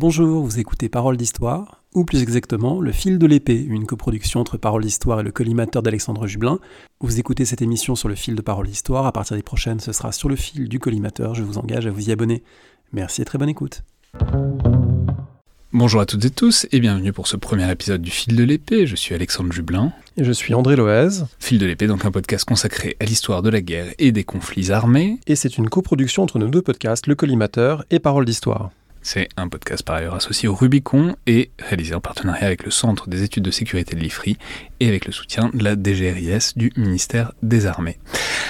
Bonjour, 0.00 0.44
vous 0.44 0.60
écoutez 0.60 0.88
Parole 0.88 1.16
d'Histoire, 1.16 1.82
ou 1.92 2.04
plus 2.04 2.22
exactement 2.22 2.80
Le 2.80 2.92
fil 2.92 3.18
de 3.18 3.26
l'épée, 3.26 3.60
une 3.60 3.84
coproduction 3.84 4.38
entre 4.38 4.56
Parole 4.56 4.84
d'Histoire 4.84 5.18
et 5.18 5.22
le 5.24 5.32
collimateur 5.32 5.82
d'Alexandre 5.82 6.28
Jublin. 6.28 6.60
Vous 7.00 7.18
écoutez 7.18 7.44
cette 7.44 7.62
émission 7.62 7.96
sur 7.96 8.08
le 8.08 8.14
fil 8.14 8.36
de 8.36 8.40
Parole 8.40 8.68
d'Histoire, 8.68 9.06
à 9.06 9.12
partir 9.12 9.36
des 9.36 9.42
prochaines 9.42 9.80
ce 9.80 9.90
sera 9.90 10.12
sur 10.12 10.28
le 10.28 10.36
fil 10.36 10.68
du 10.68 10.78
collimateur, 10.78 11.34
je 11.34 11.42
vous 11.42 11.58
engage 11.58 11.88
à 11.88 11.90
vous 11.90 12.10
y 12.10 12.12
abonner. 12.12 12.44
Merci 12.92 13.22
et 13.22 13.24
très 13.24 13.38
bonne 13.38 13.48
écoute. 13.48 13.82
Bonjour 15.72 16.00
à 16.00 16.06
toutes 16.06 16.24
et 16.24 16.30
tous 16.30 16.68
et 16.70 16.78
bienvenue 16.78 17.12
pour 17.12 17.26
ce 17.26 17.36
premier 17.36 17.68
épisode 17.68 18.00
du 18.00 18.12
Fil 18.12 18.36
de 18.36 18.44
l'épée. 18.44 18.86
Je 18.86 18.94
suis 18.94 19.16
Alexandre 19.16 19.52
Jublin. 19.52 19.92
Et 20.16 20.22
je 20.22 20.30
suis 20.30 20.54
André 20.54 20.76
Loez. 20.76 21.24
Fil 21.40 21.58
de 21.58 21.66
l'épée, 21.66 21.88
donc 21.88 22.04
un 22.04 22.12
podcast 22.12 22.44
consacré 22.44 22.96
à 23.00 23.04
l'histoire 23.04 23.42
de 23.42 23.50
la 23.50 23.60
guerre 23.60 23.92
et 23.98 24.12
des 24.12 24.22
conflits 24.22 24.70
armés. 24.70 25.18
Et 25.26 25.34
c'est 25.34 25.58
une 25.58 25.68
coproduction 25.68 26.22
entre 26.22 26.38
nos 26.38 26.46
deux 26.46 26.62
podcasts, 26.62 27.08
Le 27.08 27.16
Collimateur 27.16 27.84
et 27.90 27.98
Parole 27.98 28.24
d'Histoire. 28.24 28.70
C'est 29.10 29.30
un 29.38 29.48
podcast 29.48 29.82
par 29.82 29.96
ailleurs 29.96 30.16
associé 30.16 30.50
au 30.50 30.54
Rubicon 30.54 31.16
et 31.26 31.50
réalisé 31.58 31.94
en 31.94 32.00
partenariat 32.02 32.44
avec 32.44 32.62
le 32.62 32.70
Centre 32.70 33.08
des 33.08 33.22
études 33.22 33.42
de 33.42 33.50
sécurité 33.50 33.96
de 33.96 34.00
l'IFRI 34.00 34.36
et 34.80 34.88
avec 34.88 35.06
le 35.06 35.12
soutien 35.12 35.48
de 35.54 35.64
la 35.64 35.76
DGRIS 35.76 36.52
du 36.56 36.74
ministère 36.76 37.32
des 37.42 37.64
Armées. 37.64 37.96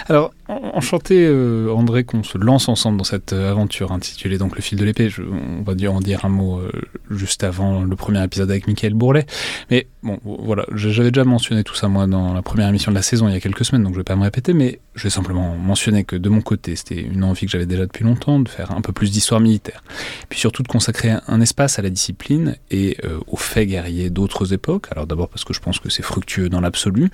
Alors, 0.08 0.34
enchanté 0.48 1.26
euh, 1.26 1.70
André 1.72 2.04
qu'on 2.04 2.22
se 2.22 2.38
lance 2.38 2.68
ensemble 2.68 2.98
dans 2.98 3.04
cette 3.04 3.32
euh, 3.32 3.50
aventure 3.50 3.92
intitulée 3.92 4.38
donc 4.38 4.56
Le 4.56 4.62
fil 4.62 4.78
de 4.78 4.84
l'épée. 4.84 5.10
On 5.18 5.62
va 5.62 5.74
dire, 5.74 5.92
en 5.92 6.00
dire 6.00 6.24
un 6.24 6.28
mot 6.28 6.58
euh, 6.58 6.70
juste 7.10 7.44
avant 7.44 7.82
le 7.82 7.96
premier 7.96 8.22
épisode 8.24 8.50
avec 8.50 8.66
Michael 8.66 8.94
Bourlet. 8.94 9.26
Mais 9.70 9.86
bon, 10.02 10.18
voilà, 10.24 10.64
j'avais 10.74 11.10
déjà 11.10 11.24
mentionné 11.24 11.64
tout 11.64 11.74
ça 11.74 11.88
moi 11.88 12.06
dans 12.06 12.32
la 12.32 12.42
première 12.42 12.68
émission 12.68 12.90
de 12.90 12.96
la 12.96 13.02
saison 13.02 13.28
il 13.28 13.34
y 13.34 13.36
a 13.36 13.40
quelques 13.40 13.64
semaines, 13.64 13.84
donc 13.84 13.92
je 13.92 13.98
vais 13.98 14.04
pas 14.04 14.16
me 14.16 14.22
répéter, 14.22 14.54
mais 14.54 14.80
je 14.94 15.04
vais 15.04 15.10
simplement 15.10 15.54
mentionner 15.56 16.04
que 16.04 16.16
de 16.16 16.28
mon 16.28 16.40
côté, 16.40 16.76
c'était 16.76 17.00
une 17.00 17.24
envie 17.24 17.46
que 17.46 17.52
j'avais 17.52 17.66
déjà 17.66 17.86
depuis 17.86 18.04
longtemps 18.04 18.40
de 18.40 18.48
faire 18.48 18.72
un 18.72 18.80
peu 18.80 18.92
plus 18.92 19.10
d'histoire 19.10 19.40
militaire. 19.40 19.82
Puis 20.28 20.40
surtout 20.40 20.62
de 20.62 20.68
consacrer 20.68 21.12
un 21.26 21.40
espace 21.40 21.78
à 21.78 21.82
la 21.82 21.90
discipline 21.90 22.56
et 22.70 22.96
aux 23.26 23.36
faits 23.36 23.68
guerriers 23.68 24.10
d'autres 24.10 24.52
époques. 24.52 24.86
Alors 24.90 25.06
d'abord 25.06 25.28
parce 25.28 25.44
que 25.44 25.52
je 25.52 25.60
pense 25.60 25.78
que 25.78 25.90
c'est 25.90 26.02
fructueux 26.02 26.48
dans 26.48 26.60
l'absolu, 26.60 27.10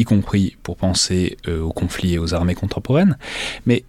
y 0.00 0.04
compris 0.04 0.56
pour 0.62 0.76
penser 0.76 1.36
euh, 1.46 1.60
aux 1.60 1.72
conflits 1.72 2.14
et 2.14 2.18
aux 2.18 2.34
armées 2.34 2.54
contemporaines. 2.54 3.16
Mais 3.66 3.84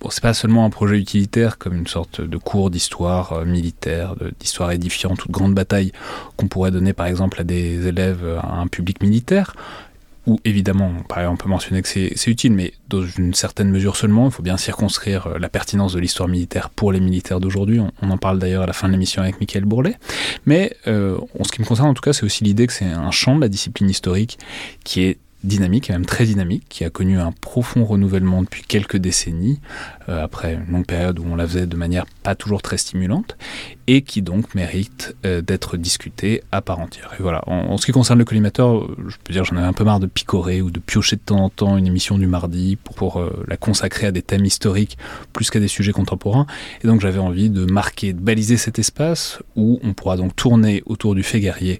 bon, 0.00 0.10
c'est 0.10 0.22
pas 0.22 0.34
seulement 0.34 0.64
un 0.64 0.70
projet 0.70 0.98
utilitaire 0.98 1.58
comme 1.58 1.74
une 1.74 1.86
sorte 1.86 2.20
de 2.20 2.36
cours 2.36 2.70
d'histoire 2.70 3.32
euh, 3.32 3.44
militaire, 3.44 4.14
d'histoire 4.38 4.70
édifiante 4.70 5.24
ou 5.24 5.28
de 5.28 5.32
grande 5.32 5.54
bataille 5.54 5.92
qu'on 6.36 6.48
pourrait 6.48 6.70
donner 6.70 6.92
par 6.92 7.06
exemple 7.06 7.40
à 7.40 7.44
des 7.44 7.86
élèves, 7.86 8.20
euh, 8.22 8.38
à 8.40 8.58
un 8.60 8.66
public 8.66 9.02
militaire. 9.02 9.54
Ou 10.26 10.38
évidemment, 10.44 10.92
on 11.16 11.36
peut 11.36 11.48
mentionner 11.48 11.80
que 11.80 11.88
c'est 11.88 12.26
utile, 12.26 12.52
mais 12.52 12.74
dans 12.90 13.02
une 13.02 13.32
certaine 13.32 13.70
mesure 13.70 13.96
seulement. 13.96 14.26
Il 14.26 14.30
faut 14.30 14.42
bien 14.42 14.58
circonscrire 14.58 15.38
la 15.38 15.48
pertinence 15.48 15.94
de 15.94 16.00
l'histoire 16.00 16.28
militaire 16.28 16.68
pour 16.68 16.92
les 16.92 17.00
militaires 17.00 17.40
d'aujourd'hui. 17.40 17.80
On, 17.80 18.10
en 18.10 18.18
parle 18.18 18.38
d'ailleurs 18.38 18.64
à 18.64 18.66
la 18.66 18.74
fin 18.74 18.88
de 18.88 18.92
l'émission 18.92 19.22
avec 19.22 19.40
Michael 19.40 19.64
Bourlet. 19.64 19.94
Mais 20.44 20.76
en 20.84 21.44
ce 21.44 21.50
qui 21.50 21.62
me 21.62 21.66
concerne, 21.66 21.88
en 21.88 21.94
tout 21.94 22.02
cas, 22.02 22.12
c'est 22.12 22.26
aussi 22.26 22.44
l'idée 22.44 22.66
que 22.66 22.74
c'est 22.74 22.84
un 22.84 23.10
champ 23.10 23.36
de 23.36 23.40
la 23.40 23.48
discipline 23.48 23.88
historique 23.88 24.38
qui 24.84 25.00
est 25.04 25.16
dynamique, 25.44 25.88
et 25.88 25.92
même 25.92 26.06
très 26.06 26.24
dynamique, 26.24 26.64
qui 26.68 26.84
a 26.84 26.90
connu 26.90 27.18
un 27.18 27.32
profond 27.32 27.84
renouvellement 27.84 28.42
depuis 28.42 28.62
quelques 28.62 28.96
décennies, 28.96 29.60
euh, 30.08 30.22
après 30.22 30.54
une 30.54 30.72
longue 30.72 30.86
période 30.86 31.18
où 31.18 31.24
on 31.26 31.36
la 31.36 31.46
faisait 31.46 31.66
de 31.66 31.76
manière 31.76 32.06
pas 32.22 32.34
toujours 32.34 32.60
très 32.60 32.76
stimulante, 32.76 33.36
et 33.86 34.02
qui 34.02 34.20
donc 34.22 34.54
mérite 34.54 35.16
euh, 35.24 35.40
d'être 35.40 35.76
discuté 35.76 36.42
à 36.50 36.60
part 36.60 36.80
entière. 36.80 37.14
Et 37.18 37.22
voilà, 37.22 37.42
en, 37.46 37.76
ce 37.76 37.86
qui 37.86 37.92
concerne 37.92 38.18
le 38.18 38.24
collimateur, 38.24 38.88
je 39.06 39.16
peux 39.22 39.32
dire 39.32 39.44
j'en 39.44 39.56
avais 39.56 39.66
un 39.66 39.72
peu 39.72 39.84
marre 39.84 40.00
de 40.00 40.06
picorer 40.06 40.60
ou 40.60 40.70
de 40.70 40.80
piocher 40.80 41.16
de 41.16 41.22
temps 41.22 41.44
en 41.44 41.50
temps 41.50 41.76
une 41.76 41.86
émission 41.86 42.18
du 42.18 42.26
mardi 42.26 42.76
pour, 42.76 42.94
pour 42.96 43.20
euh, 43.20 43.44
la 43.46 43.56
consacrer 43.56 44.06
à 44.08 44.12
des 44.12 44.22
thèmes 44.22 44.44
historiques 44.44 44.98
plus 45.32 45.50
qu'à 45.50 45.60
des 45.60 45.68
sujets 45.68 45.92
contemporains, 45.92 46.46
et 46.82 46.86
donc 46.86 47.00
j'avais 47.00 47.20
envie 47.20 47.50
de 47.50 47.64
marquer, 47.64 48.12
de 48.12 48.20
baliser 48.20 48.56
cet 48.56 48.78
espace 48.78 49.38
où 49.54 49.78
on 49.82 49.92
pourra 49.92 50.16
donc 50.16 50.34
tourner 50.34 50.82
autour 50.86 51.14
du 51.14 51.22
fait 51.22 51.40
guerrier 51.40 51.78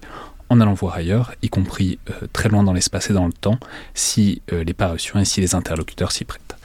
en 0.49 0.59
allant 0.59 0.73
voir 0.73 0.95
ailleurs, 0.95 1.33
y 1.41 1.49
compris 1.49 1.99
euh, 2.09 2.27
très 2.33 2.49
loin 2.49 2.63
dans 2.63 2.73
l'espace 2.73 3.09
et 3.09 3.13
dans 3.13 3.27
le 3.27 3.33
temps, 3.33 3.59
si 3.93 4.41
euh, 4.51 4.63
les 4.63 4.73
parutions 4.73 5.19
et 5.19 5.25
si 5.25 5.41
les 5.41 5.55
interlocuteurs 5.55 6.11
s'y 6.11 6.25
prêtent. 6.25 6.57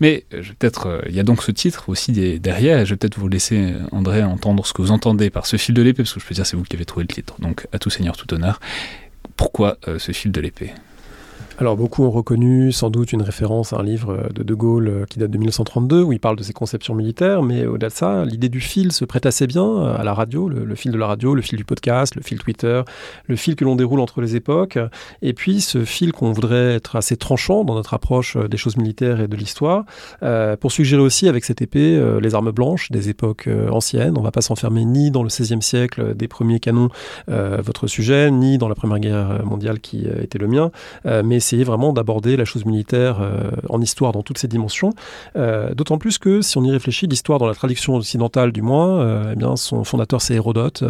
Mais 0.00 0.24
euh, 0.34 0.42
peut-être, 0.58 1.02
il 1.08 1.14
y 1.14 1.20
a 1.20 1.22
donc 1.22 1.42
ce 1.42 1.52
titre 1.52 1.88
aussi 1.88 2.12
derrière, 2.40 2.80
et 2.80 2.86
je 2.86 2.90
vais 2.90 2.96
peut-être 2.96 3.18
vous 3.18 3.28
laisser, 3.28 3.74
André, 3.92 4.22
entendre 4.22 4.66
ce 4.66 4.72
que 4.72 4.82
vous 4.82 4.90
entendez 4.90 5.30
par 5.30 5.46
ce 5.46 5.56
fil 5.56 5.74
de 5.74 5.82
l'épée, 5.82 6.02
parce 6.02 6.14
que 6.14 6.20
je 6.20 6.26
peux 6.26 6.34
dire 6.34 6.46
c'est 6.46 6.56
vous 6.56 6.64
qui 6.64 6.76
avez 6.76 6.84
trouvé 6.84 7.04
le 7.08 7.14
titre. 7.14 7.36
Donc, 7.38 7.66
à 7.72 7.78
tout 7.78 7.90
seigneur, 7.90 8.16
tout 8.16 8.32
honneur. 8.34 8.60
Pourquoi 9.36 9.78
ce 9.98 10.12
fil 10.12 10.32
de 10.32 10.40
l'épée? 10.40 10.72
Alors 11.60 11.76
beaucoup 11.76 12.04
ont 12.04 12.10
reconnu 12.10 12.72
sans 12.72 12.88
doute 12.88 13.12
une 13.12 13.20
référence 13.20 13.74
à 13.74 13.76
un 13.76 13.82
livre 13.82 14.30
de 14.34 14.42
De 14.42 14.54
Gaulle 14.54 14.88
euh, 14.88 15.04
qui 15.04 15.18
date 15.18 15.30
de 15.30 15.36
1932 15.36 16.02
où 16.02 16.12
il 16.12 16.18
parle 16.18 16.36
de 16.36 16.42
ses 16.42 16.54
conceptions 16.54 16.94
militaires, 16.94 17.42
mais 17.42 17.66
au-delà 17.66 17.88
de 17.88 17.94
ça, 17.94 18.24
l'idée 18.24 18.48
du 18.48 18.60
fil 18.60 18.92
se 18.92 19.04
prête 19.04 19.26
assez 19.26 19.46
bien 19.46 19.64
euh, 19.66 19.94
à 19.94 20.02
la 20.02 20.14
radio, 20.14 20.48
le, 20.48 20.74
fil 20.74 20.90
de 20.90 20.96
la 20.96 21.06
radio, 21.06 21.34
le 21.34 21.42
fil 21.42 21.58
du 21.58 21.66
podcast, 21.66 22.16
le 22.16 22.22
fil 22.22 22.38
Twitter, 22.38 22.80
le 23.26 23.36
fil 23.36 23.56
que 23.56 23.64
l'on 23.66 23.76
déroule 23.76 24.00
entre 24.00 24.22
les 24.22 24.36
époques, 24.36 24.78
et 25.20 25.34
puis 25.34 25.60
ce 25.60 25.84
fil 25.84 26.12
qu'on 26.12 26.32
voudrait 26.32 26.76
être 26.76 26.96
assez 26.96 27.18
tranchant 27.18 27.64
dans 27.64 27.74
notre 27.74 27.92
approche 27.92 28.36
euh, 28.36 28.48
des 28.48 28.56
choses 28.56 28.78
militaires 28.78 29.20
et 29.20 29.28
de 29.28 29.36
l'histoire, 29.36 29.84
pour 30.60 30.72
suggérer 30.72 31.02
aussi 31.02 31.28
avec 31.28 31.44
cette 31.44 31.62
épée 31.62 32.00
les 32.20 32.34
armes 32.34 32.50
blanches 32.50 32.90
des 32.90 33.08
époques 33.08 33.48
anciennes. 33.70 34.14
On 34.16 34.20
ne 34.20 34.24
va 34.24 34.30
pas 34.30 34.40
s'enfermer 34.40 34.84
ni 34.84 35.10
dans 35.10 35.22
le 35.22 35.28
XVIe 35.28 35.62
siècle 35.62 36.14
des 36.14 36.28
premiers 36.28 36.60
canons, 36.60 36.88
votre 37.28 37.86
sujet, 37.86 38.30
ni 38.30 38.58
dans 38.58 38.68
la 38.68 38.74
Première 38.74 38.98
Guerre 38.98 39.44
mondiale 39.44 39.80
qui 39.80 40.06
était 40.06 40.38
le 40.38 40.46
mien, 40.48 40.70
mais 41.04 41.40
essayer 41.50 41.64
vraiment 41.64 41.92
d'aborder 41.92 42.36
la 42.36 42.44
chose 42.44 42.64
militaire 42.64 43.18
euh, 43.20 43.50
en 43.68 43.80
histoire 43.80 44.12
dans 44.12 44.22
toutes 44.22 44.38
ses 44.38 44.46
dimensions. 44.46 44.92
Euh, 45.36 45.74
d'autant 45.74 45.98
plus 45.98 46.16
que 46.18 46.42
si 46.42 46.56
on 46.58 46.62
y 46.62 46.70
réfléchit, 46.70 47.08
l'histoire 47.08 47.40
dans 47.40 47.48
la 47.48 47.54
traduction 47.54 47.96
occidentale 47.96 48.52
du 48.52 48.62
moins, 48.62 49.00
euh, 49.00 49.30
eh 49.32 49.36
bien 49.36 49.56
son 49.56 49.82
fondateur 49.82 50.22
c'est 50.22 50.34
Hérodote 50.34 50.84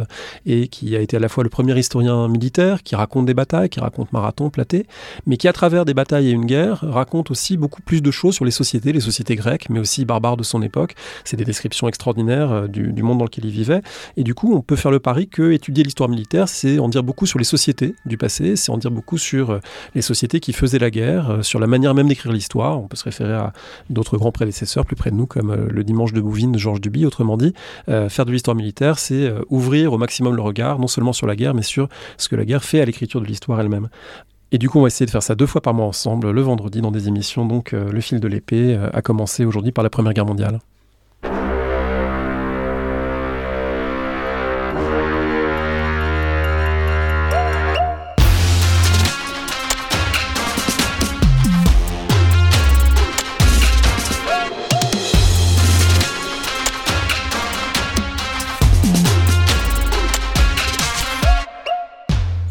et 0.44 0.68
qui 0.68 0.94
a 0.96 1.00
été 1.00 1.16
à 1.16 1.20
la 1.20 1.28
fois 1.28 1.44
le 1.44 1.50
premier 1.50 1.78
historien 1.78 2.28
militaire 2.28 2.82
qui 2.82 2.94
raconte 2.94 3.24
des 3.24 3.32
batailles, 3.32 3.70
qui 3.70 3.80
raconte 3.80 4.12
marathon, 4.12 4.50
platé, 4.50 4.86
mais 5.26 5.38
qui 5.38 5.48
à 5.48 5.54
travers 5.54 5.86
des 5.86 5.94
batailles 5.94 6.28
et 6.28 6.32
une 6.32 6.44
guerre 6.44 6.80
raconte 6.82 7.30
aussi 7.30 7.56
beaucoup 7.56 7.80
plus 7.80 8.02
de 8.02 8.10
choses 8.10 8.34
sur 8.34 8.44
les 8.44 8.50
sociétés, 8.50 8.92
les 8.92 9.00
sociétés 9.00 9.36
grecques, 9.36 9.70
mais 9.70 9.80
aussi 9.80 10.04
barbares 10.04 10.36
de 10.36 10.42
son 10.42 10.60
époque. 10.60 10.94
C'est 11.24 11.38
des 11.38 11.44
descriptions 11.44 11.88
extraordinaires 11.88 12.68
du, 12.68 12.92
du, 12.92 13.02
monde 13.02 13.18
dans 13.18 13.24
lequel 13.24 13.46
il 13.46 13.50
vivait. 13.50 13.80
Et 14.18 14.24
du 14.24 14.34
coup, 14.34 14.54
on 14.54 14.60
peut 14.60 14.76
faire 14.76 14.90
le 14.90 15.00
pari 15.00 15.28
que 15.28 15.52
étudier 15.52 15.84
l'histoire 15.84 16.10
militaire, 16.10 16.48
c'est 16.48 16.78
en 16.78 16.88
dire 16.88 17.02
beaucoup 17.02 17.24
sur 17.24 17.38
les 17.38 17.46
sociétés 17.46 17.94
du 18.04 18.18
passé, 18.18 18.56
c'est 18.56 18.70
en 18.70 18.76
dire 18.76 18.90
beaucoup 18.90 19.16
sur 19.16 19.58
les 19.94 20.02
sociétés 20.02 20.40
qui 20.40 20.49
faisait 20.54 20.78
la 20.78 20.90
guerre, 20.90 21.30
euh, 21.30 21.42
sur 21.42 21.58
la 21.58 21.66
manière 21.66 21.94
même 21.94 22.08
d'écrire 22.08 22.32
l'histoire. 22.32 22.80
On 22.80 22.88
peut 22.88 22.96
se 22.96 23.04
référer 23.04 23.34
à 23.34 23.52
d'autres 23.88 24.16
grands 24.16 24.32
prédécesseurs 24.32 24.84
plus 24.84 24.96
près 24.96 25.10
de 25.10 25.16
nous, 25.16 25.26
comme 25.26 25.50
euh, 25.50 25.68
le 25.70 25.84
Dimanche 25.84 26.12
de 26.12 26.20
Bouvines 26.20 26.56
Georges 26.58 26.80
Duby. 26.80 27.06
Autrement 27.06 27.36
dit, 27.36 27.54
euh, 27.88 28.08
faire 28.08 28.26
de 28.26 28.32
l'histoire 28.32 28.56
militaire, 28.56 28.98
c'est 28.98 29.32
ouvrir 29.48 29.92
au 29.92 29.98
maximum 29.98 30.34
le 30.34 30.42
regard, 30.42 30.78
non 30.78 30.86
seulement 30.86 31.12
sur 31.12 31.26
la 31.26 31.36
guerre, 31.36 31.54
mais 31.54 31.62
sur 31.62 31.88
ce 32.16 32.28
que 32.28 32.36
la 32.36 32.44
guerre 32.44 32.64
fait 32.64 32.80
à 32.80 32.84
l'écriture 32.84 33.20
de 33.20 33.26
l'histoire 33.26 33.60
elle-même. 33.60 33.88
Et 34.52 34.58
du 34.58 34.68
coup, 34.68 34.78
on 34.78 34.82
va 34.82 34.88
essayer 34.88 35.06
de 35.06 35.10
faire 35.10 35.22
ça 35.22 35.34
deux 35.34 35.46
fois 35.46 35.60
par 35.60 35.74
mois 35.74 35.86
ensemble, 35.86 36.30
le 36.30 36.40
vendredi, 36.42 36.80
dans 36.80 36.90
des 36.90 37.08
émissions. 37.08 37.46
Donc, 37.46 37.72
Le 37.72 38.00
fil 38.00 38.18
de 38.18 38.28
l'épée 38.28 38.76
a 38.92 39.00
commencé 39.00 39.44
aujourd'hui 39.44 39.70
par 39.72 39.84
la 39.84 39.90
Première 39.90 40.12
Guerre 40.12 40.26
mondiale. 40.26 40.58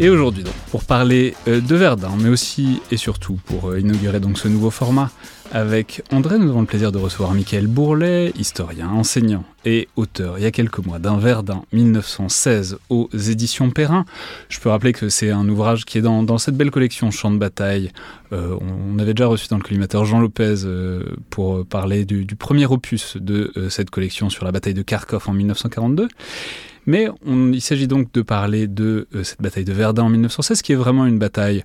Et 0.02 0.08
aujourd'hui 0.08 0.44
donc, 0.44 0.54
pour 0.72 0.86
parler 0.86 1.36
euh, 1.50 1.60
de 1.60 1.76
Verdun, 1.76 2.16
mais 2.18 2.30
aussi 2.30 2.82
et 2.90 2.96
surtout 2.96 3.38
pour 3.46 3.72
euh, 3.72 3.82
inaugurer 3.82 4.22
donc 4.22 4.38
ce 4.38 4.48
nouveau 4.48 4.70
format, 4.70 5.12
avec 5.52 6.04
André, 6.14 6.40
nous 6.40 6.50
avons 6.50 6.62
le 6.62 6.68
plaisir 6.68 6.94
de 6.94 6.98
recevoir 6.98 7.34
Michael 7.34 7.68
Bourlet, 7.68 8.32
historien, 8.38 8.88
enseignant 8.88 9.44
et 9.66 9.90
auteur, 9.98 10.38
il 10.38 10.44
y 10.44 10.46
a 10.46 10.52
quelques 10.52 10.78
mois, 10.78 11.00
d'un 11.00 11.18
Verdun 11.18 11.64
1916 11.74 12.78
aux 12.90 13.10
éditions 13.12 13.72
Perrin. 13.72 14.06
Je 14.48 14.62
peux 14.62 14.70
rappeler 14.70 14.94
que 14.94 15.10
c'est 15.10 15.32
un 15.32 15.50
ouvrage 15.50 15.84
qui 15.84 15.98
est 15.98 16.02
dans, 16.02 16.38
cette 16.38 16.56
belle 16.56 16.72
collection 16.72 17.12
Champ 17.12 17.32
de 17.32 17.38
bataille. 17.38 17.92
Euh, 18.32 18.56
on, 18.62 19.00
avait 19.00 19.14
déjà 19.14 19.28
reçu 19.28 19.50
dans 19.50 19.58
le 19.58 19.64
collimateur 19.64 20.06
Jean 20.06 20.22
Lopez 20.22 20.64
pour 21.30 21.66
parler 21.66 22.06
du, 22.06 22.24
du, 22.24 22.38
premier 22.38 22.68
opus 22.68 23.18
de 23.18 23.52
cette 23.70 23.90
collection 23.90 24.30
sur 24.30 24.46
la 24.46 24.54
bataille 24.54 24.76
de 24.76 24.84
Kharkov 24.84 25.24
en 25.28 25.34
1942. 25.34 26.08
Mais 26.90 27.08
il 27.54 27.62
s'agit 27.62 27.88
donc 27.88 28.12
de 28.14 28.24
parler 28.24 28.66
de 28.66 29.08
euh, 29.14 29.24
cette 29.24 29.44
bataille 29.44 29.64
de 29.64 29.74
Verdun 29.74 30.06
en 30.06 30.10
1916, 30.10 30.64
qui 30.64 30.72
est 30.72 30.76
vraiment 30.76 31.06
une 31.06 31.20
bataille 31.20 31.64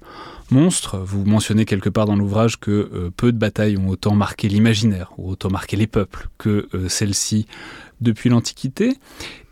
monstre. 0.50 0.98
Vous 0.98 1.24
mentionnez 1.24 1.64
quelque 1.64 1.88
part 1.88 2.04
dans 2.04 2.14
l'ouvrage 2.14 2.60
que 2.60 2.70
euh, 2.70 3.10
peu 3.16 3.32
de 3.32 3.38
batailles 3.38 3.78
ont 3.78 3.88
autant 3.88 4.14
marqué 4.14 4.50
l'imaginaire, 4.50 5.12
ou 5.16 5.30
autant 5.30 5.48
marqué 5.48 5.78
les 5.78 5.86
peuples, 5.86 6.28
que 6.36 6.68
euh, 6.74 6.90
celle-ci 6.90 7.46
depuis 8.02 8.28
l'Antiquité. 8.28 8.98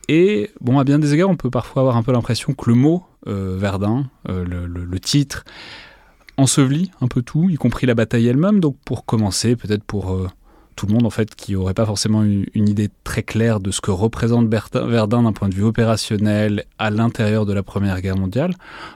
Et 0.09 0.51
bon, 0.61 0.79
à 0.79 0.85
bien 0.85 0.99
des 0.99 1.15
égards, 1.15 1.31
on 1.31 1.37
peut 1.37 1.49
parfois 1.49 1.81
avoir 1.81 1.97
un 1.97 2.03
peu 2.03 2.13
l'impression 2.13 2.53
que 2.53 2.69
le 2.69 2.77
mot 2.77 3.05
Verdun, 3.25 4.11
le, 4.29 4.67
le, 4.67 5.01
titre, 5.01 5.45
ensevelit 6.37 6.91
un 7.01 7.07
peu 7.07 7.23
tout, 7.23 7.49
y 7.49 7.55
compris 7.55 7.87
la 7.87 7.95
bataille 7.95 8.27
elle-même. 8.27 8.61
Donc 8.61 8.77
pour 8.85 9.07
commencer, 9.07 9.57
peut-être 9.57 9.85
pour 9.85 10.29
tout 10.77 10.87
le 10.87 10.95
monde 10.95 11.07
en 11.07 11.11
fait 11.11 11.35
qui 11.35 11.55
aurait 11.55 11.75
pas 11.75 11.87
forcément 11.87 12.23
une, 12.23 12.47
une 12.55 12.69
idée 12.69 12.91
très 13.05 13.23
claire 13.23 13.61
de 13.61 13.71
ce 13.71 13.81
que 13.81 13.91
représente 13.91 14.49
Verdun 14.49 15.23
d'un 15.23 15.33
point 15.33 15.49
de 15.49 15.55
vue 15.55 15.65
opérationnel 15.65 16.65
à 16.79 16.91
l'intérieur 16.91 17.47
de 17.47 17.53
la 17.53 17.63
Première 17.63 18.01
Guerre 18.01 18.17
mondiale. 18.17 18.55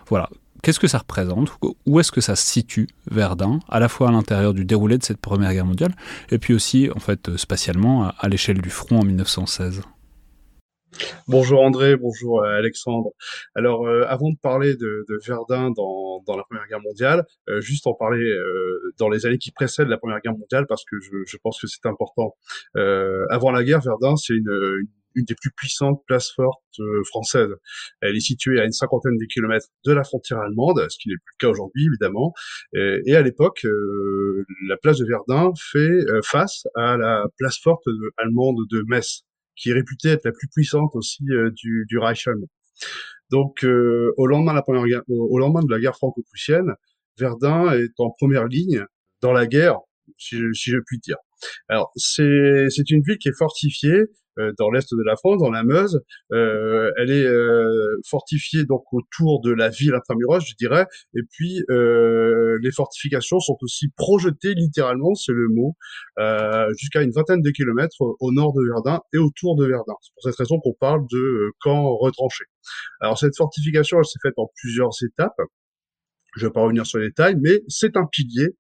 Voilà, 0.09 0.29
Qu'est-ce 0.63 0.81
que 0.81 0.89
ça 0.89 0.99
représente? 0.99 1.53
Où 1.87 2.01
est-ce 2.01 2.11
que 2.11 2.21
ça 2.21 2.35
se 2.35 2.45
situe, 2.45 2.89
Verdun, 3.09 3.61
à 3.69 3.79
la 3.79 3.89
fois 3.89 4.09
à 4.09 4.11
l'intérieur 4.11 4.53
du 4.53 4.65
déroulé 4.65 4.99
de 4.99 5.05
cette 5.05 5.19
Première 5.19 5.53
Guerre 5.53 5.65
mondiale, 5.65 5.95
et 6.31 6.39
puis 6.39 6.55
aussi, 6.55 6.89
en 6.93 6.99
fait, 6.99 7.29
euh, 7.29 7.37
spatialement, 7.37 8.11
à 8.19 8.29
l'échelle 8.29 8.61
du 8.61 8.71
front 8.71 8.99
en 8.99 9.05
1916 9.05 9.83
Bonjour 11.29 11.63
André, 11.63 11.97
bonjour 11.97 12.43
euh, 12.43 12.59
Alexandre. 12.59 13.11
Alors 13.55 13.87
euh, 13.87 14.05
avant 14.09 14.31
de 14.31 14.37
parler 14.41 14.77
de, 14.77 15.05
Verdun 15.27 15.71
dans, 15.71 16.23
la 16.37 16.45
Première 16.45 16.67
Guerre 16.69 16.81
mondiale, 16.81 17.25
juste 17.59 17.87
en 17.87 17.95
parler 17.95 18.25
dans 18.99 19.09
les 19.09 19.27
années 19.27 19.39
qui 19.39 19.53
précèdent 19.53 19.89
la 19.89 19.99
Première 19.99 20.21
Guerre 20.21 20.37
mondiale 20.37 20.67
parce 20.69 20.85
que 20.85 20.97
je, 21.01 21.37
pense 21.43 21.61
que 21.61 21.67
c'est 21.67 21.87
important. 21.87 22.35
avant 22.75 23.51
la 23.51 23.65
guerre, 23.65 23.81
Verdun 23.81 24.17
c'est 24.17 24.35
une, 24.35 24.87
une 25.17 25.25
des 25.25 25.35
plus 25.35 25.51
puissantes 25.51 26.03
places 26.07 26.31
fortes 26.31 26.63
euh, 26.79 27.03
françaises. 27.05 27.51
Elle 28.01 28.15
est 28.15 28.21
située 28.21 28.61
à 28.61 28.65
une 28.65 28.73
cinquantaine 28.73 29.17
de 29.17 29.25
kilomètres 29.25 29.69
de 29.85 29.93
la 29.93 30.05
frontière 30.05 30.39
allemande, 30.39 30.87
ce 30.89 30.99
qui 30.99 31.09
n'est 31.09 31.17
plus 31.17 31.35
le 31.41 31.47
cas 31.47 31.51
aujourd'hui 31.51 31.87
évidemment. 31.87 32.33
Et, 32.75 33.17
à 33.17 33.23
l'époque, 33.23 33.65
euh, 33.65 34.45
la 34.69 34.77
place 34.77 34.99
de 34.99 35.07
Verdun 35.07 35.53
fait 35.59 35.79
euh, 35.79 36.21
face 36.23 36.67
à 36.77 36.97
la 36.97 37.25
place 37.39 37.59
forte 37.59 37.85
allemande 38.19 38.59
de 38.71 38.85
Metz, 38.87 39.23
qui 39.57 39.71
est 39.71 39.73
réputée 39.73 40.11
être 40.11 40.25
la 40.25 40.33
plus 40.33 40.49
puissante 40.49 40.91
aussi 40.95 41.25
du, 41.25 41.87
du 41.89 41.99
Reich 41.99 42.27
allemand. 42.27 42.49
Donc, 43.31 43.65
au 43.65 44.27
lendemain 44.27 44.53
de 44.53 44.57
la 44.57 44.63
première 44.63 44.85
guerre, 44.85 45.03
au, 45.09 45.39
lendemain 45.39 45.63
de 45.63 45.73
la 45.73 45.81
guerre 45.81 45.97
franco-prussienne, 45.97 46.75
Verdun 47.19 47.73
est 47.73 47.99
en 47.99 48.11
première 48.11 48.47
ligne 48.47 48.85
dans 49.23 49.33
la 49.33 49.47
guerre, 49.47 49.79
si 50.19 50.37
je, 50.37 50.53
si 50.53 50.71
je 50.71 50.79
puis 50.87 50.99
dire. 50.99 51.17
Alors, 51.69 51.93
c'est 51.97 52.91
une 52.91 53.03
ville 53.03 53.19
qui 53.19 53.29
est 53.29 53.37
fortifiée 53.37 53.93
euh, 54.01 54.07
dans 54.59 54.71
l'est 54.71 54.93
de 54.93 55.03
la 55.05 55.17
France, 55.17 55.39
dans 55.41 55.51
la 55.51 55.65
Meuse. 55.65 56.01
Euh, 56.33 56.91
elle 56.97 57.11
est 57.11 57.27
euh, 57.27 58.01
fortifiée 58.09 58.65
donc 58.65 58.85
autour 58.93 59.41
de 59.41 59.53
la 59.53 59.69
ville 59.69 59.95
intramuros, 59.95 60.41
je 60.41 60.55
dirais. 60.59 60.87
Et 61.15 61.23
puis 61.31 61.63
les 61.69 62.73
fortifications 62.73 63.41
sont 63.41 63.57
aussi 63.63 63.89
projetées 63.97 64.55
littéralement, 64.55 65.15
c'est 65.15 65.33
le 65.33 65.49
mot, 65.49 65.77
jusqu'à 66.79 67.03
une 67.03 67.11
vingtaine 67.11 67.43
de 67.43 67.51
kilomètres 67.51 67.97
au 68.01 68.33
nord 68.33 68.53
de 68.53 68.63
Verdun 68.63 69.01
et 69.13 69.19
autour 69.19 69.57
de 69.57 69.67
Verdun. 69.67 69.95
C'est 70.01 70.13
pour 70.15 70.23
cette 70.23 70.37
raison 70.37 70.59
qu'on 70.61 70.75
parle 70.75 71.07
de 71.11 71.51
camp 71.61 71.97
retranché. 71.97 72.45
Alors 73.01 73.19
cette 73.19 73.37
fortification, 73.37 73.99
elle 73.99 74.05
s'est 74.05 74.19
faite 74.23 74.35
en 74.37 74.51
plusieurs 74.57 74.91
étapes. 75.05 75.41
Je 76.37 76.45
ne 76.45 76.49
vais 76.49 76.53
pas 76.53 76.61
revenir 76.61 76.87
sur 76.87 76.99
les 76.99 77.09
détails, 77.09 77.37
mais 77.41 77.63
c'est 77.69 77.97
un 77.97 78.07
pilier 78.07 78.57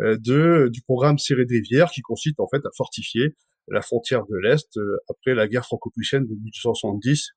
de, 0.00 0.68
du 0.72 0.82
programme 0.82 1.18
Serré 1.18 1.44
de 1.44 1.50
Rivière 1.50 1.90
qui 1.90 2.02
consiste 2.02 2.40
en 2.40 2.48
fait 2.48 2.64
à 2.66 2.70
fortifier 2.76 3.34
la 3.68 3.80
frontière 3.82 4.24
de 4.26 4.36
l'Est 4.36 4.76
euh, 4.76 4.98
après 5.08 5.34
la 5.34 5.48
guerre 5.48 5.64
franco-prussienne 5.64 6.26
de 6.26 6.34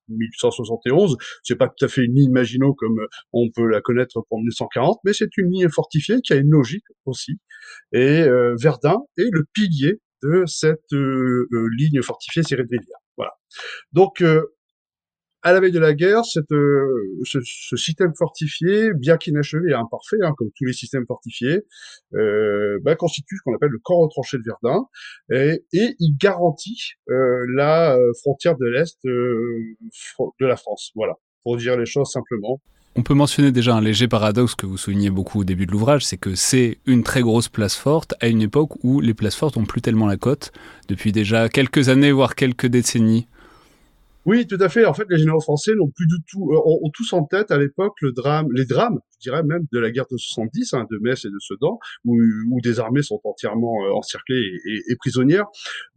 1870-1871. 0.09 1.15
C'est 1.43 1.55
pas 1.55 1.67
tout 1.67 1.85
à 1.85 1.87
fait 1.87 2.03
une 2.03 2.15
ligne 2.15 2.31
Maginot 2.31 2.73
comme 2.73 2.99
euh, 2.99 3.07
on 3.33 3.49
peut 3.49 3.67
la 3.67 3.81
connaître 3.81 4.21
pour 4.27 4.39
1940, 4.39 4.99
mais 5.05 5.13
c'est 5.13 5.35
une 5.37 5.51
ligne 5.51 5.69
fortifiée 5.69 6.21
qui 6.21 6.33
a 6.33 6.37
une 6.37 6.49
logique 6.49 6.85
aussi. 7.05 7.39
Et 7.93 8.21
euh, 8.21 8.55
Verdun 8.59 8.99
est 9.17 9.29
le 9.31 9.45
pilier 9.53 10.01
de 10.23 10.43
cette 10.47 10.91
ligne 10.91 12.01
fortifiée 12.01 12.41
Série 12.41 12.63
de. 12.63 12.79
Voilà. 13.17 13.33
Donc 13.91 14.23
à 15.47 15.53
la 15.53 15.61
veille 15.61 15.71
de 15.71 15.79
la 15.79 15.93
guerre, 15.93 16.23
euh, 16.51 16.85
ce, 17.23 17.77
système 17.77 18.13
fortifié, 18.17 18.93
bien 18.93 19.15
qu'inachevé 19.15 19.71
et 19.71 19.73
imparfait, 19.73 20.17
hein, 20.21 20.33
comme 20.37 20.49
tous 20.57 20.65
les 20.65 20.73
systèmes 20.73 21.05
fortifiés, 21.07 21.61
euh, 22.15 22.79
bah, 22.83 22.95
constitue 22.95 23.37
ce 23.37 23.41
qu'on 23.45 23.55
appelle 23.55 23.69
le 23.69 23.79
camp 23.81 23.97
retranché 23.99 24.37
de 24.39 24.43
Verdun, 24.45 24.85
et, 25.31 25.63
il 25.71 26.17
garantit 26.19 26.95
euh, 27.09 27.45
la 27.55 27.97
frontière 28.21 28.57
de 28.57 28.65
l'Est 28.65 28.97
de 29.05 30.45
la 30.45 30.57
France. 30.57 30.91
Voilà, 30.95 31.13
pour 31.43 31.55
dire 31.55 31.77
les 31.77 31.85
choses 31.85 32.11
simplement. 32.11 32.59
On 32.97 33.03
peut 33.03 33.13
mentionner 33.13 33.51
déjà 33.53 33.75
un 33.75 33.81
léger 33.81 34.09
paradoxe 34.09 34.55
que 34.55 34.65
vous 34.65 34.75
soulignez 34.75 35.11
beaucoup 35.11 35.41
au 35.41 35.43
début 35.45 35.65
de 35.65 35.71
l'ouvrage, 35.71 36.03
c'est 36.05 36.17
que 36.17 36.35
c'est 36.35 36.79
une 36.85 37.03
très 37.03 37.21
grosse 37.21 37.47
place 37.47 37.75
forte 37.75 38.15
à 38.19 38.27
une 38.27 38.41
époque 38.41 38.83
où 38.83 38.99
les 38.99 39.13
places 39.13 39.35
fortes 39.35 39.55
n'ont 39.55 39.65
plus 39.65 39.81
tellement 39.81 40.07
la 40.07 40.17
cote, 40.17 40.51
depuis 40.89 41.13
déjà 41.13 41.47
quelques 41.47 41.87
années, 41.87 42.11
voire 42.11 42.35
quelques 42.35 42.65
décennies. 42.65 43.27
Oui, 44.27 44.45
tout 44.45 44.57
à 44.59 44.67
fait. 44.67 44.83
En 44.83 44.93
fait, 44.93 45.05
les 45.09 45.19
généraux 45.19 45.39
français 45.39 45.73
n'ont 45.73 45.89
plus 45.89 46.05
du 46.05 46.17
tout, 46.29 46.51
euh, 46.51 46.59
ont, 46.65 46.89
tous 46.93 47.13
en 47.13 47.23
tête 47.23 47.49
à 47.49 47.57
l'époque 47.57 47.93
le 48.01 48.11
drame, 48.11 48.47
les 48.53 48.65
drames, 48.65 48.99
je 49.13 49.29
dirais 49.29 49.41
même 49.41 49.63
de 49.71 49.79
la 49.79 49.89
guerre 49.89 50.05
de 50.11 50.17
70, 50.17 50.73
hein, 50.73 50.85
de 50.91 50.97
Metz 51.01 51.23
et 51.23 51.29
de 51.29 51.39
Sedan, 51.39 51.79
où, 52.03 52.17
où 52.51 52.59
des 52.59 52.81
armées 52.81 53.03
sont 53.03 53.21
entièrement 53.23 53.85
euh, 53.85 53.93
encerclées 53.93 54.59
et, 54.89 54.95
prisonnières. 54.97 55.45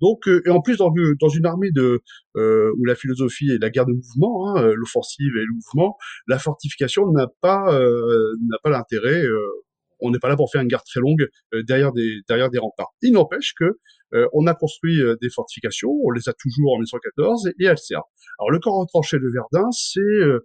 Donc, 0.01 0.29
euh, 0.29 0.43
et 0.47 0.51
en 0.51 0.61
plus 0.61 0.77
dans, 0.77 0.95
dans 1.21 1.29
une 1.29 1.45
armée 1.45 1.73
de 1.73 2.03
où 2.37 2.85
la 2.85 2.95
philosophie 2.95 3.51
est 3.51 3.59
la 3.61 3.69
guerre 3.69 3.87
de 3.87 3.95
mouvement, 3.95 4.55
hein, 4.55 4.73
l'offensive 4.77 5.37
et 5.37 5.45
le 5.45 5.53
mouvement, 5.53 5.99
la 6.29 6.39
fortification 6.39 7.11
n'a 7.11 7.27
pas 7.41 7.73
n'a 7.73 8.59
pas 8.63 8.71
l'intérêt. 8.71 9.25
On 10.01 10.11
n'est 10.11 10.19
pas 10.19 10.29
là 10.29 10.37
pour 10.37 10.51
faire 10.51 10.63
une 10.63 10.69
guerre 10.69 10.85
très 10.85 11.01
longue 11.01 11.29
derrière 11.67 11.93
des 11.93 12.21
derrière 12.29 12.51
des 12.51 12.59
remparts. 12.59 12.93
Il 13.03 13.13
n'empêche 13.13 13.55
que 13.59 13.79
euh, 14.15 14.27
on 14.33 14.47
a 14.47 14.55
construit 14.55 15.01
euh, 15.01 15.17
des 15.21 15.31
fortifications, 15.31 15.91
on 16.05 16.11
les 16.11 16.29
a 16.29 16.33
toujours 16.33 16.73
en 16.73 16.77
1914 16.77 17.49
et, 17.59 17.65
elles 17.65 17.79
servent. 17.79 18.03
Alors 18.39 18.51
le 18.51 18.59
camp 18.59 18.79
retranché 18.79 19.19
de 19.19 19.29
Verdun, 19.33 19.71
c'est, 19.71 20.01
euh, 20.01 20.41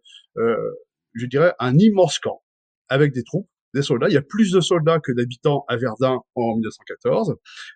je 1.13 1.25
dirais, 1.25 1.53
un 1.59 1.77
immense 1.77 2.19
camp 2.19 2.41
avec 2.89 3.13
des 3.13 3.23
troupes, 3.23 3.49
des 3.73 3.81
soldats. 3.81 4.07
Il 4.07 4.13
y 4.13 4.17
a 4.17 4.21
plus 4.21 4.51
de 4.51 4.61
soldats 4.61 4.99
que 4.99 5.11
d'habitants 5.11 5.65
à 5.67 5.77
Verdun 5.77 6.19
en 6.35 6.53
1914, 6.53 7.35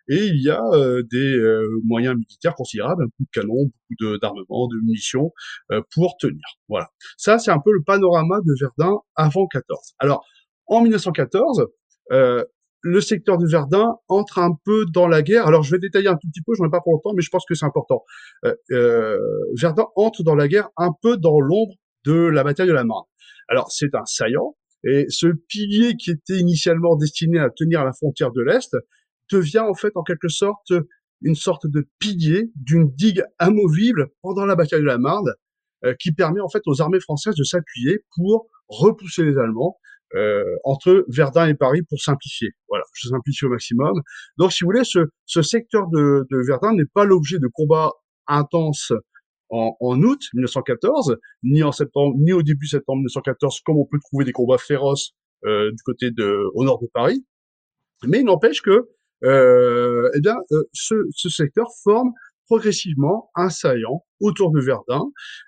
et 0.09 0.27
il 0.27 0.41
y 0.41 0.49
a 0.49 0.61
des 1.11 1.65
moyens 1.83 2.15
militaires 2.15 2.55
considérables, 2.55 3.05
beaucoup 3.05 3.23
de 3.23 3.29
canons, 3.33 3.65
beaucoup 3.65 4.17
d'armements, 4.19 4.67
de, 4.67 4.77
munitions 4.77 5.33
pour 5.91 6.15
tenir. 6.17 6.43
Voilà. 6.69 6.89
Ça, 7.17 7.39
c'est 7.39 7.51
un 7.51 7.59
peu 7.59 7.71
le 7.71 7.83
panorama 7.83 8.39
de 8.45 8.53
Verdun 8.61 8.99
avant 9.15 9.47
14. 9.47 9.95
Alors, 9.97 10.23
en 10.69 10.81
1914, 10.81 11.67
euh, 12.11 12.43
le 12.81 13.01
secteur 13.01 13.37
de 13.37 13.45
Verdun 13.45 13.95
entre 14.07 14.39
un 14.39 14.51
peu 14.63 14.85
dans 14.93 15.07
la 15.07 15.21
guerre. 15.21 15.47
Alors, 15.47 15.63
je 15.63 15.71
vais 15.71 15.79
détailler 15.79 16.07
un 16.07 16.15
tout 16.15 16.27
petit 16.29 16.41
peu, 16.41 16.53
je 16.55 16.61
n'en 16.61 16.69
ai 16.69 16.71
pas 16.71 16.79
pour 16.81 16.93
longtemps, 16.93 17.13
mais 17.13 17.21
je 17.21 17.29
pense 17.29 17.45
que 17.45 17.53
c'est 17.53 17.65
important. 17.65 18.03
Euh, 18.45 18.55
euh, 18.71 19.17
Verdun 19.59 19.87
entre 19.95 20.23
dans 20.23 20.35
la 20.35 20.47
guerre 20.47 20.69
un 20.77 20.91
peu 21.01 21.17
dans 21.17 21.39
l'ombre 21.41 21.73
de 22.05 22.13
la 22.13 22.43
bataille 22.43 22.67
de 22.67 22.73
la 22.73 22.85
Marne. 22.85 23.03
Alors, 23.49 23.71
c'est 23.71 23.93
un 23.95 24.05
saillant, 24.05 24.55
et 24.85 25.05
ce 25.09 25.27
pilier 25.27 25.95
qui 25.95 26.11
était 26.11 26.37
initialement 26.37 26.95
destiné 26.95 27.39
à 27.39 27.49
tenir 27.49 27.83
la 27.83 27.91
frontière 27.91 28.31
de 28.31 28.41
l'Est 28.41 28.77
devient 29.31 29.59
en 29.59 29.73
fait 29.73 29.91
en 29.95 30.03
quelque 30.03 30.29
sorte 30.29 30.71
une 31.21 31.35
sorte 31.35 31.67
de 31.67 31.87
pilier 31.99 32.51
d'une 32.55 32.89
digue 32.91 33.23
amovible 33.39 34.07
pendant 34.21 34.45
la 34.45 34.55
bataille 34.55 34.79
de 34.79 34.85
la 34.85 34.97
Marne, 34.97 35.33
euh, 35.85 35.93
qui 35.99 36.13
permet 36.13 36.39
en 36.39 36.49
fait 36.49 36.61
aux 36.65 36.81
armées 36.81 36.99
françaises 37.01 37.35
de 37.35 37.43
s'appuyer 37.43 37.99
pour 38.15 38.47
repousser 38.67 39.23
les 39.23 39.37
Allemands 39.37 39.77
entre 40.63 41.05
Verdun 41.07 41.47
et 41.47 41.53
Paris 41.53 41.81
pour 41.87 41.99
simplifier. 41.99 42.49
Voilà, 42.67 42.83
je 42.93 43.09
simplifie 43.09 43.45
au 43.45 43.49
maximum. 43.49 44.01
Donc, 44.37 44.51
si 44.51 44.63
vous 44.63 44.69
voulez, 44.69 44.83
ce, 44.83 44.99
ce 45.25 45.41
secteur 45.41 45.87
de, 45.87 46.25
de 46.31 46.37
Verdun 46.47 46.73
n'est 46.73 46.89
pas 46.93 47.05
l'objet 47.05 47.39
de 47.39 47.47
combats 47.53 47.91
intenses 48.27 48.91
en, 49.49 49.75
en, 49.79 50.01
août 50.01 50.21
1914, 50.33 51.17
ni 51.43 51.63
en 51.63 51.71
septembre, 51.71 52.15
ni 52.19 52.33
au 52.33 52.43
début 52.43 52.67
septembre 52.67 52.97
1914, 52.99 53.61
comme 53.65 53.77
on 53.77 53.85
peut 53.85 53.99
trouver 53.99 54.25
des 54.25 54.31
combats 54.31 54.57
féroces 54.57 55.13
euh, 55.45 55.71
du 55.71 55.81
côté 55.83 56.11
de, 56.11 56.49
au 56.53 56.63
nord 56.63 56.81
de 56.81 56.87
Paris. 56.93 57.25
Mais 58.07 58.19
il 58.19 58.25
n'empêche 58.25 58.61
que, 58.61 58.89
euh, 59.23 60.09
eh 60.15 60.21
bien, 60.21 60.37
euh, 60.51 60.63
ce, 60.73 60.95
ce 61.11 61.29
secteur 61.29 61.67
forme 61.83 62.11
progressivement 62.49 63.29
un 63.35 63.49
saillant 63.49 64.03
autour 64.19 64.51
de 64.51 64.59
Verdun 64.59 65.05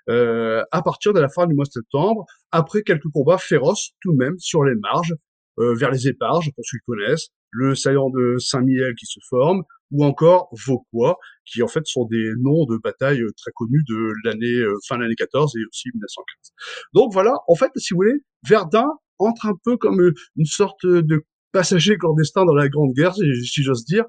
euh, 0.08 0.62
à 0.70 0.82
partir 0.82 1.12
de 1.12 1.20
la 1.20 1.28
fin 1.28 1.46
du 1.46 1.54
mois 1.54 1.64
de 1.64 1.70
septembre, 1.70 2.24
après 2.52 2.82
quelques 2.82 3.08
combats 3.12 3.38
féroces 3.38 3.90
tout 4.00 4.12
de 4.12 4.18
même 4.18 4.38
sur 4.38 4.62
les 4.62 4.76
marges, 4.76 5.14
euh, 5.58 5.74
vers 5.74 5.90
les 5.90 6.06
éparges, 6.08 6.50
pour 6.54 6.64
ceux 6.64 6.78
qui 6.78 6.84
connaissent, 6.86 7.28
le 7.50 7.74
saillant 7.74 8.08
de 8.08 8.36
Saint-Miel 8.38 8.94
qui 8.94 9.06
se 9.06 9.18
forme, 9.28 9.64
ou 9.90 10.04
encore 10.04 10.48
Vauquois, 10.66 11.18
qui 11.44 11.62
en 11.62 11.68
fait 11.68 11.84
sont 11.86 12.06
des 12.06 12.30
noms 12.38 12.64
de 12.66 12.78
batailles 12.78 13.20
très 13.36 13.50
connus 13.54 13.82
de 13.88 14.12
l'année 14.24 14.46
euh, 14.46 14.78
fin 14.88 14.96
de 14.96 15.02
l'année 15.02 15.16
14 15.16 15.54
et 15.56 15.66
aussi 15.68 15.88
1915. 15.92 16.52
Donc 16.94 17.12
voilà, 17.12 17.34
en 17.48 17.56
fait, 17.56 17.70
si 17.76 17.92
vous 17.92 17.98
voulez, 17.98 18.24
Verdun 18.48 18.86
entre 19.18 19.46
un 19.46 19.54
peu 19.64 19.76
comme 19.76 20.00
une 20.36 20.46
sorte 20.46 20.86
de 20.86 21.24
passager 21.52 21.96
clandestin 21.96 22.44
dans 22.44 22.54
la 22.54 22.68
Grande 22.68 22.92
Guerre, 22.94 23.14
si 23.14 23.62
j'ose 23.62 23.84
dire, 23.84 24.04
euh, 24.04 24.08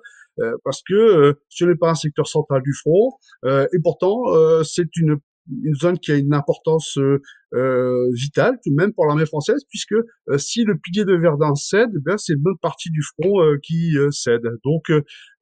parce 0.63 0.81
que 0.81 0.93
euh, 0.93 1.33
ce 1.49 1.65
n'est 1.65 1.75
pas 1.75 1.91
un 1.91 1.95
secteur 1.95 2.27
central 2.27 2.61
du 2.61 2.73
front, 2.73 3.11
euh, 3.45 3.67
et 3.73 3.79
pourtant 3.83 4.23
c'est 4.63 4.95
une 4.95 5.17
une 5.65 5.75
zone 5.75 5.99
qui 5.99 6.13
a 6.13 6.15
une 6.15 6.33
importance 6.33 6.97
euh, 6.97 8.09
vitale 8.13 8.57
tout 8.63 8.69
de 8.69 8.75
même 8.75 8.93
pour 8.93 9.05
l'armée 9.05 9.25
française, 9.25 9.61
puisque 9.69 9.95
si 10.37 10.63
le 10.63 10.77
pilier 10.77 11.03
de 11.03 11.13
Verdun 11.15 11.53
cède, 11.53 11.89
eh 11.93 12.13
c'est 12.17 12.31
une 12.31 12.41
bonne 12.41 12.57
partie 12.61 12.89
du 12.91 13.01
front 13.01 13.41
qui 13.61 13.97
cède. 14.11 14.47
Donc, 14.63 14.89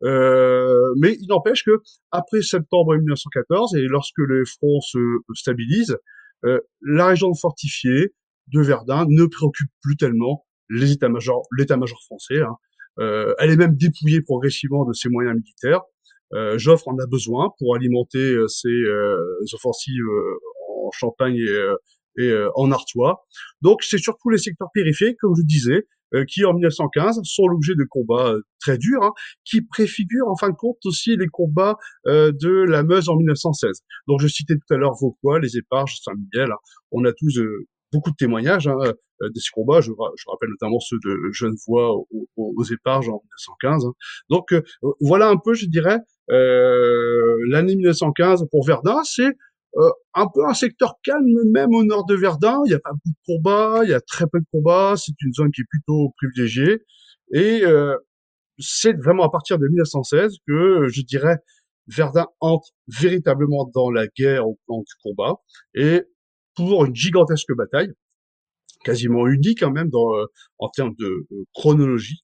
mais 0.02 1.16
il 1.20 1.28
n'empêche 1.30 1.64
que 1.64 1.84
après 2.10 2.42
septembre 2.42 2.96
1914 2.98 3.76
et 3.76 3.84
lorsque 3.84 4.18
les 4.28 4.44
fronts 4.44 4.82
se 4.82 4.98
stabilisent, 5.36 5.98
la 6.42 7.06
région 7.06 7.36
fortifiée 7.36 8.16
de 8.52 8.60
Verdun 8.60 9.06
ne 9.08 9.26
préoccupe 9.28 9.70
plus 9.84 9.98
tellement 9.98 10.48
les 10.72 10.92
états-majors, 10.94 11.44
l'état-major 11.56 12.02
français. 12.02 12.42
Hein, 12.42 12.56
euh, 12.56 12.71
elle 12.98 13.50
est 13.50 13.58
même 13.58 13.76
dépouillée 13.76 14.22
progressivement 14.22 14.86
de 14.86 14.94
ses 14.94 15.10
moyens 15.10 15.36
militaires. 15.36 15.82
Joffre 16.58 16.88
en 16.88 16.98
a 16.98 17.08
besoin 17.08 17.50
pour 17.58 17.76
alimenter 17.76 18.36
ses 18.48 18.84
offensives 19.54 20.06
en 20.86 20.92
Champagne 20.92 21.38
et, 21.38 22.24
et 22.24 22.46
en 22.56 22.72
Artois. 22.72 23.26
Donc 23.62 23.84
c'est 23.84 23.98
surtout 23.98 24.30
les 24.30 24.38
secteurs 24.38 24.70
périphériques, 24.74 25.18
comme 25.20 25.36
je 25.38 25.44
disais, 25.44 25.88
euh, 26.14 26.26
qui 26.26 26.44
en 26.44 26.54
1915 26.54 27.22
sont 27.24 27.48
l'objet 27.48 27.74
de 27.74 27.86
combats 27.90 28.34
euh, 28.34 28.42
très 28.60 28.78
durs, 28.78 29.02
hein, 29.02 29.14
qui 29.46 29.62
préfigurent 29.62 30.28
en 30.28 30.36
fin 30.36 30.50
de 30.50 30.56
compte 30.56 30.86
aussi 30.86 31.16
les 31.16 31.28
combats 31.28 31.78
euh, 32.06 32.34
de 32.34 32.50
la 32.50 32.84
Meuse 32.84 33.08
en 33.08 33.16
1916. 33.16 33.80
Donc 34.10 34.20
je 34.20 34.28
citais 34.28 34.56
tout 34.56 34.74
à 34.74 34.78
l'heure 34.78 34.94
Vauquois, 35.00 35.40
les 35.40 35.56
Éparges, 35.56 36.00
Saint-Michel, 36.04 36.52
hein. 36.52 36.58
on 36.92 37.06
a 37.06 37.14
tous 37.14 37.40
beaucoup 37.92 38.12
de 38.12 38.16
témoignages 38.16 38.68
hein, 38.68 38.78
de 39.22 39.40
ces 39.40 39.50
combats. 39.52 39.82
Je, 39.82 39.92
je, 39.92 40.24
rappelle 40.30 40.50
notamment 40.50 40.80
ceux 40.80 40.98
de 41.04 41.32
Genevois 41.32 41.94
aux, 41.96 42.30
aux, 42.36 42.64
Éparges 42.64 43.10
en 43.10 43.22
1915. 43.24 43.86
Hein. 43.86 43.94
Donc 44.30 44.54
voilà 45.00 45.30
un 45.30 45.38
peu, 45.38 45.54
je 45.54 45.66
dirais, 45.66 46.00
euh, 46.32 47.38
l'année 47.48 47.76
1915 47.76 48.46
pour 48.52 48.66
Verdun, 48.66 49.04
c'est 49.04 49.36
euh, 49.78 49.90
un 50.14 50.28
peu 50.28 50.46
un 50.46 50.54
secteur 50.54 50.96
calme 51.04 51.26
même 51.52 51.74
au 51.74 51.84
nord 51.84 52.06
de 52.06 52.16
Verdun. 52.16 52.62
Il 52.66 52.70
n'y 52.70 52.76
a 52.76 52.80
pas 52.80 52.92
beaucoup 52.92 53.10
de 53.10 53.26
combats, 53.26 53.82
il 53.84 53.90
y 53.90 53.94
a 53.94 54.02
très 54.02 54.26
peu 54.28 54.40
de 54.40 54.46
combats. 54.52 54.96
C'est 54.98 55.14
une 55.22 55.34
zone 55.34 55.52
qui 55.52 55.62
est 55.62 55.70
plutôt 55.70 56.14
privilégiée. 56.18 56.84
Et 57.34 57.64
euh, 57.64 57.96
c'est 58.60 58.94
vraiment 58.94 59.24
à 59.24 59.30
partir 59.30 59.58
de 59.58 59.68
1916 59.68 60.38
que 60.48 60.88
je 60.90 61.02
dirais 61.02 61.38
Verdun 61.88 62.28
entre 62.40 62.70
véritablement 62.88 63.70
dans 63.74 63.90
la 63.90 64.08
guerre 64.08 64.48
au 64.48 64.60
plan 64.66 64.80
du 64.80 64.94
combat 65.04 65.36
et 65.74 66.04
pour 66.68 66.86
une 66.86 66.96
gigantesque 66.96 67.54
bataille, 67.56 67.92
quasiment 68.84 69.28
unique 69.28 69.60
quand 69.60 69.72
même 69.72 69.90
dans, 69.90 70.16
euh, 70.16 70.26
en 70.58 70.70
termes 70.70 70.96
de 70.98 71.28
chronologie, 71.54 72.24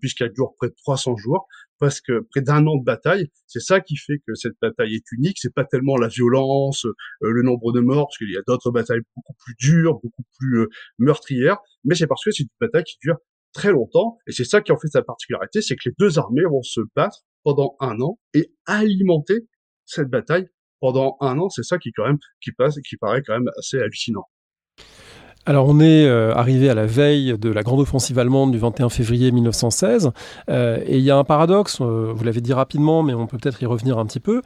puisqu'elle 0.00 0.32
dure 0.32 0.54
près 0.58 0.70
de 0.70 0.74
300 0.82 1.16
jours 1.16 1.46
parce 1.78 2.00
que 2.00 2.26
près 2.30 2.40
d'un 2.40 2.66
an 2.66 2.76
de 2.76 2.84
bataille. 2.84 3.28
C'est 3.46 3.60
ça 3.60 3.80
qui 3.80 3.96
fait 3.96 4.18
que 4.26 4.34
cette 4.34 4.56
bataille 4.60 4.94
est 4.94 5.12
unique. 5.12 5.38
C'est 5.40 5.54
pas 5.54 5.64
tellement 5.64 5.96
la 5.96 6.08
violence, 6.08 6.84
euh, 6.84 6.92
le 7.30 7.42
nombre 7.42 7.72
de 7.72 7.80
morts, 7.80 8.08
parce 8.08 8.18
qu'il 8.18 8.30
y 8.30 8.36
a 8.36 8.42
d'autres 8.46 8.70
batailles 8.70 9.00
beaucoup 9.16 9.34
plus 9.38 9.54
dures, 9.58 9.94
beaucoup 9.94 10.24
plus 10.38 10.60
euh, 10.60 10.68
meurtrières, 10.98 11.58
mais 11.84 11.94
c'est 11.94 12.06
parce 12.06 12.24
que 12.24 12.30
c'est 12.30 12.44
une 12.44 12.48
bataille 12.60 12.84
qui 12.84 12.98
dure 13.00 13.16
très 13.52 13.72
longtemps. 13.72 14.18
Et 14.26 14.32
c'est 14.32 14.44
ça 14.44 14.60
qui 14.60 14.72
en 14.72 14.78
fait 14.78 14.88
sa 14.88 15.02
particularité, 15.02 15.62
c'est 15.62 15.76
que 15.76 15.88
les 15.88 15.94
deux 15.98 16.18
armées 16.18 16.44
vont 16.50 16.62
se 16.62 16.80
battre 16.94 17.24
pendant 17.44 17.76
un 17.80 18.00
an 18.00 18.18
et 18.34 18.52
alimenter 18.66 19.46
cette 19.84 20.08
bataille 20.08 20.48
pendant 20.80 21.16
un 21.20 21.38
an. 21.38 21.48
C'est 21.50 21.64
ça 21.64 21.78
qui 21.78 21.92
quand 21.92 22.06
même 22.06 22.18
qui 22.40 22.52
paraît 22.96 23.22
quand 23.26 23.34
même 23.34 23.50
assez 23.58 23.78
hallucinant. 23.78 24.24
Alors 25.48 25.66
on 25.66 25.80
est 25.80 26.04
euh, 26.04 26.34
arrivé 26.34 26.68
à 26.68 26.74
la 26.74 26.84
veille 26.84 27.38
de 27.38 27.48
la 27.48 27.62
grande 27.62 27.80
offensive 27.80 28.18
allemande 28.18 28.52
du 28.52 28.58
21 28.58 28.90
février 28.90 29.32
1916 29.32 30.10
euh, 30.50 30.78
et 30.84 30.98
il 30.98 31.02
y 31.02 31.10
a 31.10 31.16
un 31.16 31.24
paradoxe, 31.24 31.78
euh, 31.80 32.12
vous 32.14 32.22
l'avez 32.22 32.42
dit 32.42 32.52
rapidement 32.52 33.02
mais 33.02 33.14
on 33.14 33.26
peut 33.26 33.38
peut-être 33.38 33.62
y 33.62 33.64
revenir 33.64 33.98
un 33.98 34.04
petit 34.04 34.20
peu 34.20 34.42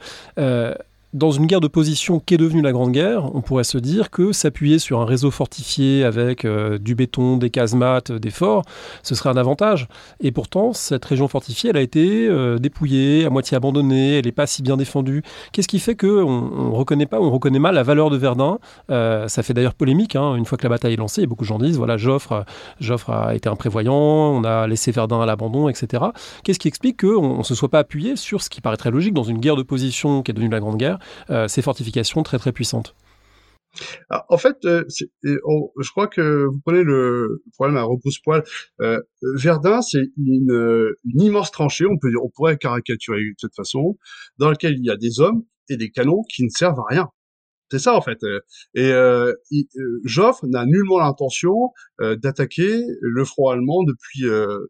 dans 1.13 1.29
une 1.29 1.45
guerre 1.45 1.61
de 1.61 1.67
position 1.67 2.19
qu'est 2.19 2.37
devenue 2.37 2.61
la 2.61 2.71
Grande 2.71 2.91
Guerre, 2.91 3.33
on 3.35 3.41
pourrait 3.41 3.63
se 3.63 3.77
dire 3.77 4.09
que 4.09 4.31
s'appuyer 4.31 4.79
sur 4.79 4.99
un 4.99 5.05
réseau 5.05 5.29
fortifié 5.29 6.03
avec 6.03 6.43
euh, 6.43 6.79
du 6.79 6.95
béton, 6.95 7.37
des 7.37 7.51
casemates, 7.51 8.11
des 8.11 8.31
forts, 8.31 8.63
ce 9.03 9.13
serait 9.13 9.29
un 9.29 9.37
avantage. 9.37 9.87
Et 10.21 10.31
pourtant, 10.31 10.73
cette 10.73 11.05
région 11.05 11.27
fortifiée, 11.27 11.69
elle 11.69 11.77
a 11.77 11.81
été 11.81 12.27
euh, 12.27 12.57
dépouillée, 12.57 13.25
à 13.25 13.29
moitié 13.29 13.55
abandonnée, 13.55 14.17
elle 14.17 14.25
n'est 14.25 14.31
pas 14.31 14.47
si 14.47 14.63
bien 14.63 14.75
défendue. 14.75 15.21
Qu'est-ce 15.51 15.67
qui 15.67 15.79
fait 15.79 15.95
qu'on 15.95 16.09
ne 16.09 16.75
reconnaît 16.75 17.05
pas, 17.05 17.19
on 17.21 17.29
reconnaît 17.29 17.59
mal 17.59 17.75
la 17.75 17.83
valeur 17.83 18.09
de 18.09 18.17
Verdun? 18.17 18.57
Euh, 18.89 19.27
Ça 19.27 19.43
fait 19.43 19.53
d'ailleurs 19.53 19.75
polémique, 19.75 20.15
hein, 20.15 20.35
une 20.35 20.45
fois 20.45 20.57
que 20.57 20.63
la 20.63 20.69
bataille 20.69 20.93
est 20.93 20.97
lancée, 20.97 21.21
et 21.21 21.27
beaucoup 21.27 21.43
de 21.43 21.47
gens 21.47 21.59
disent, 21.59 21.77
voilà, 21.77 21.95
Joffre, 21.97 22.43
Joffre 22.79 23.11
a 23.11 23.35
été 23.35 23.49
imprévoyant, 23.49 23.93
on 23.93 24.43
a 24.43 24.65
laissé 24.65 24.91
Verdun 24.91 25.21
à 25.21 25.27
l'abandon, 25.27 25.69
etc. 25.69 26.05
Qu'est-ce 26.43 26.59
qui 26.59 26.67
explique 26.67 27.01
qu'on 27.01 27.37
ne 27.37 27.43
se 27.43 27.53
soit 27.53 27.69
pas 27.69 27.79
appuyé 27.79 28.15
sur 28.15 28.41
ce 28.41 28.49
qui 28.49 28.61
paraît 28.61 28.77
très 28.77 28.89
logique 28.89 29.13
dans 29.13 29.23
une 29.23 29.37
guerre 29.37 29.55
de 29.55 29.63
position 29.63 30.23
qui 30.23 30.31
est 30.31 30.33
devenue 30.33 30.49
la 30.49 30.59
Grande 30.59 30.77
Guerre? 30.77 30.93
euh, 30.93 31.02
ces 31.47 31.61
fortifications 31.61 32.23
très 32.23 32.37
très 32.37 32.51
puissantes. 32.51 32.95
en 34.29 34.37
fait, 34.37 34.57
euh, 34.65 34.83
je 35.23 35.89
crois 35.91 36.07
que 36.07 36.45
vous 36.45 36.59
prenez 36.63 36.83
le 36.83 37.43
problème 37.53 37.77
à 37.77 37.83
repousse-poil. 37.83 38.43
Euh, 38.81 39.01
Verdun, 39.35 39.81
c'est 39.81 40.03
une, 40.17 40.93
immense 41.05 41.51
tranchée, 41.51 41.85
on 41.85 41.97
peut 41.97 42.11
on 42.21 42.29
pourrait 42.29 42.57
caricaturer 42.57 43.19
de 43.19 43.35
cette 43.37 43.55
façon, 43.55 43.97
dans 44.37 44.49
laquelle 44.49 44.75
il 44.77 44.85
y 44.85 44.91
a 44.91 44.97
des 44.97 45.19
hommes 45.19 45.43
et 45.69 45.77
des 45.77 45.89
canons 45.89 46.23
qui 46.29 46.43
ne 46.43 46.49
servent 46.49 46.79
à 46.79 46.85
rien. 46.89 47.09
C'est 47.73 47.79
ça 47.79 47.95
en 47.95 48.01
fait. 48.01 48.19
Et 48.75 48.91
euh, 48.91 49.33
euh, 49.51 50.01
Joffre 50.03 50.45
n'a 50.45 50.63
nullement 50.63 50.99
l'intention 50.99 51.71
euh, 52.01 52.15
d'attaquer 52.15 52.83
le 53.01 53.25
front 53.25 53.49
allemand 53.49 53.81
depuis 53.83 54.25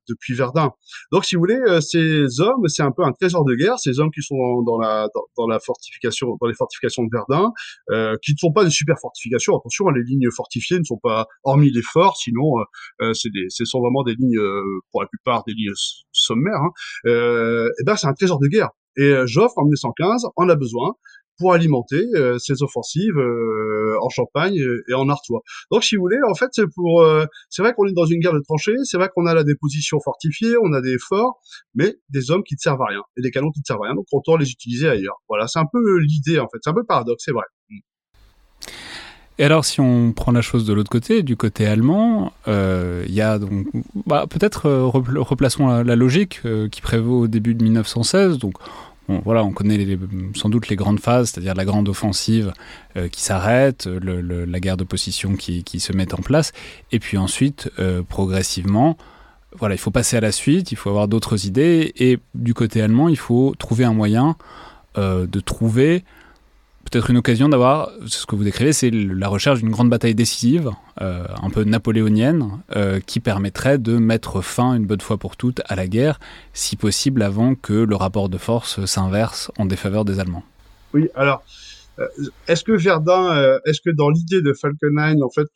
depuis 0.08 0.34
Verdun. 0.34 0.72
Donc, 1.12 1.26
si 1.26 1.36
vous 1.36 1.42
voulez, 1.42 1.60
ces 1.82 2.40
hommes, 2.40 2.66
c'est 2.68 2.82
un 2.82 2.94
peu 2.94 3.04
un 3.04 3.12
trésor 3.12 3.44
de 3.44 3.56
guerre. 3.56 3.78
Ces 3.78 4.00
hommes 4.00 4.12
qui 4.12 4.22
sont 4.22 4.62
dans, 4.66 4.80
la 4.80 5.10
dans, 5.36 5.48
la 5.48 5.60
fortification, 5.60 6.38
dans 6.40 6.48
les 6.48 6.54
fortifications 6.54 7.04
de 7.04 7.10
Verdun, 7.12 7.52
qui 8.24 8.32
ne 8.32 8.38
sont 8.38 8.54
pas 8.54 8.64
des 8.64 8.70
super 8.70 8.96
fortifications. 9.02 9.58
Attention, 9.58 9.90
les 9.90 10.04
lignes 10.04 10.30
fortifiées 10.34 10.80
ne 10.80 10.86
sont 10.86 11.00
pas 11.04 11.28
hormis 11.44 11.72
les 11.72 11.82
forts, 11.82 12.16
sinon 12.16 12.54
c'est 13.12 13.34
des, 13.34 13.48
ce 13.50 13.66
sont 13.66 13.82
vraiment 13.82 14.04
des 14.04 14.16
lignes 14.16 14.40
pour 14.92 15.02
la 15.02 15.10
plupart 15.10 15.44
des 15.46 15.54
lignes 15.54 15.74
sommaires. 16.14 16.62
Hein. 16.62 16.72
et 17.06 17.84
ben, 17.84 17.98
c'est 17.98 18.08
un 18.08 18.14
trésor 18.14 18.40
de 18.40 18.48
guerre. 18.48 18.70
Et 18.96 19.12
Joffre, 19.26 19.58
en 19.58 19.64
1915, 19.64 20.28
en 20.38 20.48
a 20.48 20.56
besoin 20.56 20.96
pour 21.38 21.54
alimenter 21.54 22.04
euh, 22.16 22.38
ses 22.38 22.62
offensives 22.64 23.18
euh, 23.18 23.96
en 24.02 24.10
Champagne 24.10 24.60
et 24.88 24.94
en 24.94 25.10
Artois. 25.10 25.42
Donc, 25.72 25.84
si 25.84 25.96
vous 25.96 26.02
voulez, 26.02 26.18
en 26.30 26.36
fait, 26.36 26.48
c'est 26.52 26.68
pour, 26.74 27.02
euh, 27.02 27.26
c'est 27.50 27.62
vrai 27.62 27.74
qu'on 27.74 27.88
est 27.88 27.94
dans 27.94 28.06
une 28.06 28.20
guerre 28.20 28.34
de 28.34 28.42
tranchées, 28.42 28.76
c'est 28.84 28.98
vrai 28.98 29.10
qu'on 29.14 29.26
a 29.26 29.34
là 29.34 29.44
des 29.44 29.56
positions 29.56 30.00
fortifiées, 30.00 30.56
on 30.62 30.74
a 30.74 30.82
des 30.82 30.98
forts, 31.00 31.40
mais 31.74 31.96
des 32.10 32.32
hommes 32.32 32.44
qui 32.44 32.56
ne 32.56 32.60
servent 32.60 32.82
à 32.82 32.88
rien 32.88 33.02
et 33.18 33.22
des 33.22 33.32
canons 33.32 33.52
qui 33.52 33.60
ne 33.60 33.66
servent 33.66 33.82
à 33.84 33.88
rien, 33.88 33.96
donc 33.96 34.06
autant 34.12 34.38
les 34.38 34.50
utiliser 34.52 34.88
ailleurs. 34.88 35.22
Voilà, 35.28 35.48
c'est 35.48 35.60
un 35.60 35.68
peu 35.72 36.00
l'idée 36.00 36.40
en 36.40 36.48
fait, 36.48 36.60
c'est 36.62 36.70
un 36.70 36.74
peu 36.74 36.82
le 36.82 36.86
paradoxe, 36.86 37.24
c'est 37.26 37.32
vrai. 37.32 37.46
Mm. 37.70 37.78
Et 39.40 39.46
alors, 39.46 39.66
si 39.66 39.82
on 39.82 40.14
prend 40.14 40.32
la 40.32 40.42
chose 40.42 40.64
de 40.64 40.74
l'autre 40.74 40.92
côté, 40.92 41.24
du 41.24 41.36
côté 41.36 41.66
allemand, 41.66 42.32
il 42.46 43.12
y 43.12 43.20
a 43.20 43.40
donc, 43.40 43.66
bah, 44.06 44.28
peut-être 44.30 44.70
replaçons 44.70 45.66
la, 45.68 45.84
la 45.84 45.96
logique 45.96 46.42
qui 46.72 46.82
prévaut 46.82 47.22
au 47.22 47.28
début 47.28 47.56
de 47.56 47.64
1916. 47.64 48.38
Donc, 48.38 48.54
voilà, 49.08 49.44
on 49.44 49.52
connaît 49.52 49.98
sans 50.36 50.50
doute 50.50 50.70
les 50.70 50.76
grandes 50.76 51.00
phases, 51.00 51.32
c'est-à-dire 51.32 51.56
la 51.56 51.66
grande 51.66 51.90
offensive 51.90 52.54
euh, 52.96 53.10
qui 53.10 53.22
s'arrête, 53.22 53.86
la 53.86 54.60
guerre 54.60 54.78
de 54.78 54.84
position 54.84 55.36
qui, 55.36 55.80
se 55.80 55.94
met 55.94 56.14
en 56.14 56.22
place, 56.22 56.52
et 56.92 57.00
puis 57.00 57.18
ensuite, 57.18 57.70
euh, 57.80 58.02
progressivement, 58.04 58.98
voilà, 59.58 59.76
il 59.76 59.78
faut 59.78 59.92
passer 59.92 60.18
à 60.18 60.22
la 60.22 60.32
suite, 60.32 60.72
il 60.72 60.76
faut 60.76 60.90
avoir 60.90 61.08
d'autres 61.08 61.46
idées, 61.46 61.94
et 61.98 62.20
du 62.34 62.54
côté 62.54 62.82
allemand, 62.82 63.10
il 63.10 63.18
faut 63.18 63.54
trouver 63.60 63.84
un 63.84 63.94
moyen 63.94 64.36
euh, 64.98 65.28
de 65.28 65.40
trouver 65.40 66.04
peut-être 66.94 67.10
une 67.10 67.18
occasion 67.18 67.50
d'avoir, 67.50 67.90
ce 68.06 68.28
que 68.28 68.36
vous 68.36 68.44
décrivez, 68.44 68.72
c'est 68.72 68.92
la 68.92 69.28
recherche 69.28 69.60
d'une 69.60 69.72
grande 69.72 69.90
bataille 69.90 70.14
décisive, 70.14 70.70
euh, 71.02 71.26
un 71.42 71.50
peu 71.50 71.64
napoléonienne, 71.64 72.62
euh, 72.76 73.00
qui 73.00 73.20
permettrait 73.20 73.80
de 73.80 73.98
mettre 73.98 74.42
fin 74.42 74.76
une 74.76 74.86
bonne 74.86 75.02
fois 75.02 75.18
pour 75.18 75.36
toutes 75.36 75.62
à 75.66 75.76
la 75.76 75.88
guerre, 75.88 76.20
si 76.54 76.76
possible 76.76 77.24
avant 77.24 77.56
que 77.56 77.74
le 77.74 77.96
rapport 77.96 78.30
de 78.30 78.38
force 78.38 78.86
s'inverse 78.86 79.52
en 79.58 79.66
défaveur 79.66 80.06
des 80.06 80.20
Allemands. 80.20 80.44
Oui, 80.94 81.10
alors, 81.16 81.44
euh, 81.98 82.06
est-ce 82.48 82.64
que 82.64 82.74
Verdun, 82.74 83.58
est-ce 83.66 83.82
que 83.82 83.90
dans 83.90 84.12
l'idée 84.12 84.44
de 84.44 84.54
Falkenhayn, 84.54 85.20
en 85.24 85.32
fait, 85.32 85.48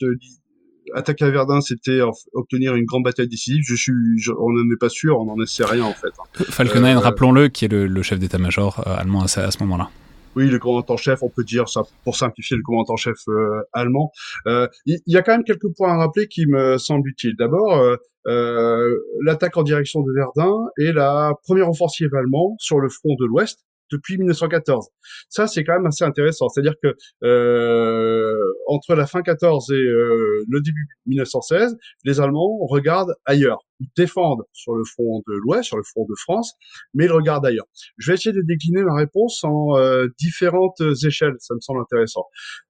attaquer 0.96 1.26
à 1.26 1.30
Verdun, 1.30 1.62
c'était 1.62 2.00
obtenir 2.34 2.74
une 2.74 2.86
grande 2.86 3.04
bataille 3.04 3.28
décisive? 3.28 3.62
Je 3.64 3.76
suis, 3.76 3.94
on 4.40 4.54
n'en 4.54 4.74
est 4.74 4.80
pas 4.80 4.90
sûr, 4.90 5.20
on 5.20 5.36
n'en 5.36 5.46
sait 5.46 5.66
rien 5.66 5.84
en 5.84 5.94
fait. 5.94 6.10
Falkenhayn, 6.50 6.98
rappelons-le, 6.98 7.50
qui 7.50 7.66
est 7.66 7.72
le, 7.72 8.02
chef 8.02 8.18
d'état-major 8.18 8.88
allemand 8.88 9.22
à 9.22 9.28
ce 9.28 9.60
moment-là 9.60 9.92
oui, 10.36 10.50
le 10.50 10.60
commandant-chef, 10.60 11.24
on 11.24 11.30
peut 11.30 11.44
dire 11.44 11.70
ça 11.70 11.84
pour 12.04 12.16
simplifier 12.16 12.58
le 12.58 12.64
commandant-chef 12.64 13.18
euh, 13.28 13.62
allemand. 13.74 14.12
Euh, 14.48 14.68
il 14.86 15.00
y, 15.08 15.18
a 15.18 15.22
quand 15.22 15.32
même 15.32 15.44
quelques 15.44 15.74
points 15.76 15.94
à 15.94 15.98
rappeler 15.98 16.28
qui 16.28 16.46
me 16.46 16.78
semblent 16.78 17.10
utiles. 17.10 17.36
D'abord, 17.38 17.98
euh, 18.28 19.00
l'attaque 19.24 19.56
en 19.58 19.64
direction 19.64 20.02
de 20.02 20.12
Verdun 20.12 20.68
et 20.78 20.92
la 20.92 21.34
première 21.44 21.70
offensive 21.70 22.14
allemande 22.14 22.56
sur 22.60 22.80
le 22.80 22.90
front 22.90 23.16
de 23.20 23.26
l'Ouest 23.26 23.60
depuis 23.92 24.18
1914. 24.18 24.90
Ça, 25.30 25.48
c'est 25.48 25.64
quand 25.64 25.74
même 25.74 25.86
assez 25.86 26.04
intéressant. 26.04 26.50
C'est-à-dire 26.50 26.74
que 26.84 26.94
euh, 27.24 28.36
entre 28.68 28.96
la 28.96 29.08
fin 29.08 29.22
14 29.22 29.72
et 29.72 29.76
euh, 29.76 30.44
le 30.50 30.62
début 30.62 30.88
1916, 31.06 31.78
les 32.04 32.20
Allemands 32.20 32.58
regardent 32.70 33.16
ailleurs. 33.26 33.60
Ils 33.80 33.90
défendent 33.96 34.44
sur 34.54 34.74
le 34.74 34.84
front 34.84 35.24
de 35.28 35.34
l'Ouest, 35.34 35.66
sur 35.66 35.78
le 35.78 35.84
front 35.84 36.06
de 36.08 36.16
France, 36.18 36.54
mais 36.94 37.06
ils 37.06 37.12
regardent 37.12 37.46
ailleurs. 37.46 37.68
Je 37.98 38.12
vais 38.12 38.16
essayer 38.16 38.34
de 38.34 38.42
décliner 38.42 38.84
ma 38.84 38.96
réponse 38.96 39.44
en 39.44 39.78
euh, 39.78 40.08
différentes 40.20 40.82
échelles. 41.06 41.36
Ça 41.40 41.54
me 41.54 41.60
semble 41.60 41.82
intéressant. 41.82 42.26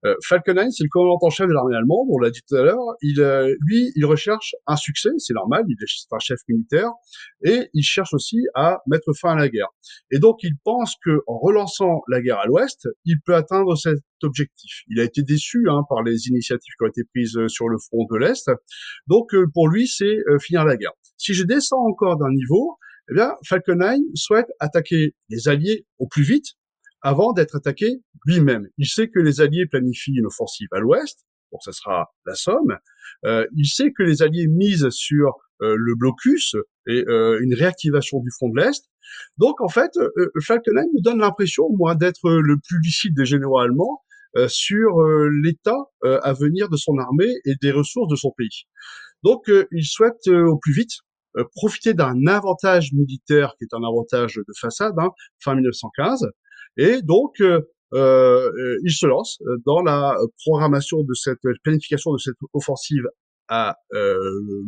Euh, 0.05 0.15
c'est 0.21 0.35
le 0.35 0.89
commandant 0.89 1.17
en 1.21 1.29
chef 1.29 1.47
de 1.47 1.53
l'armée 1.53 1.75
allemande. 1.75 2.07
On 2.09 2.19
l'a 2.19 2.29
dit 2.29 2.41
tout 2.47 2.55
à 2.55 2.61
l'heure. 2.61 2.79
Il, 3.01 3.21
euh, 3.21 3.53
lui, 3.61 3.91
il 3.95 4.05
recherche 4.05 4.55
un 4.65 4.75
succès. 4.75 5.09
C'est 5.17 5.33
normal. 5.33 5.63
Il 5.67 5.75
est 5.81 6.13
un 6.13 6.19
chef 6.19 6.39
militaire 6.47 6.91
et 7.43 7.69
il 7.73 7.83
cherche 7.83 8.13
aussi 8.13 8.37
à 8.55 8.81
mettre 8.87 9.13
fin 9.13 9.31
à 9.31 9.35
la 9.35 9.49
guerre. 9.49 9.69
Et 10.11 10.19
donc, 10.19 10.37
il 10.43 10.53
pense 10.63 10.95
que 11.03 11.21
en 11.27 11.37
relançant 11.37 12.01
la 12.07 12.21
guerre 12.21 12.39
à 12.39 12.45
l'Ouest, 12.45 12.87
il 13.05 13.19
peut 13.25 13.35
atteindre 13.35 13.75
cet 13.75 13.99
objectif. 14.23 14.83
Il 14.87 14.99
a 14.99 15.03
été 15.03 15.21
déçu 15.21 15.67
hein, 15.69 15.83
par 15.89 16.03
les 16.03 16.27
initiatives 16.27 16.73
qui 16.77 16.83
ont 16.83 16.87
été 16.87 17.03
prises 17.03 17.37
euh, 17.37 17.47
sur 17.47 17.67
le 17.69 17.77
front 17.77 18.05
de 18.09 18.17
l'Est. 18.17 18.49
Donc, 19.07 19.33
euh, 19.33 19.45
pour 19.53 19.67
lui, 19.67 19.87
c'est 19.87 20.17
euh, 20.27 20.39
finir 20.39 20.65
la 20.65 20.77
guerre. 20.77 20.93
Si 21.17 21.33
je 21.33 21.43
descends 21.43 21.83
encore 21.85 22.17
d'un 22.17 22.31
niveau, 22.31 22.77
eh 23.09 23.13
bien, 23.13 23.35
Falkenhayn 23.45 24.01
souhaite 24.15 24.47
attaquer 24.59 25.15
les 25.29 25.47
Alliés 25.47 25.85
au 25.97 26.07
plus 26.07 26.23
vite 26.23 26.55
avant 27.01 27.33
d'être 27.33 27.55
attaqué 27.55 28.01
lui-même. 28.25 28.67
Il 28.77 28.87
sait 28.87 29.07
que 29.07 29.19
les 29.19 29.41
Alliés 29.41 29.65
planifient 29.65 30.17
une 30.17 30.25
offensive 30.25 30.67
à 30.71 30.79
l'ouest, 30.79 31.25
donc 31.51 31.61
ça 31.63 31.71
sera 31.71 32.13
la 32.25 32.35
Somme. 32.35 32.77
Euh, 33.25 33.45
il 33.55 33.67
sait 33.67 33.91
que 33.91 34.03
les 34.03 34.21
Alliés 34.21 34.47
misent 34.47 34.89
sur 34.89 35.37
euh, 35.63 35.75
le 35.75 35.95
blocus 35.95 36.55
et 36.85 37.03
euh, 37.07 37.39
une 37.41 37.55
réactivation 37.55 38.19
du 38.19 38.29
front 38.29 38.49
de 38.49 38.59
l'Est. 38.59 38.85
Donc 39.37 39.59
en 39.59 39.69
fait, 39.69 39.89
euh, 39.97 40.09
Falkenhayn 40.45 40.85
me 40.93 41.01
donne 41.01 41.19
l'impression, 41.19 41.63
moi, 41.75 41.95
d'être 41.95 42.29
le 42.29 42.57
plus 42.57 42.77
lucide 42.83 43.15
des 43.15 43.25
généraux 43.25 43.59
allemands 43.59 44.03
sur 44.49 45.01
l'état 45.41 45.77
à 46.03 46.33
venir 46.33 46.69
de 46.69 46.77
son 46.77 46.99
armée 46.99 47.33
et 47.45 47.55
des 47.59 47.71
ressources 47.71 48.07
de 48.07 48.15
son 48.15 48.31
pays. 48.37 48.67
Donc 49.27 49.51
il 49.71 49.83
souhaite 49.83 50.27
au 50.27 50.57
plus 50.57 50.73
vite 50.73 50.91
profiter 51.55 51.93
d'un 51.93 52.25
avantage 52.27 52.93
militaire 52.93 53.55
qui 53.57 53.65
est 53.65 53.75
un 53.75 53.83
avantage 53.83 54.35
de 54.35 54.53
façade, 54.57 54.93
hein, 54.97 55.09
fin 55.43 55.53
1915, 55.53 56.27
et 56.77 57.01
donc 57.01 57.41
euh, 57.93 58.51
il 58.83 58.91
se 58.91 59.05
lance 59.05 59.41
dans 59.65 59.81
la 59.81 60.15
programmation 60.45 61.03
de 61.03 61.13
cette 61.13 61.41
planification 61.63 62.13
de 62.13 62.17
cette 62.17 62.37
offensive 62.53 63.03
à 63.49 63.75
euh, 63.93 64.17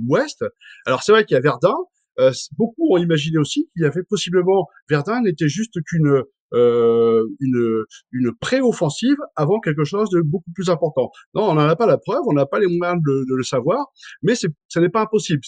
l'ouest. 0.07 0.43
Alors 0.85 1.03
c'est 1.03 1.11
vrai 1.11 1.25
qu'il 1.25 1.35
y 1.35 1.37
a 1.37 1.41
Verdun. 1.41 1.75
Euh, 2.19 2.31
beaucoup 2.57 2.93
ont 2.93 2.97
imaginé 2.97 3.37
aussi 3.37 3.69
qu'il 3.71 3.83
y 3.83 3.85
avait 3.85 4.03
possiblement 4.03 4.67
Verdun 4.89 5.21
n'était 5.21 5.47
juste 5.47 5.81
qu'une 5.85 6.23
euh, 6.53 7.25
une, 7.39 7.83
une 8.11 8.31
pré-offensive 8.39 9.17
avant 9.35 9.59
quelque 9.59 9.83
chose 9.83 10.09
de 10.09 10.21
beaucoup 10.21 10.51
plus 10.53 10.69
important. 10.69 11.11
Non, 11.33 11.43
on 11.43 11.53
n'en 11.53 11.67
a 11.67 11.75
pas 11.75 11.85
la 11.85 11.97
preuve, 11.97 12.21
on 12.27 12.33
n'a 12.33 12.45
pas 12.45 12.59
les 12.59 12.67
moyens 12.67 13.01
de, 13.05 13.25
de 13.29 13.35
le 13.35 13.43
savoir, 13.43 13.87
mais 14.23 14.35
ce 14.35 14.79
n'est 14.79 14.89
pas 14.89 15.01
impossible. 15.01 15.41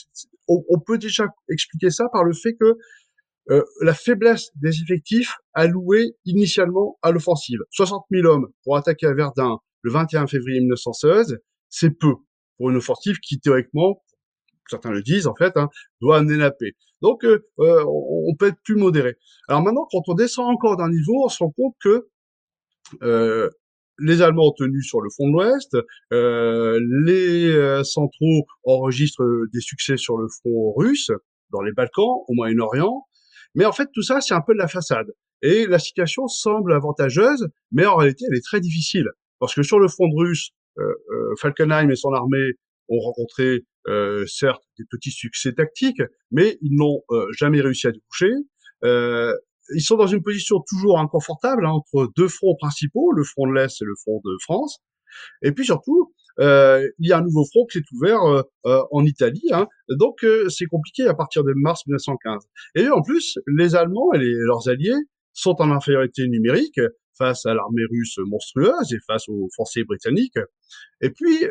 On, 0.48 0.64
on, 0.70 0.80
peut 0.80 0.98
déjà 0.98 1.28
expliquer 1.50 1.90
ça 1.90 2.08
par 2.12 2.24
le 2.24 2.34
fait 2.34 2.54
que 2.54 2.76
euh, 3.50 3.64
la 3.82 3.94
faiblesse 3.94 4.50
des 4.56 4.82
effectifs 4.82 5.36
alloués 5.54 6.16
initialement 6.26 6.98
à 7.02 7.12
l'offensive. 7.12 7.60
60 7.72 8.06
000 8.12 8.28
hommes 8.28 8.48
pour 8.64 8.78
attaquer 8.78 9.08
à 9.08 9.14
Verdun 9.14 9.58
le 9.82 9.92
21 9.92 10.28
février 10.28 10.60
1916, 10.60 11.40
c'est 11.70 11.90
peu 11.90 12.14
pour 12.58 12.70
une 12.70 12.78
offensive 12.78 13.18
qui 13.20 13.40
théoriquement, 13.40 14.04
certains 14.72 14.92
le 14.92 15.02
disent 15.02 15.28
en 15.28 15.36
fait, 15.36 15.56
hein, 15.58 15.70
doit 16.02 16.18
amener 16.18 16.38
la. 16.38 16.52
Donc 17.02 17.24
euh, 17.24 17.46
euh, 17.60 17.84
on 17.88 18.36
peut 18.36 18.48
être 18.48 18.62
plus 18.64 18.76
modéré. 18.76 19.16
Alors 19.48 19.62
maintenant, 19.62 19.88
quand 19.92 20.02
on 20.08 20.14
descend 20.14 20.50
encore 20.50 20.78
d'un 20.78 20.90
niveau, 20.90 21.26
on 21.26 21.30
se 21.30 21.44
rend 21.44 21.52
compte 21.52 21.76
que 21.82 22.08
euh, 23.04 23.50
les 24.00 24.22
Allemands 24.22 24.48
ont 24.48 24.56
tenu 24.58 24.82
sur 24.82 25.02
le 25.02 25.10
front 25.10 25.28
de 25.28 25.34
l'Ouest, 25.34 25.78
euh, 26.14 26.80
les 27.06 27.52
euh, 27.52 27.84
centraux 27.84 28.46
enregistrent 28.64 29.24
des 29.54 29.62
succès 29.62 29.98
sur 29.98 30.18
le 30.18 30.28
front 30.28 30.74
russe, 30.76 31.12
dans 31.52 31.62
les 31.62 31.72
Balkans, 31.72 32.24
au 32.28 32.34
Moyen-Orient, 32.34 33.06
mais 33.56 33.66
en 33.66 33.72
fait 33.72 33.90
tout 33.94 34.02
ça 34.02 34.22
c'est 34.22 34.34
un 34.34 34.42
peu 34.42 34.54
de 34.54 34.60
la 34.60 34.68
façade. 34.68 35.08
Et 35.44 35.68
la 35.68 35.80
situation 35.80 36.28
semble 36.28 36.74
avantageuse, 36.74 37.48
mais 37.72 37.86
en 37.86 37.96
réalité 37.96 38.26
elle 38.30 38.38
est 38.38 38.46
très 38.46 38.60
difficile, 38.60 39.10
parce 39.40 39.54
que 39.54 39.64
sur 39.64 39.80
le 39.80 39.88
front 39.88 40.10
russe, 40.16 40.52
euh, 40.80 40.84
euh, 40.84 41.36
Falkenheim 41.40 41.90
et 41.90 41.96
son 41.96 42.14
armée 42.14 42.54
ont 42.90 43.00
rencontré 43.00 43.66
certes 44.28 44.64
des 44.78 44.86
petits 44.90 45.12
succès 45.12 45.54
tactiques, 45.54 46.02
mais 46.32 46.58
ils 46.62 46.76
n'ont 46.76 47.02
jamais 47.38 47.62
réussi 47.62 47.88
à 47.88 47.92
déboucher. 47.92 48.34
ils 48.84 49.82
sont 49.82 49.98
dans 49.98 50.08
une 50.08 50.24
position 50.24 50.58
toujours 50.68 51.00
inconfortable 51.00 51.66
hein, 51.66 51.72
entre 51.72 52.12
deux 52.16 52.28
fronts 52.28 52.56
principaux, 52.60 53.12
le 53.12 53.24
front 53.24 53.48
de 53.48 53.54
l'Est 53.54 53.82
et 53.82 53.86
le 53.86 53.96
front 54.04 54.22
de 54.24 54.38
France. 54.42 54.80
Et 55.42 55.52
puis 55.52 55.66
surtout, 55.66 56.14
euh, 56.40 56.88
il 57.00 57.10
y 57.10 57.12
a 57.12 57.18
un 57.18 57.22
nouveau 57.22 57.46
front 57.46 57.66
qui 57.66 57.80
s'est 57.80 57.86
ouvert 57.94 58.22
euh, 58.66 58.84
en 58.92 59.06
Italie. 59.06 59.50
Hein. 59.52 59.68
Donc 59.90 60.24
euh, 60.24 60.50
c'est 60.50 60.66
compliqué 60.66 61.08
à 61.08 61.14
partir 61.14 61.44
de 61.44 61.54
mars 61.56 61.86
1915. 61.88 62.44
Et 62.76 62.90
en 62.90 63.02
plus, 63.02 63.38
les 63.48 63.76
Allemands 63.76 64.14
et 64.14 64.20
leurs 64.20 64.70
alliés 64.70 64.98
sont 65.34 65.56
en 65.60 65.72
infériorité 65.72 66.28
numérique 66.28 66.80
face 67.18 67.46
à 67.46 67.54
l'armée 67.54 67.84
russe 67.90 68.18
monstrueuse 68.26 68.94
et 68.94 69.00
face 69.06 69.28
aux 69.28 69.50
forces 69.56 69.80
britanniques. 69.86 70.40
Et 71.02 71.10
puis, 71.10 71.46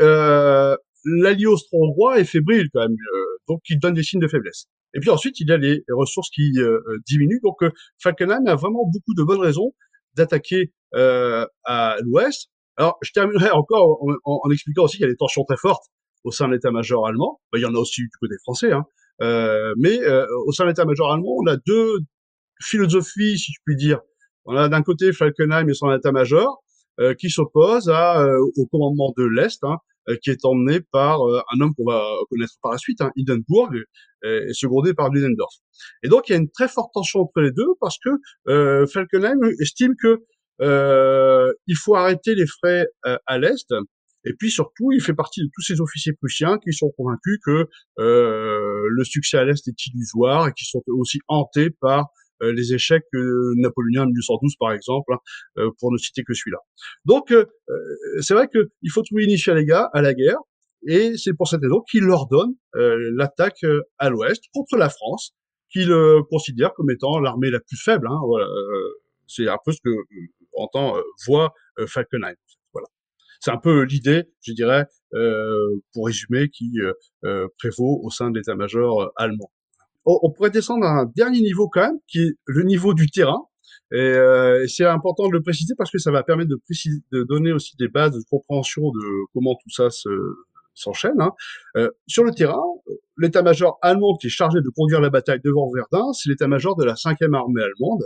euh, 1.06 1.22
l'allié 1.22 1.46
austro-hongrois 1.46 2.20
est 2.20 2.24
fébrile 2.24 2.68
quand 2.72 2.80
même, 2.80 2.92
euh, 2.92 3.24
donc 3.48 3.60
il 3.68 3.78
donne 3.78 3.94
des 3.94 4.02
signes 4.02 4.20
de 4.20 4.28
faiblesse. 4.28 4.66
Et 4.94 5.00
puis 5.00 5.10
ensuite, 5.10 5.38
il 5.40 5.48
y 5.48 5.52
a 5.52 5.56
les 5.56 5.84
ressources 5.88 6.30
qui 6.30 6.52
euh, 6.58 6.80
diminuent. 7.06 7.40
Donc, 7.42 7.62
euh, 7.62 7.70
Falkenhayn 8.02 8.44
a 8.46 8.56
vraiment 8.56 8.84
beaucoup 8.86 9.14
de 9.14 9.22
bonnes 9.22 9.40
raisons 9.40 9.72
d'attaquer 10.16 10.72
euh, 10.94 11.46
à 11.64 11.96
l'ouest. 12.02 12.50
Alors, 12.76 12.98
je 13.02 13.12
terminerai 13.12 13.50
encore 13.52 14.02
en, 14.02 14.40
en, 14.44 14.50
expliquant 14.50 14.84
aussi 14.84 14.96
qu'il 14.96 15.06
y 15.06 15.08
a 15.08 15.12
des 15.12 15.16
tensions 15.16 15.44
très 15.44 15.56
fortes 15.56 15.84
au 16.24 16.32
sein 16.32 16.48
de 16.48 16.54
l'état-major 16.54 17.06
allemand. 17.06 17.40
Ben, 17.52 17.60
il 17.60 17.62
y 17.62 17.66
en 17.66 17.74
a 17.74 17.78
aussi 17.78 18.02
du 18.02 18.10
côté 18.20 18.34
français, 18.42 18.72
hein. 18.72 18.84
mais 19.78 19.98
au 20.46 20.52
sein 20.52 20.64
de 20.64 20.70
l'état-major 20.70 21.12
allemand, 21.12 21.36
on 21.38 21.46
a 21.46 21.56
deux 21.66 22.00
philosophies, 22.60 23.38
si 23.38 23.52
je 23.52 23.58
puis 23.64 23.76
dire, 23.76 24.00
on 24.44 24.54
a 24.56 24.68
d'un 24.68 24.82
côté 24.82 25.12
Falkenheim 25.12 25.68
et 25.68 25.74
son 25.74 25.90
état-major 25.92 26.62
euh, 27.00 27.14
qui 27.14 27.30
s'oppose 27.30 27.88
à, 27.88 28.20
euh, 28.20 28.38
au 28.56 28.66
commandement 28.66 29.14
de 29.16 29.24
l'Est, 29.24 29.64
hein, 29.64 29.76
euh, 29.76 29.78
qui 30.23 30.31
est 30.31 30.44
emmené 30.44 30.81
par 30.92 31.20
un 31.23 31.61
homme 31.61 31.75
qu'on 31.75 31.85
va 31.85 32.03
connaître 32.31 32.55
par 32.62 32.73
la 32.73 32.79
suite, 32.79 33.01
hein, 33.01 33.11
Hindenburg, 33.18 33.75
et, 34.25 34.53
secondé 34.53 34.94
par 34.94 35.11
Ludendorff. 35.11 35.55
Et 36.03 36.09
donc 36.09 36.29
il 36.29 36.33
y 36.33 36.35
a 36.35 36.38
une 36.38 36.51
très 36.51 36.68
forte 36.68 36.92
tension 36.92 37.20
entre 37.20 37.40
les 37.40 37.53
deux 37.53 37.68
parce 37.81 37.96
que 37.99 38.87
Falkenheim 38.87 39.40
estime 39.61 39.94
que 40.01 40.18
il 41.66 41.77
faut 41.77 41.94
arrêter 41.94 42.35
les 42.35 42.46
frais 42.46 42.87
à 43.27 43.38
l'Est 43.38 43.73
et 44.25 44.35
puis 44.35 44.51
surtout, 44.51 44.92
il 44.92 45.03
fait 45.03 45.14
partie 45.14 45.40
de 45.42 45.49
tous 45.55 45.62
ces 45.62 45.81
officiers 45.81 46.12
prussiens 46.12 46.59
qui 46.59 46.73
sont 46.73 46.90
convaincus 46.96 47.38
que 47.44 47.66
euh, 47.99 48.87
le 48.88 49.05
succès 49.05 49.38
à 49.38 49.44
l'Est 49.44 49.66
est 49.66 49.87
illusoire 49.87 50.49
et 50.49 50.53
qui 50.53 50.64
sont 50.66 50.83
aussi 50.88 51.20
hantés 51.29 51.70
par 51.70 52.01
euh, 52.01 52.05
les 52.40 52.74
échecs 52.74 53.07
euh, 53.14 53.53
napoléoniens 53.57 54.07
de 54.07 54.12
1812 54.12 54.55
par 54.59 54.72
exemple, 54.72 55.12
hein, 55.12 55.18
euh, 55.59 55.70
pour 55.79 55.92
ne 55.92 55.98
citer 55.98 56.22
que 56.22 56.35
celui-là. 56.35 56.59
Donc 57.05 57.35
c'est 58.20 58.35
vrai 58.35 58.48
qu'il 58.48 58.90
faut 58.90 59.03
trouver 59.03 59.24
à, 59.24 59.55
les 59.55 59.64
gars, 59.64 59.88
à 59.92 60.03
la 60.03 60.14
guerre, 60.14 60.38
et 60.87 61.16
c'est 61.16 61.35
pour 61.35 61.48
cette 61.48 61.61
raison 61.61 61.83
qu'il 61.90 62.05
leur 62.05 62.26
donne 62.26 62.55
l'attaque 62.74 63.64
à 63.98 64.11
l'ouest 64.11 64.42
contre 64.55 64.76
la 64.76 64.88
France, 64.88 65.35
qu'il 65.70 65.92
considère 66.31 66.72
comme 66.74 66.90
étant 66.90 67.20
l'armée 67.20 67.50
la 67.50 67.61
plus 67.61 67.76
faible. 67.76 68.09
Hein, 68.11 68.18
voilà, 68.26 68.46
c'est 69.26 69.48
un 69.48 69.59
peu 69.64 69.72
ce 69.72 69.81
que 69.85 69.90
entend 70.57 70.96
voit 71.26 71.53
Falkenhayn. 71.87 72.35
Voilà, 72.72 72.88
c'est 73.40 73.50
un 73.50 73.59
peu 73.59 73.83
l'idée, 73.83 74.24
je 74.42 74.53
dirais, 74.53 74.87
pour 75.92 76.07
résumer, 76.07 76.48
qui 76.48 76.72
prévaut 77.59 78.00
au 78.03 78.11
sein 78.11 78.31
de 78.31 78.38
l'état-major 78.38 79.12
allemand 79.16 79.53
on, 80.04 80.30
pourrait 80.30 80.50
descendre 80.50 80.84
à 80.86 81.00
un 81.00 81.06
dernier 81.16 81.40
niveau 81.40 81.68
quand 81.68 81.82
même, 81.82 81.98
qui 82.08 82.18
est 82.18 82.32
le 82.46 82.62
niveau 82.62 82.94
du 82.94 83.08
terrain. 83.08 83.42
Et, 83.92 83.96
euh, 83.98 84.66
c'est 84.66 84.84
important 84.84 85.28
de 85.28 85.32
le 85.32 85.42
préciser 85.42 85.74
parce 85.76 85.90
que 85.90 85.98
ça 85.98 86.10
va 86.10 86.22
permettre 86.22 86.50
de, 86.50 86.56
préciser, 86.64 87.00
de 87.12 87.24
donner 87.24 87.52
aussi 87.52 87.76
des 87.76 87.88
bases 87.88 88.12
de 88.12 88.22
compréhension 88.30 88.90
de 88.90 89.32
comment 89.32 89.54
tout 89.54 89.70
ça 89.70 89.90
se, 89.90 90.08
s'enchaîne. 90.74 91.20
Hein. 91.20 91.32
Euh, 91.76 91.90
sur 92.06 92.24
le 92.24 92.32
terrain, 92.32 92.62
l'état-major 93.18 93.78
allemand 93.82 94.16
qui 94.16 94.28
est 94.28 94.30
chargé 94.30 94.60
de 94.60 94.70
conduire 94.74 95.00
la 95.00 95.10
bataille 95.10 95.40
devant 95.44 95.70
Verdun, 95.70 96.12
c'est 96.12 96.28
l'état-major 96.28 96.76
de 96.76 96.84
la 96.84 96.94
5e 96.94 97.34
armée 97.34 97.62
allemande, 97.62 98.04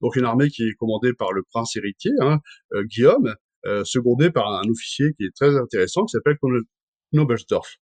donc 0.00 0.16
une 0.16 0.24
armée 0.24 0.48
qui 0.48 0.62
est 0.62 0.74
commandée 0.74 1.12
par 1.12 1.32
le 1.32 1.42
prince 1.42 1.76
héritier, 1.76 2.12
hein, 2.20 2.38
euh, 2.74 2.84
Guillaume, 2.84 3.34
euh, 3.66 3.84
secondé 3.84 4.30
par 4.30 4.52
un 4.52 4.68
officier 4.70 5.12
qui 5.14 5.24
est 5.24 5.34
très 5.34 5.56
intéressant, 5.56 6.04
qui 6.04 6.12
s'appelle 6.12 6.38
Knobelsdorff. 7.12 7.76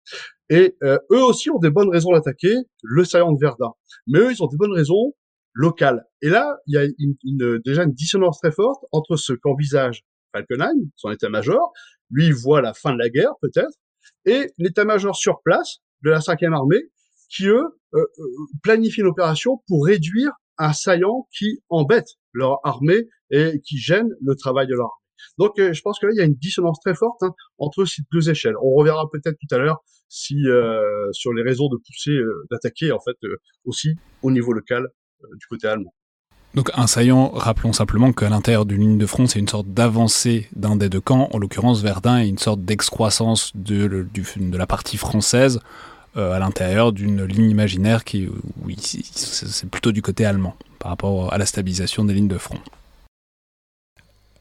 Et 0.49 0.75
euh, 0.83 0.97
eux 1.11 1.23
aussi 1.23 1.49
ont 1.49 1.59
des 1.59 1.69
bonnes 1.69 1.89
raisons 1.89 2.11
d'attaquer 2.11 2.53
le 2.83 3.03
saillant 3.03 3.31
de 3.31 3.39
Verdun. 3.39 3.71
Mais 4.07 4.19
eux, 4.19 4.31
ils 4.31 4.43
ont 4.43 4.47
des 4.47 4.57
bonnes 4.57 4.73
raisons 4.73 5.13
locales. 5.53 6.03
Et 6.21 6.29
là, 6.29 6.57
il 6.67 6.75
y 6.75 6.77
a 6.77 6.83
une, 6.83 7.59
déjà 7.63 7.83
une 7.83 7.93
dissonance 7.93 8.39
très 8.39 8.51
forte 8.51 8.83
entre 8.91 9.15
ce 9.15 9.33
qu'envisage 9.33 10.03
Falkenhayn, 10.33 10.75
son 10.95 11.11
état-major, 11.11 11.71
lui 12.11 12.27
il 12.27 12.33
voit 12.33 12.61
la 12.61 12.73
fin 12.73 12.93
de 12.93 12.99
la 12.99 13.09
guerre 13.09 13.31
peut-être, 13.41 13.73
et 14.25 14.51
l'état-major 14.57 15.15
sur 15.15 15.41
place 15.43 15.77
de 16.03 16.09
la 16.09 16.19
5e 16.19 16.53
armée, 16.53 16.91
qui 17.29 17.47
eux 17.47 17.63
euh, 17.93 17.99
euh, 17.99 18.23
planifient 18.61 19.01
une 19.01 19.07
opération 19.07 19.63
pour 19.67 19.85
réduire 19.85 20.31
un 20.57 20.73
saillant 20.73 21.27
qui 21.35 21.63
embête 21.69 22.07
leur 22.33 22.59
armée 22.63 23.07
et 23.31 23.61
qui 23.65 23.77
gêne 23.77 24.09
le 24.21 24.35
travail 24.35 24.67
de 24.67 24.73
leur 24.73 24.85
armée. 24.85 25.04
Donc, 25.37 25.59
euh, 25.59 25.73
je 25.73 25.81
pense 25.81 25.99
que 25.99 26.05
là, 26.05 26.13
il 26.15 26.17
y 26.17 26.21
a 26.21 26.25
une 26.25 26.35
dissonance 26.35 26.79
très 26.79 26.95
forte 26.95 27.21
hein, 27.23 27.33
entre 27.57 27.85
ces 27.85 28.03
deux 28.11 28.29
échelles. 28.29 28.55
On 28.61 28.73
reverra 28.73 29.03
peut-être 29.11 29.37
tout 29.39 29.55
à 29.55 29.57
l'heure 29.57 29.83
euh, 30.31 31.11
sur 31.11 31.33
les 31.33 31.43
raisons 31.43 31.67
de 31.67 31.77
pousser, 31.77 32.11
euh, 32.11 32.47
d'attaquer 32.51 32.91
en 32.91 32.99
fait 32.99 33.17
aussi 33.65 33.95
au 34.21 34.31
niveau 34.31 34.53
local 34.53 34.87
du 35.23 35.45
côté 35.47 35.67
allemand. 35.67 35.93
Donc 36.53 36.71
un 36.75 36.87
saillant, 36.87 37.29
rappelons 37.29 37.73
simplement 37.73 38.13
qu'à 38.13 38.29
l'intérieur 38.29 38.65
d'une 38.65 38.79
ligne 38.79 38.97
de 38.97 39.05
front, 39.05 39.27
c'est 39.27 39.39
une 39.39 39.47
sorte 39.47 39.67
d'avancée 39.67 40.47
d'un 40.55 40.77
des 40.77 40.87
deux 40.87 41.01
camps, 41.01 41.27
en 41.33 41.37
l'occurrence 41.37 41.81
Verdun 41.81 42.19
est 42.19 42.29
une 42.29 42.37
sorte 42.37 42.61
d'excroissance 42.61 43.51
de, 43.55 43.87
de, 43.87 44.57
la 44.57 44.65
partie 44.65 44.95
française 44.95 45.59
à 46.15 46.39
l'intérieur 46.39 46.93
d'une 46.93 47.25
ligne 47.25 47.49
imaginaire 47.49 48.05
qui, 48.05 48.29
oui, 48.63 48.77
c'est 48.79 49.69
plutôt 49.69 49.91
du 49.91 50.01
côté 50.01 50.25
allemand 50.25 50.55
par 50.79 50.91
rapport 50.91 51.33
à 51.33 51.37
la 51.37 51.45
stabilisation 51.45 52.05
des 52.05 52.13
lignes 52.13 52.29
de 52.29 52.37
front. 52.37 52.59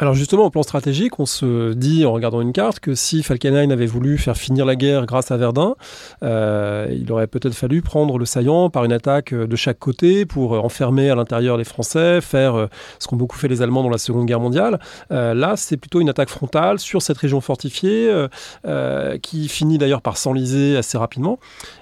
Alors 0.01 0.15
justement, 0.15 0.47
au 0.47 0.51
plan 0.51 0.65
stratégique, 0.65 1.21
on 1.21 1.27
se 1.27 1.73
dit 1.73 2.05
en 2.05 2.13
regardant 2.13 2.41
une 2.41 2.53
carte 2.53 2.81
que 2.81 2.97
si 2.97 3.23
Falkenhayn 3.23 3.71
avait 3.71 3.87
voulu 3.87 4.19
faire 4.19 4.37
finir 4.37 4.67
la 4.67 4.75
guerre 4.75 5.07
grâce 5.07 5.31
à 5.31 5.37
Verdun, 5.37 5.77
euh, 6.25 6.89
il 6.91 7.13
aurait 7.13 7.29
peut-être 7.29 7.55
fallu 7.55 7.81
prendre 7.81 8.19
le 8.19 8.25
saillant 8.25 8.71
par 8.71 8.85
une 8.85 8.93
attaque 8.93 9.33
de 9.33 9.55
chaque 9.55 9.79
côté 9.79 10.27
pour 10.27 10.65
enfermer 10.65 11.11
à 11.11 11.15
l'intérieur 11.15 11.57
les 11.57 11.63
Français, 11.63 12.21
faire 12.21 12.57
euh, 12.57 12.67
ce 12.99 13.07
qu'ont 13.07 13.15
beaucoup 13.15 13.37
fait 13.37 13.47
les 13.47 13.63
Allemands 13.63 13.85
dans 13.85 13.89
la 13.89 13.99
Seconde 13.99 14.27
Guerre 14.27 14.41
mondiale. 14.41 14.81
Euh, 15.13 15.33
là, 15.33 15.55
c'est 15.57 15.77
plutôt 15.77 16.01
une 16.01 16.09
attaque 16.09 16.29
frontale 16.29 16.81
sur 16.81 17.01
cette 17.01 17.19
région 17.19 17.41
fortifiée 17.41 18.11
qui 19.23 19.49
finit 19.49 19.79
d'ailleurs 19.79 20.03
par 20.03 20.17
s'enliser 20.17 20.77
assez 20.77 20.99
rapidement. 20.99 21.39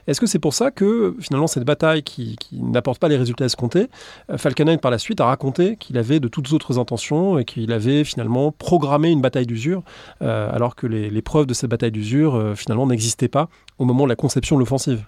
Est-ce 0.07 0.21
que 0.21 0.27
c'est 0.27 0.39
pour 0.39 0.53
ça 0.53 0.71
que 0.71 1.17
finalement 1.21 1.47
cette 1.47 1.65
bataille 1.65 2.03
qui, 2.03 2.37
n'apporte 2.53 2.99
pas 2.99 3.09
les 3.09 3.17
résultats 3.17 3.47
escomptés, 3.47 3.89
Falkenhayn 4.37 4.77
par 4.77 4.91
la 4.91 4.99
suite 4.99 5.21
a 5.21 5.27
raconté 5.27 5.77
qu'il 5.77 5.97
avait 5.97 6.21
de 6.21 6.29
toutes 6.29 6.53
autres 6.53 6.79
intentions 6.79 7.39
et 7.39 7.45
qu'il 7.45 7.73
avait 7.73 8.02
finalement 8.05 8.53
programmer 8.53 9.11
une 9.11 9.21
bataille 9.21 9.47
d'usure, 9.47 9.83
euh, 10.23 10.51
alors 10.53 10.77
que 10.77 10.87
les, 10.87 11.23
preuves 11.23 11.47
de 11.47 11.55
cette 11.55 11.71
bataille 11.71 11.93
d'usure 11.93 12.35
euh, 12.35 12.55
finalement 12.55 12.87
n'existaient 12.87 13.29
pas 13.29 13.49
au 13.79 13.85
moment 13.85 14.05
de 14.05 14.09
la 14.09 14.17
conception 14.17 14.57
de 14.57 14.61
l'offensive. 14.61 15.07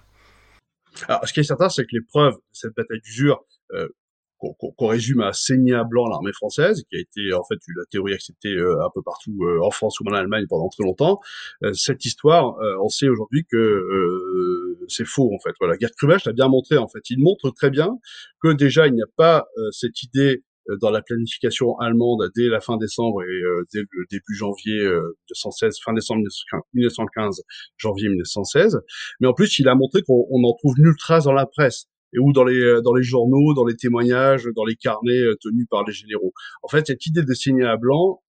Alors, 1.07 1.27
ce 1.27 1.33
qui 1.33 1.41
est 1.41 1.43
certain, 1.43 1.67
c'est 1.69 1.83
que 1.83 1.91
les 1.91 2.01
preuves 2.01 2.35
de 2.35 2.39
cette 2.53 2.73
bataille 2.75 3.01
d'usure, 3.01 3.43
euh, 3.73 3.87
qu'on 4.37 4.87
résume 4.87 5.21
à 5.21 5.33
saigner 5.33 5.73
à 5.73 5.83
blanc 5.83 6.07
l'armée 6.07 6.33
française, 6.33 6.83
qui 6.89 6.97
a 6.97 6.99
été 6.99 7.33
en 7.33 7.43
fait 7.43 7.57
la 7.75 7.83
théorie 7.89 8.13
acceptée 8.13 8.53
un 8.59 8.89
peu 8.93 9.01
partout 9.01 9.35
en 9.63 9.71
France 9.71 9.99
ou 9.99 10.07
en 10.07 10.13
Allemagne 10.13 10.45
pendant 10.47 10.69
très 10.69 10.83
longtemps. 10.83 11.19
cette 11.73 12.05
histoire, 12.05 12.55
on 12.83 12.89
sait 12.89 13.07
aujourd'hui 13.07 13.45
que 13.49 14.77
c'est 14.87 15.05
faux 15.05 15.33
en 15.33 15.39
fait. 15.39 15.55
Voilà, 15.59 15.75
Gerd 15.79 15.93
Krumach 15.95 16.25
l'a 16.25 16.33
bien 16.33 16.47
montré 16.47 16.77
en 16.77 16.87
fait. 16.87 17.09
Il 17.09 17.23
montre 17.23 17.49
très 17.49 17.71
bien 17.71 17.97
que 18.39 18.53
déjà 18.53 18.85
il 18.85 18.93
n'y 18.93 19.01
a 19.01 19.09
pas 19.15 19.47
cette 19.71 20.03
idée 20.03 20.43
dans 20.81 20.89
la 20.89 21.01
planification 21.01 21.77
allemande 21.77 22.29
dès 22.35 22.47
la 22.47 22.59
fin 22.59 22.77
décembre 22.77 23.23
et 23.23 23.25
euh, 23.25 23.63
dès 23.73 23.81
le 23.81 24.05
début 24.09 24.35
janvier 24.35 24.83
1916, 24.83 25.75
euh, 25.75 25.81
fin 25.83 25.93
décembre 25.93 26.23
1915, 26.73 27.41
janvier 27.77 28.09
1916. 28.09 28.81
Mais 29.19 29.27
en 29.27 29.33
plus, 29.33 29.59
il 29.59 29.67
a 29.67 29.75
montré 29.75 30.01
qu'on 30.01 30.25
n'en 30.39 30.53
trouve 30.53 30.75
nulle 30.77 30.95
trace 30.97 31.25
dans 31.25 31.33
la 31.33 31.45
presse 31.45 31.85
et 32.13 32.19
ou 32.19 32.31
dans 32.33 32.43
les 32.43 32.81
dans 32.83 32.93
les 32.93 33.03
journaux, 33.03 33.53
dans 33.53 33.65
les 33.65 33.75
témoignages, 33.75 34.47
dans 34.55 34.65
les 34.65 34.75
carnets 34.75 35.23
tenus 35.41 35.67
par 35.69 35.83
les 35.85 35.93
généraux. 35.93 36.33
En 36.63 36.67
fait, 36.67 36.87
cette 36.87 37.05
idée 37.05 37.23
de 37.23 37.33
signer 37.33 37.65
à 37.65 37.77
blanc, 37.77 38.21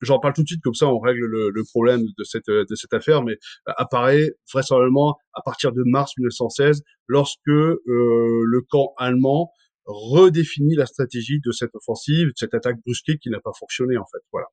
j'en 0.00 0.18
parle 0.18 0.34
tout 0.34 0.42
de 0.42 0.48
suite 0.48 0.62
comme 0.62 0.74
ça 0.74 0.86
on 0.86 0.98
règle 0.98 1.26
le, 1.26 1.50
le, 1.50 1.64
problème 1.64 2.02
de 2.18 2.24
cette 2.24 2.48
de 2.48 2.74
cette 2.74 2.92
affaire, 2.94 3.22
mais 3.22 3.36
apparaît 3.66 4.30
vraisemblablement 4.52 5.16
à 5.34 5.42
partir 5.42 5.72
de 5.72 5.82
mars 5.84 6.12
1916 6.18 6.82
lorsque 7.06 7.48
euh, 7.48 7.76
le 7.86 8.60
camp 8.68 8.94
allemand 8.96 9.50
redéfinit 9.86 10.76
la 10.76 10.86
stratégie 10.86 11.40
de 11.44 11.52
cette 11.52 11.74
offensive, 11.74 12.28
de 12.28 12.32
cette 12.36 12.54
attaque 12.54 12.76
brusquée 12.84 13.18
qui 13.18 13.30
n'a 13.30 13.40
pas 13.40 13.52
fonctionné 13.58 13.96
en 13.96 14.06
fait. 14.06 14.22
Voilà. 14.32 14.46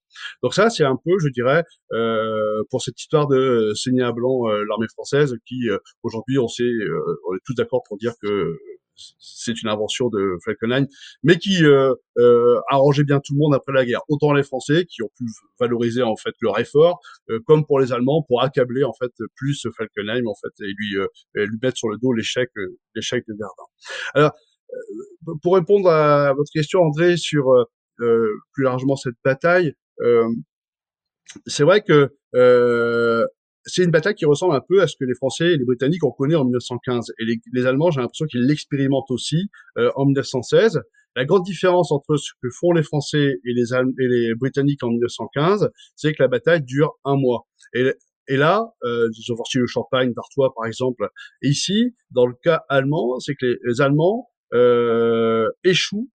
Donc 0.44 0.54
ça, 0.54 0.70
c'est 0.70 0.84
un 0.84 0.98
peu, 0.98 1.12
je 1.20 1.30
dirais, 1.30 1.64
euh, 1.94 2.64
pour 2.70 2.82
cette 2.82 3.00
histoire 3.00 3.28
de 3.28 3.74
saigner 3.76 4.04
à 4.04 4.12
blanc 4.12 4.50
euh, 4.50 4.64
l'armée 4.68 4.88
française, 4.94 5.36
qui 5.46 5.70
euh, 5.70 5.78
aujourd'hui, 6.04 6.38
on 6.38 6.48
sait, 6.48 6.64
euh, 6.64 7.20
on 7.30 7.36
est 7.36 7.42
tous 7.46 7.54
d'accord 7.56 7.84
pour 7.88 7.98
dire 7.98 8.14
que 8.22 8.58
c'est 9.20 9.60
une 9.62 9.70
invention 9.70 10.10
de 10.10 10.38
Falkenhayn, 10.46 10.86
mais 11.24 11.38
qui 11.38 11.64
euh, 11.64 11.94
euh, 12.18 12.60
arrangeait 12.70 13.04
bien 13.04 13.20
tout 13.20 13.34
le 13.34 13.40
monde 13.40 13.56
après 13.56 13.74
la 13.74 13.86
guerre. 13.86 14.02
Autant 14.10 14.34
les 14.34 14.44
Français 14.44 14.86
qui 14.86 15.02
ont 15.02 15.10
pu 15.18 15.24
valoriser 15.60 16.04
en 16.04 16.16
fait 16.16 16.34
leur 16.42 16.60
effort, 16.60 17.00
comme 17.48 17.66
pour 17.66 17.80
les 17.80 17.94
Allemands 17.94 18.24
pour 18.28 18.44
accabler 18.44 18.84
en 18.84 18.94
fait 18.94 19.12
plus 19.36 19.66
Falkenhayn 19.76 20.28
en 20.28 20.36
fait 20.36 20.54
et 20.64 20.72
lui 20.78 20.98
et 21.36 21.46
lui 21.46 21.58
mettre 21.64 21.78
sur 21.78 21.90
le 21.90 21.98
dos 21.98 22.14
l'échec 22.14 22.50
l'échec 22.94 23.24
de 23.28 23.34
Verdun. 23.34 23.64
Alors 24.14 24.32
euh, 24.32 24.51
pour 25.42 25.56
répondre 25.56 25.90
à 25.90 26.34
votre 26.34 26.52
question, 26.52 26.82
André, 26.82 27.18
sur 27.18 27.52
euh, 27.52 27.64
euh, 28.02 28.30
plus 28.54 28.64
largement 28.64 28.96
cette 28.96 29.16
bataille, 29.24 29.74
c'est 31.46 31.64
vrai 31.64 31.82
que 31.82 32.10
c'est 33.66 33.84
une 33.84 33.92
bataille 33.92 34.16
qui 34.16 34.26
ressemble 34.26 34.56
un 34.56 34.64
peu 34.68 34.82
à 34.82 34.88
ce 34.88 34.96
que 35.00 35.06
les 35.06 35.14
Français 35.14 35.54
et 35.54 35.58
les 35.58 35.66
Britanniques 35.66 36.04
ont 36.04 36.12
connu 36.12 36.36
en 36.36 36.44
1915. 36.44 37.12
Et 37.20 37.26
les, 37.54 37.66
Allemands, 37.68 37.92
j'ai 37.92 38.02
l'impression 38.02 38.26
qu'ils 38.26 38.48
l'expérimentent 38.48 39.12
aussi 39.12 39.50
en 39.76 40.06
1916. 40.06 40.82
La 41.16 41.26
grande 41.26 41.44
différence 41.44 41.92
entre 41.92 42.16
ce 42.16 42.32
que 42.42 42.50
font 42.50 42.72
les 42.72 42.82
Français 42.82 43.36
et 43.46 43.54
les, 43.54 43.74
et 43.74 44.08
les 44.08 44.34
Britanniques 44.34 44.84
en 44.84 44.90
1915, 44.90 45.70
c'est 45.96 46.14
que 46.14 46.24
la 46.24 46.30
bataille 46.30 46.64
dure 46.64 46.94
un 47.06 47.18
mois. 47.18 47.46
Et, 47.76 47.94
et 48.28 48.38
là, 48.38 48.74
euh, 48.84 49.10
ils 49.14 49.32
ont 49.34 49.36
sorti 49.36 49.58
le 49.58 49.68
Champagne 49.68 50.14
d'Artois, 50.14 50.54
par 50.56 50.66
exemple. 50.66 51.10
Et 51.42 51.50
ici, 51.50 51.96
dans 52.12 52.26
le 52.26 52.34
cas 52.42 52.64
allemand, 52.70 53.20
c'est 53.20 53.36
que 53.36 53.60
les 53.62 53.82
Allemands 53.82 54.30
euh, 54.54 55.50
échouent 55.64 56.10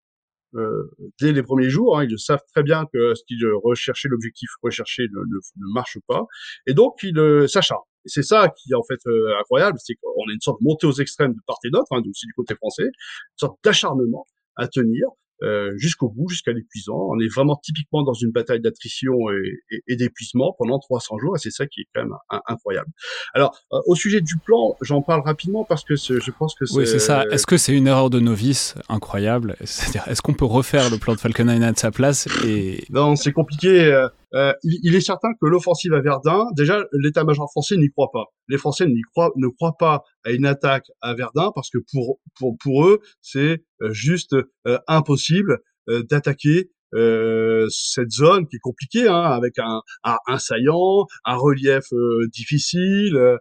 euh, 0.55 0.90
dès 1.20 1.33
les 1.33 1.42
premiers 1.42 1.68
jours. 1.68 1.99
Hein, 1.99 2.07
ils 2.09 2.18
savent 2.18 2.42
très 2.53 2.62
bien 2.62 2.85
que 2.92 3.14
ce 3.14 3.22
qu'ils 3.27 3.44
recherchaient, 3.62 4.09
l'objectif 4.09 4.49
recherché 4.62 5.05
ne, 5.12 5.75
marche 5.75 5.99
pas, 6.07 6.25
et 6.66 6.75
donc 6.75 6.94
ils 7.03 7.18
euh, 7.18 7.46
s'acharnent. 7.46 7.83
Et 8.05 8.09
c'est 8.09 8.22
ça 8.22 8.49
qui 8.57 8.72
est 8.72 8.75
en 8.75 8.85
fait 8.85 9.01
euh, 9.07 9.38
incroyable, 9.40 9.79
c'est 9.83 9.94
qu'on 9.96 10.29
a 10.29 10.33
une 10.33 10.40
sorte 10.40 10.61
de 10.61 10.66
montée 10.68 10.87
aux 10.87 10.92
extrêmes 10.92 11.33
de 11.33 11.40
part 11.46 11.59
et 11.64 11.70
d'autre, 11.70 11.88
hein, 11.90 12.01
aussi 12.09 12.27
du 12.27 12.33
côté 12.35 12.55
français, 12.55 12.85
une 12.85 12.90
sorte 13.37 13.59
d'acharnement 13.64 14.25
à 14.57 14.68
tenir, 14.68 15.09
euh, 15.42 15.72
jusqu'au 15.77 16.09
bout, 16.09 16.29
jusqu'à 16.29 16.53
l'épuisant. 16.53 16.96
On 17.11 17.18
est 17.20 17.33
vraiment 17.35 17.61
typiquement 17.62 18.03
dans 18.03 18.14
une 18.14 18.31
bataille 18.31 18.61
d'attrition 18.61 19.12
et, 19.31 19.83
et, 19.87 19.96
d'épuisement 19.96 20.55
pendant 20.59 20.79
300 20.79 21.18
jours, 21.18 21.37
et 21.37 21.38
c'est 21.38 21.51
ça 21.51 21.66
qui 21.66 21.83
est 21.83 21.87
quand 21.94 22.03
même 22.03 22.14
incroyable. 22.46 22.90
Alors, 23.35 23.59
euh, 23.72 23.79
au 23.87 23.94
sujet 23.94 24.20
du 24.20 24.37
plan, 24.38 24.77
j'en 24.81 25.03
parle 25.03 25.22
rapidement 25.22 25.64
parce 25.64 25.85
que 25.85 25.94
je 25.96 26.31
pense 26.31 26.55
que 26.55 26.66
c'est... 26.66 26.77
Oui, 26.77 26.87
c'est 26.87 26.99
ça. 26.99 27.25
Est-ce 27.31 27.46
que 27.46 27.57
c'est 27.57 27.75
une 27.75 27.87
erreur 27.87 28.11
de 28.11 28.20
novice 28.20 28.75
incroyable 28.88 29.57
C'est-à-dire, 29.64 30.09
est-ce 30.09 30.22
qu'on 30.22 30.35
peut 30.35 30.44
refaire 30.44 30.90
le 30.90 30.99
plan 30.99 31.14
de 31.14 31.20
Falkenhayn 31.20 31.62
à 31.62 31.75
sa 31.75 31.90
place 31.90 32.29
et... 32.44 32.85
Non, 32.90 33.16
c'est 33.16 33.33
compliqué. 33.33 34.07
Euh, 34.37 34.46
euh, 34.46 34.53
il, 34.62 34.94
est 34.94 35.01
certain 35.01 35.29
que 35.40 35.46
l'offensive 35.46 35.94
à 35.94 36.01
Verdun, 36.01 36.46
déjà, 36.57 36.85
l'état-major 36.92 37.51
français 37.51 37.77
n'y 37.77 37.90
croit 37.90 38.11
pas. 38.12 38.25
Les 38.49 38.59
Français 38.59 38.87
n'y 38.87 39.03
croient, 39.12 39.33
ne 39.37 39.49
croient 39.49 39.77
pas 39.79 40.03
à 40.25 40.31
une 40.31 40.46
attaque 40.46 40.87
à 41.01 41.14
Verdun 41.14 41.53
parce 41.55 41.70
que 41.70 41.79
pour 41.92 42.18
pour, 42.38 42.57
pour 42.59 42.87
eux, 42.87 43.01
c'est 43.22 43.64
euh, 43.83 43.92
juste 43.92 44.35
euh, 44.66 44.79
impossible 44.87 45.59
d'attaquer 46.11 46.72
cette 47.68 48.11
zone 48.11 48.49
qui 48.49 48.57
est 48.57 48.61
compliquée, 48.61 49.07
hein, 49.07 49.22
avec 49.22 49.59
un, 49.59 49.83
un, 50.03 50.38
saillant, 50.38 51.07
un 51.25 51.37
relief 51.37 51.85
difficile, 52.33 53.38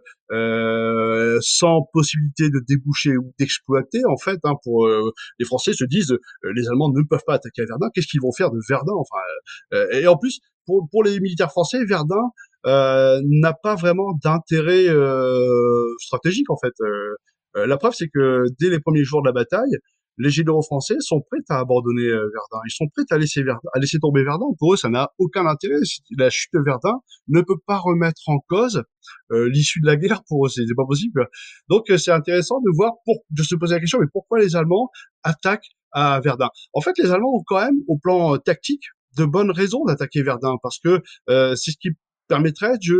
sans 1.40 1.88
possibilité 1.92 2.50
de 2.50 2.60
déboucher 2.68 3.16
ou 3.16 3.34
d'exploiter. 3.40 4.02
En 4.08 4.16
fait, 4.16 4.38
hein, 4.44 4.52
pour 4.62 4.86
les 5.38 5.44
Français 5.44 5.72
se 5.72 5.84
disent, 5.84 6.16
les 6.54 6.68
Allemands 6.68 6.92
ne 6.92 7.02
peuvent 7.02 7.24
pas 7.26 7.34
attaquer 7.34 7.62
à 7.62 7.64
Verdun. 7.64 7.88
Qu'est-ce 7.92 8.06
qu'ils 8.06 8.20
vont 8.20 8.30
faire 8.30 8.52
de 8.52 8.60
Verdun 8.68 8.92
Enfin, 8.94 9.18
et 9.90 10.06
en 10.06 10.16
plus, 10.16 10.38
pour, 10.66 10.88
pour 10.90 11.04
les 11.04 11.20
militaires 11.20 11.50
français, 11.50 11.84
Verdun 11.84 12.30
euh, 12.66 13.20
n'a 13.24 13.52
pas 13.54 13.76
vraiment 13.76 14.12
d'intérêt 14.22 14.88
euh, 14.88 15.94
stratégique 15.98 16.50
en 16.50 16.56
fait. 16.56 16.74
Euh, 16.80 17.14
euh, 17.56 17.66
la 17.66 17.76
preuve, 17.76 17.94
c'est 17.94 18.08
que 18.08 18.44
dès 18.60 18.70
les 18.70 18.80
premiers 18.80 19.04
jours 19.04 19.22
de 19.22 19.28
la 19.28 19.32
bataille, 19.32 19.76
les 20.18 20.30
généraux 20.30 20.62
français 20.62 20.96
sont 21.00 21.20
prêts 21.30 21.42
à 21.50 21.58
abandonner 21.58 22.08
Verdun. 22.08 22.60
Ils 22.66 22.74
sont 22.74 22.86
prêts 22.94 23.04
à 23.10 23.18
laisser 23.18 23.42
Verdun, 23.42 23.60
à 23.74 23.78
laisser 23.78 23.98
tomber 23.98 24.24
Verdun. 24.24 24.46
Pour 24.58 24.72
eux, 24.72 24.76
ça 24.78 24.88
n'a 24.88 25.10
aucun 25.18 25.46
intérêt. 25.46 25.76
La 26.16 26.30
chute 26.30 26.50
de 26.54 26.60
Verdun 26.64 26.94
ne 27.28 27.42
peut 27.42 27.58
pas 27.66 27.76
remettre 27.76 28.22
en 28.26 28.38
cause 28.48 28.82
l'issue 29.30 29.80
de 29.82 29.86
la 29.86 29.96
guerre. 29.96 30.22
Pour 30.26 30.46
eux, 30.46 30.48
c'est 30.48 30.64
pas 30.74 30.86
possible. 30.86 31.28
Donc, 31.68 31.84
c'est 31.98 32.12
intéressant 32.12 32.60
de 32.60 32.70
voir, 32.74 32.92
pour, 33.04 33.16
de 33.28 33.42
se 33.42 33.54
poser 33.56 33.74
la 33.74 33.80
question, 33.80 33.98
mais 34.00 34.06
pourquoi 34.10 34.38
les 34.38 34.56
Allemands 34.56 34.88
attaquent 35.22 35.68
à 35.92 36.18
Verdun? 36.20 36.48
En 36.72 36.80
fait, 36.80 36.96
les 36.96 37.10
Allemands 37.10 37.34
ont 37.34 37.44
quand 37.46 37.60
même, 37.60 37.76
au 37.86 37.98
plan 37.98 38.38
tactique, 38.38 38.84
de 39.16 39.24
bonnes 39.24 39.50
raisons 39.50 39.84
d'attaquer 39.84 40.22
Verdun 40.22 40.56
parce 40.62 40.78
que 40.78 41.00
euh, 41.28 41.54
c'est 41.56 41.72
ce 41.72 41.76
qui 41.80 41.90
permettrait, 42.28 42.74
je, 42.80 42.94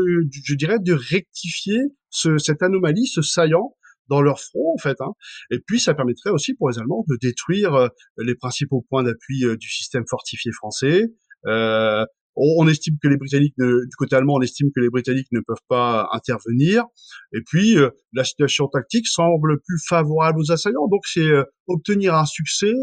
je 0.45 0.55
dirais, 0.55 0.79
de 0.81 0.93
rectifier 0.93 1.81
ce, 2.11 2.39
cette 2.39 2.63
anomalie, 2.63 3.07
ce 3.07 3.23
saillant 3.23 3.75
dans 4.09 4.23
leur 4.23 4.41
front 4.41 4.75
en 4.75 4.79
fait. 4.79 4.97
Hein. 5.01 5.13
Et 5.51 5.59
puis 5.59 5.81
ça 5.81 5.95
permettrait 5.95 6.31
aussi 6.31 6.55
pour 6.55 6.71
les 6.71 6.79
Allemands 6.79 7.05
de 7.09 7.17
détruire 7.21 7.75
euh, 7.75 7.89
les 8.19 8.35
principaux 8.35 8.85
points 8.89 9.03
d'appui 9.03 9.45
euh, 9.45 9.57
du 9.57 9.69
système 9.69 10.05
fortifié 10.09 10.53
français. 10.53 11.05
Euh, 11.47 12.05
on, 12.39 12.69
estime 12.69 12.97
que 13.03 13.09
les 13.09 13.17
Britanniques, 13.17 13.55
du 13.59 13.97
côté 13.97 14.15
allemand, 14.15 14.35
on 14.35 14.43
estime 14.43 14.69
que 14.77 14.81
les 14.81 14.91
Britanniques 14.91 15.33
ne 15.33 15.41
peuvent 15.41 15.57
pas 15.69 16.07
intervenir. 16.13 16.85
Et 17.33 17.41
puis, 17.41 17.79
la 18.13 18.25
situation 18.25 18.69
tactique 18.69 19.07
semble 19.07 19.59
plus 19.67 19.79
favorable 19.89 20.41
aux 20.41 20.53
assaillants. 20.53 20.87
Donc, 20.89 21.01
c'est 21.07 21.31
obtenir 21.67 22.15
un 22.15 22.27
succès 22.27 22.75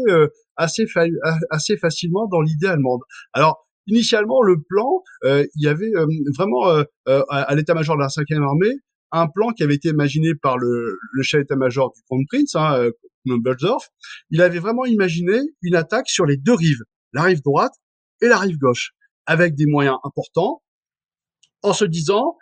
euh, 0.58 0.64
assez, 0.64 0.84
assez 1.50 1.76
facilement 1.76 2.26
dans 2.26 2.40
l'idée 2.40 2.66
allemande. 2.66 3.00
Alors, 3.32 3.66
initialement, 3.86 4.42
le 4.42 4.56
plan, 4.68 5.02
il 5.24 5.62
y 5.62 5.68
avait 5.68 5.92
vraiment 6.36 6.64
à, 7.06 7.54
l'état-major 7.54 7.96
de 7.96 8.00
la 8.00 8.08
5e 8.08 8.42
armée 8.42 8.74
un 9.12 9.28
plan 9.28 9.50
qui 9.50 9.62
avait 9.62 9.74
été 9.74 9.90
imaginé 9.90 10.34
par 10.34 10.58
le, 10.58 10.98
le 11.12 11.22
chef 11.22 11.42
d'état-major 11.42 11.92
du 11.94 12.00
Grand 12.10 12.24
Prince, 12.28 12.56
hein, 12.56 12.90
Il 14.30 14.42
avait 14.42 14.58
vraiment 14.58 14.86
imaginé 14.86 15.38
une 15.62 15.76
attaque 15.76 16.08
sur 16.08 16.26
les 16.26 16.36
deux 16.36 16.54
rives, 16.54 16.82
la 17.12 17.22
rive 17.22 17.42
droite 17.42 17.74
et 18.22 18.26
la 18.26 18.38
rive 18.38 18.58
gauche 18.58 18.92
avec 19.26 19.54
des 19.54 19.66
moyens 19.66 19.96
importants, 20.04 20.62
en 21.62 21.72
se 21.72 21.84
disant, 21.84 22.36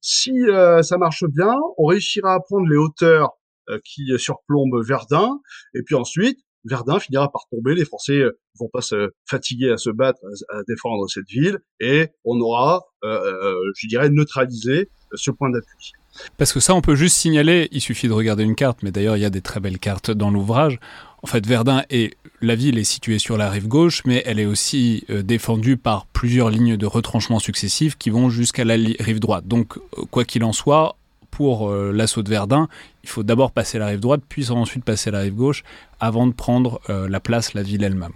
si 0.00 0.32
euh, 0.48 0.82
ça 0.82 0.98
marche 0.98 1.24
bien, 1.24 1.54
on 1.78 1.86
réussira 1.86 2.34
à 2.34 2.40
prendre 2.40 2.68
les 2.68 2.76
hauteurs 2.76 3.30
euh, 3.70 3.78
qui 3.84 4.06
surplombent 4.18 4.84
Verdun, 4.84 5.40
et 5.74 5.82
puis 5.82 5.94
ensuite, 5.94 6.38
Verdun 6.68 6.98
finira 6.98 7.30
par 7.30 7.46
tomber, 7.50 7.74
les 7.74 7.84
Français 7.84 8.22
vont 8.58 8.68
pas 8.72 8.80
se 8.80 9.10
fatiguer 9.28 9.70
à 9.70 9.76
se 9.76 9.90
battre, 9.90 10.20
à, 10.50 10.62
défendre 10.68 11.08
cette 11.08 11.28
ville, 11.28 11.58
et 11.80 12.08
on 12.24 12.40
aura, 12.40 12.84
je 13.02 13.88
dirais, 13.88 14.08
neutralisé 14.10 14.90
ce 15.14 15.30
point 15.30 15.50
d'appui. 15.50 15.92
Parce 16.38 16.52
que 16.52 16.60
ça, 16.60 16.74
on 16.74 16.80
peut 16.80 16.96
juste 16.96 17.16
signaler, 17.16 17.68
il 17.72 17.80
suffit 17.80 18.08
de 18.08 18.12
regarder 18.12 18.42
une 18.42 18.54
carte, 18.54 18.82
mais 18.82 18.90
d'ailleurs, 18.90 19.16
il 19.16 19.20
y 19.20 19.26
a 19.26 19.30
des 19.30 19.42
très 19.42 19.60
belles 19.60 19.78
cartes 19.78 20.10
dans 20.10 20.30
l'ouvrage. 20.30 20.78
En 21.22 21.26
fait, 21.26 21.46
Verdun 21.46 21.84
est 21.90 22.16
la 22.40 22.54
ville 22.54 22.78
est 22.78 22.84
située 22.84 23.18
sur 23.18 23.36
la 23.36 23.50
rive 23.50 23.66
gauche, 23.66 24.02
mais 24.04 24.22
elle 24.26 24.38
est 24.38 24.46
aussi 24.46 25.04
euh, 25.10 25.22
défendue 25.22 25.76
par 25.76 26.06
plusieurs 26.06 26.50
lignes 26.50 26.76
de 26.76 26.86
retranchement 26.86 27.38
successifs 27.38 27.96
qui 27.96 28.10
vont 28.10 28.28
jusqu'à 28.28 28.64
la 28.64 28.74
rive 28.74 29.20
droite. 29.20 29.46
Donc, 29.46 29.76
euh, 29.76 30.02
quoi 30.10 30.24
qu'il 30.24 30.44
en 30.44 30.52
soit, 30.52 30.96
pour 31.30 31.70
euh, 31.70 31.92
l'assaut 31.92 32.22
de 32.22 32.30
Verdun, 32.30 32.68
il 33.06 33.10
faut 33.10 33.22
d'abord 33.22 33.52
passer 33.52 33.78
la 33.78 33.86
rive 33.86 34.00
droite, 34.00 34.22
puis 34.28 34.50
ensuite 34.50 34.84
passer 34.84 35.10
la 35.10 35.20
rive 35.20 35.34
gauche, 35.34 35.62
avant 36.00 36.26
de 36.26 36.32
prendre 36.32 36.80
la 36.88 37.20
place, 37.20 37.54
la 37.54 37.62
ville 37.62 37.82
elle-même. 37.82 38.12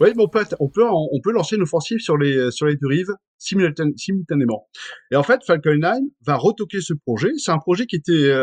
Oui, 0.00 0.08
mais 0.14 0.22
on 0.22 0.28
peut, 0.28 0.44
on 0.60 0.68
peut, 0.68 1.32
lancer 1.32 1.56
une 1.56 1.62
offensive 1.62 1.98
sur 2.00 2.16
les, 2.16 2.50
sur 2.50 2.66
les 2.66 2.76
deux 2.76 2.86
rives 2.86 3.12
simultanément. 3.38 4.68
Et 5.10 5.16
en 5.16 5.22
fait, 5.22 5.40
Falkenheim 5.46 6.02
va 6.26 6.36
retoquer 6.36 6.80
ce 6.80 6.92
projet. 6.94 7.30
C'est 7.38 7.50
un 7.50 7.58
projet 7.58 7.86
qui 7.86 7.96
était 7.96 8.34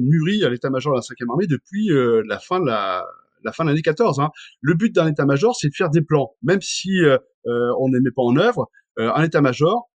mûri 0.00 0.44
à 0.44 0.50
l'état-major 0.50 0.92
de 0.92 0.98
la 0.98 1.02
5e 1.02 1.30
armée 1.30 1.46
depuis 1.46 1.90
la 2.26 2.38
fin 2.38 2.60
de 2.60 2.66
la, 2.66 3.04
la 3.44 3.52
fin 3.52 3.64
de 3.64 3.70
l'année 3.70 3.82
14. 3.82 4.20
Hein. 4.20 4.30
Le 4.60 4.74
but 4.74 4.94
d'un 4.94 5.08
état-major, 5.08 5.54
c'est 5.56 5.68
de 5.68 5.74
faire 5.74 5.90
des 5.90 6.02
plans, 6.02 6.34
même 6.42 6.60
si 6.60 7.02
euh, 7.02 7.18
euh, 7.46 7.72
on 7.78 7.88
ne 7.88 7.98
met 7.98 8.10
pas 8.14 8.22
en 8.22 8.36
œuvre. 8.36 8.68
Euh, 8.98 9.12
un 9.14 9.22
état-major 9.22 9.88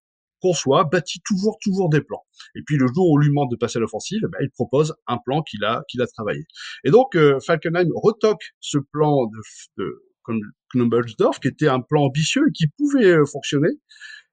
conçoit, 0.46 0.84
bâtit 0.84 1.20
toujours, 1.26 1.58
toujours 1.62 1.90
des 1.90 2.02
plans. 2.02 2.24
Et 2.56 2.62
puis 2.66 2.78
le 2.78 2.88
jour 2.88 3.10
où 3.10 3.16
on 3.16 3.18
lui 3.18 3.30
demande 3.30 3.50
de 3.52 3.56
passer 3.56 3.78
à 3.78 3.80
l'offensive, 3.82 4.22
eh 4.24 4.28
ben, 4.28 4.40
il 4.42 4.50
propose 4.52 4.96
un 5.08 5.18
plan 5.18 5.42
qu'il 5.42 5.64
a, 5.64 5.84
qu'il 5.90 6.02
a 6.02 6.08
travaillé. 6.08 6.44
Et 6.84 6.92
donc 6.92 7.18
Falkenheim 7.46 7.90
retoque 7.96 8.44
ce 8.60 8.78
plan 8.78 9.26
de, 9.26 9.84
de 9.84 10.40
Knobelsdorf, 10.74 11.40
qui 11.40 11.48
était 11.48 11.68
un 11.68 11.82
plan 11.82 12.04
ambitieux 12.04 12.44
et 12.50 12.52
qui 12.52 12.68
pouvait 12.68 13.16
fonctionner. 13.32 13.70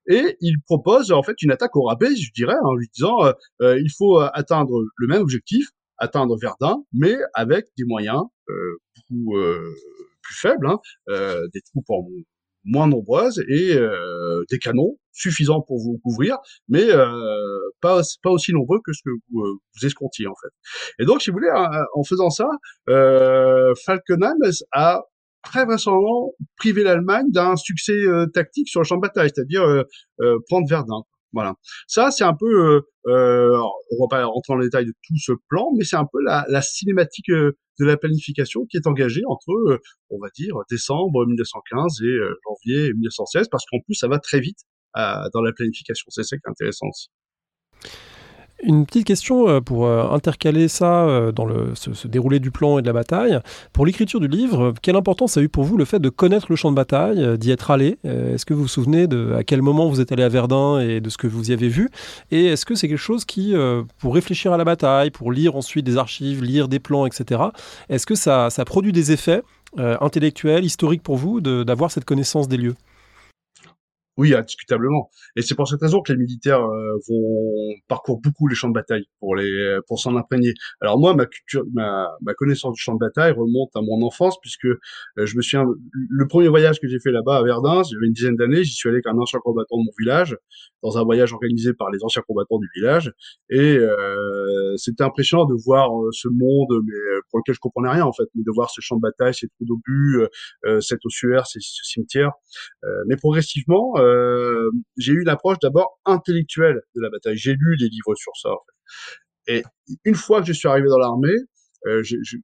Et 0.09 0.37
il 0.41 0.57
propose 0.67 1.13
en 1.13 1.23
fait 1.23 1.41
une 1.43 1.53
attaque 1.53 1.77
au 1.77 1.83
rabais, 1.83 2.15
je 2.17 2.33
dirais, 2.33 2.57
en 2.63 2.75
lui 2.75 2.89
disant 2.93 3.33
il 3.61 3.91
faut 3.97 4.19
atteindre 4.19 4.83
le 4.97 5.07
même 5.07 5.23
objectif, 5.23 5.69
atteindre 6.03 6.37
Verdun, 6.37 6.85
mais 6.93 7.17
avec 7.35 7.67
des 7.79 7.85
moyens 7.85 8.23
euh, 8.51 8.79
beaucoup 8.97 9.37
euh, 9.37 9.75
plus 10.23 10.35
faibles, 10.35 10.67
hein, 10.67 10.81
euh, 11.09 11.47
des 11.55 11.61
troupes 11.63 11.89
en 11.91 12.07
moins 12.65 12.89
nombreuses 12.89 13.43
et 13.49 13.77
des 14.51 14.59
canons 14.59 14.97
suffisants 15.13 15.61
pour 15.61 15.79
vous 15.79 15.99
couvrir, 16.03 16.39
mais 16.69 16.89
pas 17.81 18.01
pas 18.23 18.31
aussi 18.31 18.53
nombreux 18.53 18.81
que 18.85 18.93
ce 18.93 19.03
que 19.05 19.11
vous, 19.31 19.59
vous 19.75 19.87
escomptiez 19.87 20.27
en 20.27 20.35
fait. 20.43 21.03
Et 21.03 21.07
donc, 21.07 21.23
si 21.23 21.31
vous 21.31 21.37
voulez, 21.37 21.51
en 21.95 22.05
faisant 22.05 22.31
ça, 22.31 22.49
euh, 22.89 23.75
Falkenhayn 23.85 24.35
a 24.73 25.03
très 25.43 25.65
vraisemblablement 25.65 26.33
privé 26.57 26.83
l'Allemagne 26.85 27.27
d'un 27.31 27.57
succès 27.57 27.99
tactique 28.33 28.69
sur 28.69 28.81
le 28.81 28.85
champ 28.85 28.97
de 28.97 29.03
bataille, 29.03 29.31
c'est-à-dire 29.35 29.85
prendre 30.49 30.69
Verdun. 30.69 31.03
Voilà. 31.33 31.55
Ça, 31.87 32.11
c'est 32.11 32.25
un 32.25 32.35
peu, 32.35 32.47
euh, 32.47 32.81
euh, 33.07 33.59
on 33.91 34.05
va 34.05 34.09
pas 34.09 34.25
rentrer 34.25 34.53
dans 34.53 34.59
le 34.59 34.65
détail 34.65 34.85
de 34.85 34.93
tout 35.03 35.17
ce 35.17 35.33
plan, 35.49 35.71
mais 35.77 35.85
c'est 35.85 35.97
un 35.97 36.07
peu 36.11 36.19
la, 36.23 36.45
la 36.49 36.61
cinématique 36.61 37.31
euh, 37.31 37.53
de 37.81 37.87
la 37.87 37.97
planification 37.97 38.67
qui 38.67 38.77
est 38.77 38.87
engagée 38.87 39.23
entre, 39.27 39.51
euh, 39.51 39.79
on 40.11 40.19
va 40.19 40.29
dire, 40.35 40.55
décembre 40.71 41.27
1915 41.27 42.03
et 42.03 42.19
janvier 42.47 42.93
1916, 42.93 43.49
parce 43.51 43.65
qu'en 43.71 43.79
plus, 43.81 43.95
ça 43.95 44.09
va 44.09 44.19
très 44.19 44.41
vite 44.41 44.59
dans 44.95 45.43
la 45.43 45.53
planification. 45.53 46.07
C'est 46.11 46.25
ça 46.25 46.37
qui 46.37 46.43
est 46.47 46.51
intéressant 46.51 46.87
aussi. 46.89 47.09
Une 48.65 48.87
petite 48.87 49.09
question 49.09 49.49
euh, 49.49 49.61
pour 49.61 49.87
euh, 49.87 50.09
intercaler 50.11 50.69
ça 50.69 51.05
euh, 51.05 51.33
dans 51.33 51.45
le, 51.45 51.73
ce, 51.75 52.07
déroulé 52.07 52.39
du 52.39 52.53
plan 52.53 52.79
et 52.79 52.83
de 52.83 52.87
la 52.87 52.93
bataille. 52.93 53.41
Pour 53.73 53.85
l'écriture 53.85 54.21
du 54.21 54.29
livre, 54.29 54.73
quelle 54.83 54.95
importance 54.95 55.37
a 55.37 55.41
eu 55.41 55.49
pour 55.49 55.65
vous 55.65 55.77
le 55.77 55.85
fait 55.85 55.99
de 55.99 56.09
connaître 56.09 56.47
le 56.49 56.55
champ 56.55 56.71
de 56.71 56.77
bataille, 56.77 57.39
d'y 57.39 57.51
être 57.51 57.73
allé? 57.73 57.99
Est-ce 58.05 58.47
que 58.47 58.55
vous 58.55 58.63
vous 58.63 58.69
souvenez 58.69 59.09
de 59.09 59.35
à 59.37 59.43
quel 59.43 59.63
moment 59.63 59.89
vous 59.89 60.01
êtes 60.01 60.13
allé 60.13 60.23
à 60.23 60.29
Verdun 60.29 60.79
et 60.79 61.01
de 61.01 61.11
ce 61.11 61.19
que 61.19 61.27
vous 61.27 61.51
y 61.51 61.53
avez 61.53 61.69
vu? 61.69 61.91
Et 62.31 62.47
est-ce 62.47 62.65
que 62.65 62.77
c'est 62.77 62.89
quelque 62.89 62.99
chose 62.99 63.25
qui, 63.25 63.55
pour 63.99 64.15
réfléchir 64.15 64.53
à 64.53 64.57
la 64.57 64.65
bataille, 64.65 65.11
pour 65.11 65.33
lire 65.33 65.57
ensuite 65.57 65.85
des 65.85 65.97
archives, 65.97 66.43
lire 66.43 66.69
des 66.69 66.79
plans, 66.79 67.07
etc., 67.07 67.43
est-ce 67.89 68.07
que 68.07 68.15
ça, 68.15 68.51
ça 68.51 68.65
produit 68.65 68.93
des 68.93 69.11
effets 69.13 69.43
intellectuels, 69.77 70.65
historiques 70.65 71.03
pour 71.03 71.17
vous 71.17 71.41
d'avoir 71.41 71.91
cette 71.91 72.05
connaissance 72.05 72.47
des 72.47 72.59
lieux? 72.59 72.75
Oui, 74.17 74.35
indiscutablement. 74.35 75.11
Et 75.37 75.43
c'est 75.43 75.55
pour 75.55 75.67
cette 75.67 75.81
raison 75.81 76.03
que 76.03 76.13
les 76.13 76.19
militaires 76.19 76.63
euh, 76.63 76.99
vont 77.09 77.75
parcourir 77.89 78.21
beaucoup 78.21 78.47
les 78.47 78.55
champs 78.55 78.69
de 78.69 78.75
bataille 78.75 79.05
pour 79.21 79.37
les 79.37 79.79
pour 79.87 79.99
s'en 79.99 80.17
imprégner. 80.17 80.53
Alors 80.81 80.99
moi, 80.99 81.15
ma 81.15 81.27
culture, 81.27 81.65
ma, 81.73 82.11
ma 82.21 82.35
connaissance 82.35 82.75
du 82.75 82.81
champ 82.81 82.95
de 82.95 82.99
bataille 82.99 83.33
remonte 83.33 83.71
à 83.75 83.81
mon 83.81 84.03
enfance 84.03 84.39
puisque 84.41 84.67
euh, 84.67 84.79
je 85.17 85.37
me 85.37 85.43
souviens 85.43 85.65
le 86.11 86.27
premier 86.27 86.49
voyage 86.49 86.81
que 86.81 86.89
j'ai 86.89 87.01
fait 87.01 87.11
là-bas 87.11 87.39
à 87.39 87.43
Verdun, 87.43 87.83
j'avais 87.83 88.07
une 88.07 88.13
dizaine 88.13 88.37
d'années, 88.37 88.65
j'y 88.65 88.75
suis 88.75 88.89
allé 88.89 88.97
avec 88.97 89.07
un 89.07 89.19
ancien 89.19 89.39
combattant 89.41 89.79
de 89.79 89.85
mon 89.85 89.93
village 89.99 90.37
dans 90.83 90.99
un 90.99 91.05
voyage 91.05 91.33
organisé 91.33 91.73
par 91.73 91.91
les 91.91 92.03
anciens 92.03 92.23
combattants 92.27 92.59
du 92.59 92.69
village 92.75 93.13
et 93.51 93.79
euh, 93.79 94.75
c'était 94.77 95.05
impressionnant 95.05 95.45
de 95.45 95.55
voir 95.65 95.91
euh, 95.91 96.11
ce 96.13 96.29
monde, 96.29 96.83
mais 96.85 97.21
pour 97.31 97.39
lequel 97.39 97.55
je 97.55 97.61
comprenais 97.61 97.91
rien 97.91 98.05
en 98.05 98.13
fait, 98.13 98.25
mais 98.35 98.43
de 98.45 98.51
voir 98.53 98.71
ce 98.71 98.81
champ 98.81 98.97
de 98.97 99.01
bataille, 99.01 99.35
ces 99.35 99.49
trous 99.49 99.65
d'obus, 99.65 100.27
euh, 100.67 100.81
cet 100.81 101.05
ossuaire, 101.05 101.47
ce 101.47 101.59
cimetière. 101.61 102.33
mais 103.07 103.17
progressivement 103.17 103.95
euh, 104.03 104.71
j'ai 104.99 105.13
eu 105.13 105.25
l'approche 105.25 105.59
d'abord 105.61 105.99
intellectuelle 106.05 106.81
de 106.95 107.01
la 107.01 107.11
bataille. 107.11 107.37
J'ai 107.37 107.55
lu 107.55 107.77
des 107.79 107.89
livres 107.89 108.15
sur 108.15 108.33
ça. 108.41 108.51
En. 108.51 108.59
Et 109.49 109.63
une 110.05 110.15
fois 110.15 110.41
que 110.41 110.47
je 110.47 110.53
suis 110.53 110.69
arrivé 110.69 110.89
dans 110.89 110.99
l'armée, 110.99 111.35
euh, 111.87 112.03
je, 112.05 112.17
suis 112.23 112.39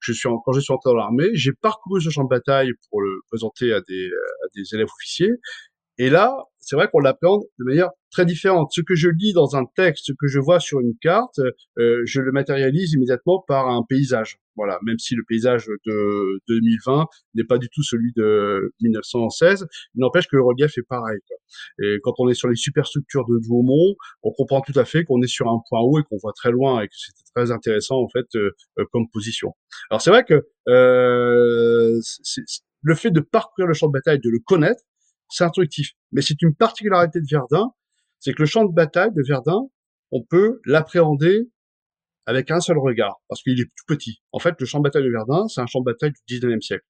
quand 0.44 0.52
je 0.52 0.60
suis 0.60 0.72
entré 0.72 0.90
dans 0.90 0.96
l'armée, 0.96 1.28
j'ai 1.34 1.52
parcouru 1.52 2.00
ce 2.00 2.10
champ 2.10 2.24
de 2.24 2.28
bataille 2.28 2.72
pour 2.90 3.00
le 3.00 3.20
présenter 3.28 3.72
à 3.72 3.80
des, 3.80 4.06
à 4.08 4.46
des 4.54 4.74
élèves 4.74 4.88
officiers. 4.98 5.32
Et 5.98 6.10
là, 6.10 6.36
c'est 6.60 6.76
vrai 6.76 6.88
qu'on 6.92 7.00
l'appréhende 7.00 7.42
de 7.58 7.64
manière 7.64 7.90
très 8.10 8.24
différente. 8.26 8.70
Ce 8.72 8.80
que 8.80 8.94
je 8.94 9.08
lis 9.08 9.32
dans 9.32 9.56
un 9.56 9.64
texte, 9.76 10.04
ce 10.06 10.12
que 10.12 10.26
je 10.26 10.38
vois 10.38 10.60
sur 10.60 10.80
une 10.80 10.94
carte, 11.00 11.40
euh, 11.78 12.02
je 12.04 12.20
le 12.20 12.30
matérialise 12.30 12.92
immédiatement 12.92 13.44
par 13.46 13.68
un 13.68 13.82
paysage. 13.88 14.38
Voilà, 14.56 14.78
même 14.82 14.98
si 14.98 15.14
le 15.14 15.22
paysage 15.26 15.66
de 15.86 16.40
2020 16.48 17.06
n'est 17.34 17.44
pas 17.44 17.58
du 17.58 17.68
tout 17.68 17.82
celui 17.82 18.12
de 18.16 18.72
1916, 18.80 19.66
il 19.94 20.00
n'empêche 20.00 20.26
que 20.26 20.36
le 20.36 20.42
relief 20.42 20.76
est 20.76 20.86
pareil. 20.88 21.18
Quoi. 21.28 21.36
Et 21.84 21.98
quand 22.02 22.14
on 22.18 22.28
est 22.28 22.34
sur 22.34 22.48
les 22.48 22.56
superstructures 22.56 23.24
de 23.24 23.38
Douaumont, 23.46 23.94
on 24.22 24.32
comprend 24.32 24.60
tout 24.60 24.76
à 24.76 24.84
fait 24.84 25.04
qu'on 25.04 25.22
est 25.22 25.28
sur 25.28 25.48
un 25.48 25.60
point 25.68 25.80
haut 25.80 26.00
et 26.00 26.02
qu'on 26.02 26.18
voit 26.20 26.32
très 26.32 26.50
loin 26.50 26.82
et 26.82 26.88
que 26.88 26.94
c'est 26.94 27.12
très 27.34 27.52
intéressant 27.52 28.02
en 28.02 28.08
fait 28.08 28.26
euh, 28.34 28.50
euh, 28.78 28.84
comme 28.92 29.08
position. 29.12 29.54
Alors 29.90 30.02
c'est 30.02 30.10
vrai 30.10 30.24
que 30.24 30.46
euh, 30.68 32.00
le 32.82 32.94
fait 32.94 33.10
de 33.10 33.20
parcourir 33.20 33.68
le 33.68 33.74
champ 33.74 33.86
de 33.86 33.92
bataille, 33.92 34.18
de 34.18 34.30
le 34.30 34.38
connaître, 34.44 34.82
c'est 35.28 35.44
instructif. 35.44 35.92
Mais 36.12 36.22
c'est 36.22 36.40
une 36.42 36.54
particularité 36.54 37.20
de 37.20 37.26
Verdun, 37.30 37.70
c'est 38.20 38.32
que 38.32 38.42
le 38.42 38.46
champ 38.46 38.64
de 38.64 38.72
bataille 38.72 39.12
de 39.12 39.22
Verdun, 39.26 39.68
on 40.10 40.22
peut 40.22 40.60
l'appréhender 40.64 41.50
avec 42.26 42.50
un 42.50 42.60
seul 42.60 42.78
regard, 42.78 43.16
parce 43.28 43.42
qu'il 43.42 43.58
est 43.60 43.64
tout 43.64 43.84
petit. 43.86 44.20
En 44.32 44.38
fait, 44.38 44.54
le 44.60 44.66
champ 44.66 44.78
de 44.78 44.84
bataille 44.84 45.04
de 45.04 45.10
Verdun, 45.10 45.48
c'est 45.48 45.60
un 45.60 45.66
champ 45.66 45.80
de 45.80 45.86
bataille 45.86 46.12
du 46.26 46.38
19e 46.38 46.60
siècle. 46.60 46.84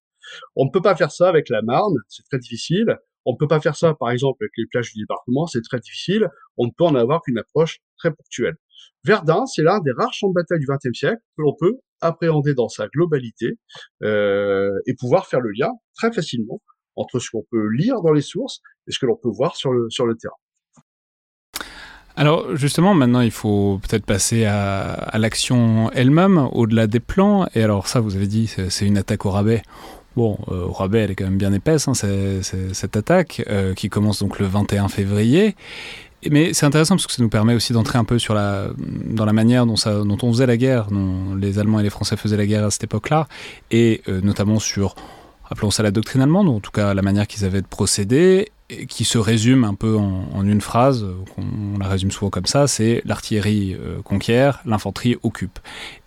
On 0.55 0.65
ne 0.65 0.69
peut 0.69 0.81
pas 0.81 0.95
faire 0.95 1.11
ça 1.11 1.29
avec 1.29 1.49
la 1.49 1.61
Marne, 1.61 1.95
c'est 2.07 2.23
très 2.29 2.39
difficile. 2.39 2.97
On 3.25 3.33
ne 3.33 3.37
peut 3.37 3.47
pas 3.47 3.61
faire 3.61 3.75
ça, 3.75 3.93
par 3.93 4.11
exemple, 4.11 4.43
avec 4.43 4.51
les 4.57 4.65
plages 4.65 4.91
du 4.93 4.99
département, 5.01 5.45
c'est 5.47 5.61
très 5.61 5.79
difficile. 5.79 6.27
On 6.57 6.65
ne 6.65 6.71
peut 6.75 6.83
en 6.83 6.95
avoir 6.95 7.21
qu'une 7.21 7.37
approche 7.37 7.79
très 7.97 8.11
ponctuelle. 8.11 8.55
Verdun, 9.03 9.45
c'est 9.45 9.61
l'un 9.61 9.79
des 9.79 9.91
rares 9.91 10.13
champs 10.13 10.29
de 10.29 10.33
bataille 10.33 10.59
du 10.59 10.65
XXe 10.67 10.97
siècle 10.97 11.21
que 11.37 11.41
l'on 11.41 11.55
peut 11.57 11.75
appréhender 12.01 12.53
dans 12.53 12.69
sa 12.69 12.87
globalité 12.87 13.57
euh, 14.03 14.71
et 14.87 14.93
pouvoir 14.95 15.27
faire 15.27 15.41
le 15.41 15.51
lien 15.57 15.71
très 15.95 16.11
facilement 16.11 16.61
entre 16.95 17.19
ce 17.19 17.29
qu'on 17.31 17.45
peut 17.51 17.67
lire 17.67 18.01
dans 18.01 18.11
les 18.11 18.21
sources 18.21 18.61
et 18.87 18.91
ce 18.91 18.99
que 18.99 19.05
l'on 19.05 19.15
peut 19.15 19.29
voir 19.29 19.55
sur 19.55 19.71
le, 19.71 19.89
sur 19.89 20.05
le 20.05 20.15
terrain. 20.15 20.35
Alors 22.15 22.55
justement, 22.57 22.93
maintenant, 22.93 23.21
il 23.21 23.31
faut 23.31 23.79
peut-être 23.81 24.05
passer 24.05 24.43
à, 24.43 25.17
l'action 25.17 25.89
elle-même, 25.91 26.49
au-delà 26.51 26.85
des 26.85 26.99
plans. 26.99 27.47
Et 27.55 27.63
alors 27.63 27.87
ça, 27.87 28.01
vous 28.01 28.17
avez 28.17 28.27
dit, 28.27 28.47
c'est 28.47 28.85
une 28.85 28.97
attaque 28.97 29.25
au 29.25 29.31
rabais. 29.31 29.61
Bon, 30.17 30.37
euh, 30.49 30.65
au 30.65 30.73
rabais, 30.73 30.99
elle 30.99 31.11
est 31.11 31.15
quand 31.15 31.23
même 31.23 31.37
bien 31.37 31.53
épaisse, 31.53 31.87
hein, 31.87 31.93
cette 31.93 32.97
attaque, 32.97 33.41
euh, 33.47 33.73
qui 33.73 33.87
commence 33.87 34.19
donc 34.19 34.39
le 34.39 34.47
21 34.47 34.89
février. 34.89 35.55
Mais 36.29 36.53
c'est 36.53 36.65
intéressant 36.65 36.95
parce 36.95 37.07
que 37.07 37.13
ça 37.13 37.23
nous 37.23 37.29
permet 37.29 37.53
aussi 37.53 37.71
d'entrer 37.71 37.97
un 37.97 38.03
peu 38.03 38.19
sur 38.19 38.33
la, 38.33 38.67
dans 38.77 39.23
la 39.23 39.31
manière 39.31 39.65
dont, 39.65 39.75
on 39.85 40.33
faisait 40.33 40.45
la 40.45 40.57
guerre, 40.57 40.87
dont 40.87 41.35
les 41.35 41.59
Allemands 41.59 41.79
et 41.79 41.83
les 41.83 41.89
Français 41.89 42.17
faisaient 42.17 42.35
la 42.35 42.45
guerre 42.45 42.65
à 42.65 42.71
cette 42.71 42.83
époque-là, 42.83 43.27
et 43.71 44.01
euh, 44.09 44.19
notamment 44.19 44.59
sur 44.59 44.95
appelons 45.49 45.71
ça 45.71 45.83
la 45.83 45.91
doctrine 45.91 46.21
allemande, 46.21 46.47
en 46.47 46.59
tout 46.59 46.71
cas 46.71 46.93
la 46.93 47.01
manière 47.01 47.27
qu'ils 47.27 47.45
avaient 47.45 47.61
de 47.61 47.67
procéder, 47.67 48.51
qui 48.87 49.03
se 49.03 49.17
résume 49.17 49.63
un 49.63 49.73
peu 49.73 49.97
en, 49.97 50.45
une 50.45 50.61
phrase, 50.61 51.05
on 51.37 51.79
la 51.79 51.87
résume 51.87 52.11
souvent 52.11 52.29
comme 52.29 52.45
ça, 52.45 52.67
c'est 52.67 53.01
l'artillerie 53.03 53.73
euh, 53.73 54.01
conquiert, 54.03 54.61
l'infanterie 54.65 55.17
occupe. 55.23 55.59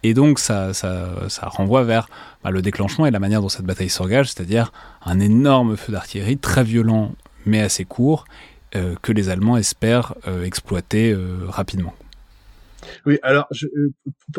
Et 0.05 0.15
donc 0.15 0.39
ça, 0.39 0.73
ça, 0.73 1.29
ça 1.29 1.49
renvoie 1.49 1.83
vers 1.83 2.09
bah, 2.45 2.51
le 2.51 2.63
déclenchement 2.63 3.07
et 3.07 3.11
la 3.11 3.19
manière 3.19 3.43
dont 3.43 3.49
cette 3.49 3.67
bataille 3.67 3.89
s'engage, 3.89 4.29
c'est-à-dire 4.29 4.73
un 5.05 5.19
énorme 5.19 5.77
feu 5.77 5.93
d'artillerie, 5.93 6.39
très 6.39 6.63
violent 6.63 7.13
mais 7.45 7.61
assez 7.61 7.85
court, 7.85 8.25
euh, 8.77 8.95
que 9.03 9.11
les 9.11 9.29
Allemands 9.29 9.57
espèrent 9.57 10.15
euh, 10.29 10.45
exploiter 10.45 11.17
rapidement. 11.49 11.95
Oui, 13.07 13.19
alors 13.23 13.47
je, 13.51 13.67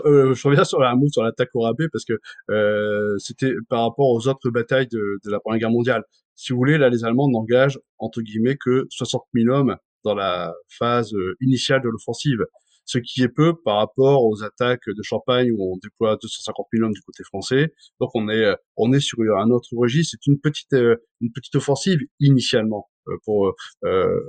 euh, 0.05 0.33
je 0.33 0.47
reviens 0.47 0.63
sur 0.63 0.81
un 0.81 0.95
mot 0.95 1.07
sur 1.09 1.23
l'attaque 1.23 1.49
au 1.53 1.61
rabais 1.61 1.87
parce 1.91 2.05
que 2.05 2.13
euh, 2.49 3.17
c'était 3.17 3.53
par 3.69 3.81
rapport 3.81 4.09
aux 4.09 4.27
autres 4.27 4.49
batailles 4.49 4.87
de, 4.87 5.19
de, 5.23 5.31
la 5.31 5.39
Première 5.39 5.59
Guerre 5.59 5.71
mondiale. 5.71 6.03
Si 6.35 6.51
vous 6.51 6.57
voulez, 6.57 6.77
là, 6.77 6.89
les 6.89 7.05
Allemands 7.05 7.29
n'engagent 7.29 7.79
entre 7.99 8.21
guillemets 8.21 8.57
que 8.57 8.87
60 8.89 9.23
000 9.35 9.55
hommes 9.55 9.75
dans 10.03 10.15
la 10.15 10.53
phase 10.67 11.13
initiale 11.41 11.81
de 11.81 11.89
l'offensive 11.89 12.39
ce 12.85 12.97
qui 12.97 13.21
est 13.21 13.29
peu 13.29 13.53
par 13.63 13.77
rapport 13.77 14.25
aux 14.25 14.43
attaques 14.43 14.87
de 14.87 15.03
Champagne 15.03 15.51
où 15.51 15.73
on 15.73 15.77
déploie 15.77 16.17
250 16.21 16.67
000 16.73 16.85
hommes 16.85 16.93
du 16.93 17.01
côté 17.01 17.23
français. 17.23 17.73
Donc 17.99 18.11
on 18.13 18.29
est 18.29 18.45
euh, 18.45 18.55
on 18.77 18.91
est 18.93 18.99
sur 18.99 19.19
un 19.37 19.49
autre 19.51 19.69
registre. 19.75 20.17
C'est 20.19 20.29
une 20.29 20.39
petite 20.39 20.73
euh, 20.73 20.97
une 21.21 21.31
petite 21.31 21.55
offensive 21.55 21.99
initialement 22.19 22.89
euh, 22.89 22.92
pour 23.25 23.53
euh, 23.83 24.19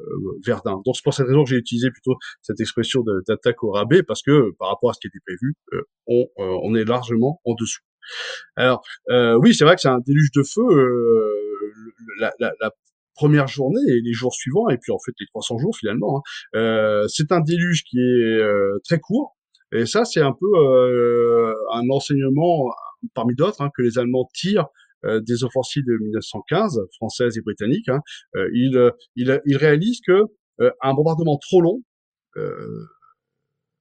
Verdun. 0.45 0.81
Donc 0.85 0.97
c'est 0.97 1.05
pour 1.05 1.15
cette 1.15 1.27
raison 1.27 1.45
que 1.45 1.51
j'ai 1.51 1.57
utilisé 1.57 1.91
plutôt 1.91 2.17
cette 2.43 2.61
expression 2.61 3.03
d'attaque 3.29 3.63
au 3.63 3.71
rabais 3.71 4.03
parce 4.03 4.23
que 4.23 4.53
par 4.59 4.69
rapport 4.69 4.91
à 4.91 4.93
ce 4.95 5.01
qui 5.01 5.09
était 5.09 5.21
prévu, 5.25 5.55
on 6.07 6.27
on 6.37 6.75
est 6.75 6.85
largement 6.85 7.41
en 7.45 7.55
dessous. 7.55 7.83
Alors 8.57 8.83
oui, 9.41 9.55
c'est 9.55 9.65
vrai 9.65 9.75
que 9.75 9.81
c'est 9.81 9.89
un 9.89 10.01
déluge 10.01 10.31
de 10.33 10.43
feu. 10.43 10.63
La, 12.19 12.33
la, 12.39 12.53
la, 12.61 12.71
première 13.15 13.47
journée 13.47 13.81
et 13.87 14.01
les 14.01 14.13
jours 14.13 14.35
suivants, 14.35 14.69
et 14.69 14.79
puis 14.79 14.93
en 14.93 14.99
fait 14.99 15.13
les 15.19 15.27
300 15.27 15.59
jours 15.59 15.77
finalement. 15.77 16.19
Hein. 16.19 16.59
Euh, 16.59 17.09
c'est 17.09 17.33
un 17.33 17.41
déluge 17.41 17.85
qui 17.85 17.99
est 17.99 18.41
euh, 18.41 18.79
très 18.85 18.99
court, 18.99 19.37
et 19.73 19.87
ça 19.87 20.05
c'est 20.05 20.21
un 20.21 20.33
peu 20.33 20.47
euh, 20.57 21.55
un 21.73 21.89
enseignement 21.91 22.67
parmi 23.15 23.35
d'autres 23.35 23.63
hein, 23.63 23.71
que 23.77 23.83
les 23.83 23.99
Allemands 23.99 24.29
tirent 24.35 24.67
des 25.27 25.45
offensives 25.45 25.85
de 25.87 25.97
1915, 26.01 26.81
françaises 26.97 27.37
et 27.37 27.41
britanniques. 27.41 27.89
Hein. 27.89 28.01
ils, 28.53 28.91
ils, 29.17 29.41
ils, 29.47 29.57
réalisent 29.57 30.01
que 30.07 30.23
un 30.83 30.95
bombardement 30.95 31.39
trop 31.39 31.61
long 31.61 31.83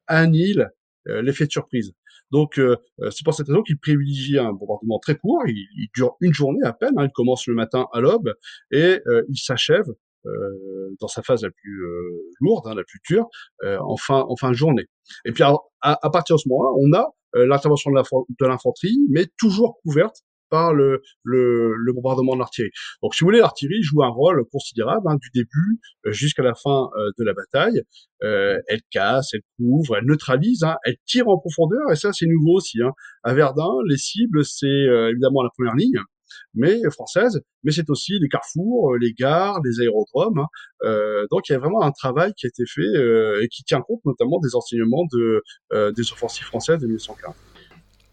annihile 0.08 0.70
l'effet 1.06 1.46
de 1.46 1.52
surprise. 1.52 1.94
Donc, 2.34 2.58
euh, 2.58 2.76
euh, 3.02 3.12
c'est 3.12 3.24
pour 3.24 3.36
cette 3.36 3.48
raison 3.48 3.62
qu'il 3.62 3.78
privilégie 3.78 4.40
un 4.40 4.54
bombardement 4.54 4.98
très 5.00 5.16
court. 5.16 5.44
Il, 5.48 5.88
dure 5.96 6.16
une 6.20 6.34
journée 6.34 6.64
à 6.64 6.74
peine. 6.74 6.94
Hein. 6.98 7.06
il 7.06 7.12
commence 7.12 7.46
le 7.46 7.54
matin 7.54 7.86
à 7.94 8.02
l'aube 8.02 8.34
et 8.72 9.00
euh, 9.08 9.24
il 9.30 9.38
s'achève 9.38 9.86
dans 11.02 11.10
sa 11.10 11.22
phase 11.22 11.44
la 11.44 11.50
plus 11.52 11.86
lourde, 12.40 12.66
hein, 12.66 12.76
la 12.76 12.86
plus 12.86 13.02
dure, 13.06 13.28
en 13.62 13.98
fin 13.98 14.24
en 14.30 14.38
fin 14.38 14.52
de 14.52 14.56
journée. 14.56 14.86
Et 15.26 15.34
puis 15.34 15.44
à, 15.44 15.58
à 15.82 16.10
partir 16.12 16.38
de 16.38 16.40
ce 16.40 16.48
moment-là, 16.48 16.72
on 16.80 16.94
a 16.94 17.46
l'intervention 17.46 17.92
de 17.92 18.46
l'infanterie, 18.46 18.98
mais 19.10 19.28
toujours 19.38 19.82
couverte 19.84 20.22
par 20.54 20.72
le, 20.72 21.02
le, 21.24 21.74
le 21.76 21.94
bombardement 21.94 22.36
de 22.36 22.40
l'artillerie. 22.40 22.70
Donc, 23.02 23.16
si 23.16 23.24
vous 23.24 23.28
voulez, 23.28 23.40
l'artillerie 23.40 23.82
joue 23.82 24.04
un 24.04 24.10
rôle 24.10 24.46
considérable 24.52 25.08
hein, 25.08 25.18
du 25.20 25.30
début 25.34 25.80
euh, 26.06 26.12
jusqu'à 26.12 26.44
la 26.44 26.54
fin 26.54 26.90
euh, 26.96 27.10
de 27.18 27.26
la 27.26 27.34
bataille. 27.34 27.82
Euh, 28.22 28.60
elle 28.68 28.82
casse, 28.92 29.34
elle 29.34 29.42
couvre, 29.58 29.98
elle 29.98 30.06
neutralise, 30.06 30.64
hein, 30.64 30.76
elle 30.86 30.98
tire 31.08 31.28
en 31.28 31.40
profondeur, 31.40 31.92
et 31.92 31.96
ça, 31.96 32.14
c'est 32.14 32.28
nouveau 32.28 32.58
aussi. 32.58 32.84
Hein. 32.84 32.92
À 33.24 33.34
Verdun, 33.34 33.72
les 33.90 33.98
cibles, 33.98 34.46
c'est 34.46 34.68
évidemment 35.10 35.42
la 35.42 35.50
première 35.50 35.76
ligne, 35.76 36.00
mais 36.54 36.80
française, 36.92 37.42
mais 37.64 37.72
c'est 37.72 37.90
aussi 37.90 38.20
les 38.20 38.30
carrefours, 38.30 38.96
les 38.98 39.14
gares, 39.14 39.60
les 39.64 39.82
aérodromes. 39.82 40.40
Hein. 40.40 40.48
Euh, 40.84 41.26
donc 41.32 41.50
il 41.50 41.54
y 41.54 41.56
a 41.56 41.60
vraiment 41.60 41.82
un 41.82 41.92
travail 41.92 42.34
qui 42.36 42.46
a 42.46 42.50
été 42.50 42.64
fait 42.66 42.82
euh, 42.82 43.42
et 43.42 43.48
qui 43.48 43.64
tient 43.64 43.82
compte 43.82 44.02
notamment 44.06 44.40
des 44.40 44.56
enseignements 44.56 45.06
de, 45.12 45.42
euh, 45.74 45.92
des 45.92 46.12
offensives 46.12 46.46
françaises 46.46 46.80
de 46.80 46.86
1915. 46.86 47.34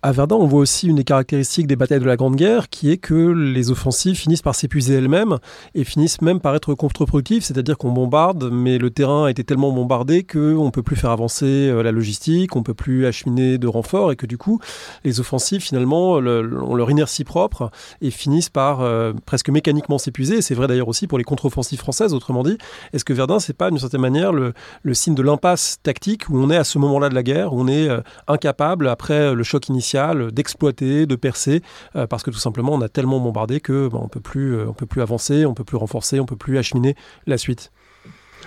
À 0.03 0.13
Verdun, 0.13 0.37
on 0.37 0.47
voit 0.47 0.61
aussi 0.61 0.89
une 0.89 0.97
des 0.97 1.05
caractéristiques 1.05 1.67
des 1.67 1.77
batailles 1.77 2.01
de 2.01 2.07
la 2.07 2.17
Grande 2.17 2.35
Guerre, 2.35 2.71
qui 2.71 2.91
est 2.91 2.97
que 2.97 3.33
les 3.33 3.71
offensives 3.71 4.17
finissent 4.17 4.41
par 4.41 4.55
s'épuiser 4.55 4.95
elles-mêmes 4.95 5.37
et 5.75 5.85
finissent 5.85 6.23
même 6.23 6.41
par 6.41 6.55
être 6.55 6.73
contre-productives, 6.73 7.45
c'est-à-dire 7.45 7.77
qu'on 7.77 7.93
bombarde, 7.93 8.49
mais 8.51 8.79
le 8.79 8.89
terrain 8.89 9.27
a 9.27 9.31
été 9.31 9.45
tellement 9.45 9.73
bombardé 9.73 10.23
qu'on 10.23 10.65
ne 10.65 10.71
peut 10.71 10.83
plus 10.83 10.97
faire 10.97 11.11
avancer 11.11 11.45
euh, 11.45 11.83
la 11.83 11.93
logistique, 11.93 12.57
on 12.57 12.61
ne 12.61 12.65
peut 12.65 12.73
plus 12.73 13.05
acheminer 13.05 13.59
de 13.59 13.67
renforts 13.67 14.11
et 14.11 14.17
que 14.17 14.25
du 14.25 14.39
coup, 14.39 14.59
les 15.05 15.21
offensives, 15.21 15.61
finalement, 15.61 16.13
ont 16.13 16.75
leur 16.75 16.91
inertie 16.91 17.25
propre 17.25 17.71
et 18.01 18.11
finissent 18.11 18.49
par 18.49 18.81
euh, 18.81 19.13
presque 19.27 19.51
mécaniquement 19.51 19.99
s'épuiser. 19.99 20.41
C'est 20.41 20.55
vrai 20.55 20.67
d'ailleurs 20.67 20.89
aussi 20.89 21.09
pour 21.09 21.19
les 21.19 21.25
contre-offensives 21.25 21.79
françaises, 21.79 22.15
autrement 22.15 22.43
dit. 22.43 22.57
Est-ce 22.95 23.05
que 23.05 23.13
Verdun, 23.13 23.39
c'est 23.39 23.53
pas 23.53 23.69
d'une 23.69 23.79
certaine 23.79 24.01
manière 24.01 24.33
le, 24.33 24.55
signe 24.95 25.15
de 25.15 25.23
l'impasse 25.23 25.77
tactique 25.83 26.31
où 26.31 26.39
on 26.39 26.49
est 26.49 26.57
à 26.57 26.65
ce 26.65 26.79
moment-là 26.79 27.11
de 27.11 27.15
la 27.15 27.23
guerre, 27.23 27.53
où 27.53 27.61
on 27.61 27.69
est 27.69 27.91
euh, 27.91 28.01
incapable, 28.29 28.89
après 28.89 29.35
le 29.35 29.43
choc 29.43 29.69
initial, 29.69 29.90
d'exploiter, 30.33 31.07
de 31.07 31.17
percer, 31.17 31.63
euh, 31.97 32.07
parce 32.07 32.23
que 32.23 32.31
tout 32.31 32.39
simplement 32.39 32.73
on 32.73 32.81
a 32.81 32.89
tellement 32.89 33.21
bombardé 33.21 33.61
que 33.61 33.89
bah, 33.89 33.99
on 34.01 34.09
peut 34.09 34.21
plus, 34.21 34.57
euh, 34.57 34.69
on 34.69 34.73
peut 34.73 34.87
plus 34.87 35.03
avancer, 35.03 35.47
on 35.47 35.55
peut 35.55 35.65
plus 35.65 35.77
renforcer, 35.77 36.21
on 36.21 36.27
peut 36.27 36.37
plus 36.37 36.59
acheminer 36.59 36.95
la 37.27 37.39
suite. 37.39 37.73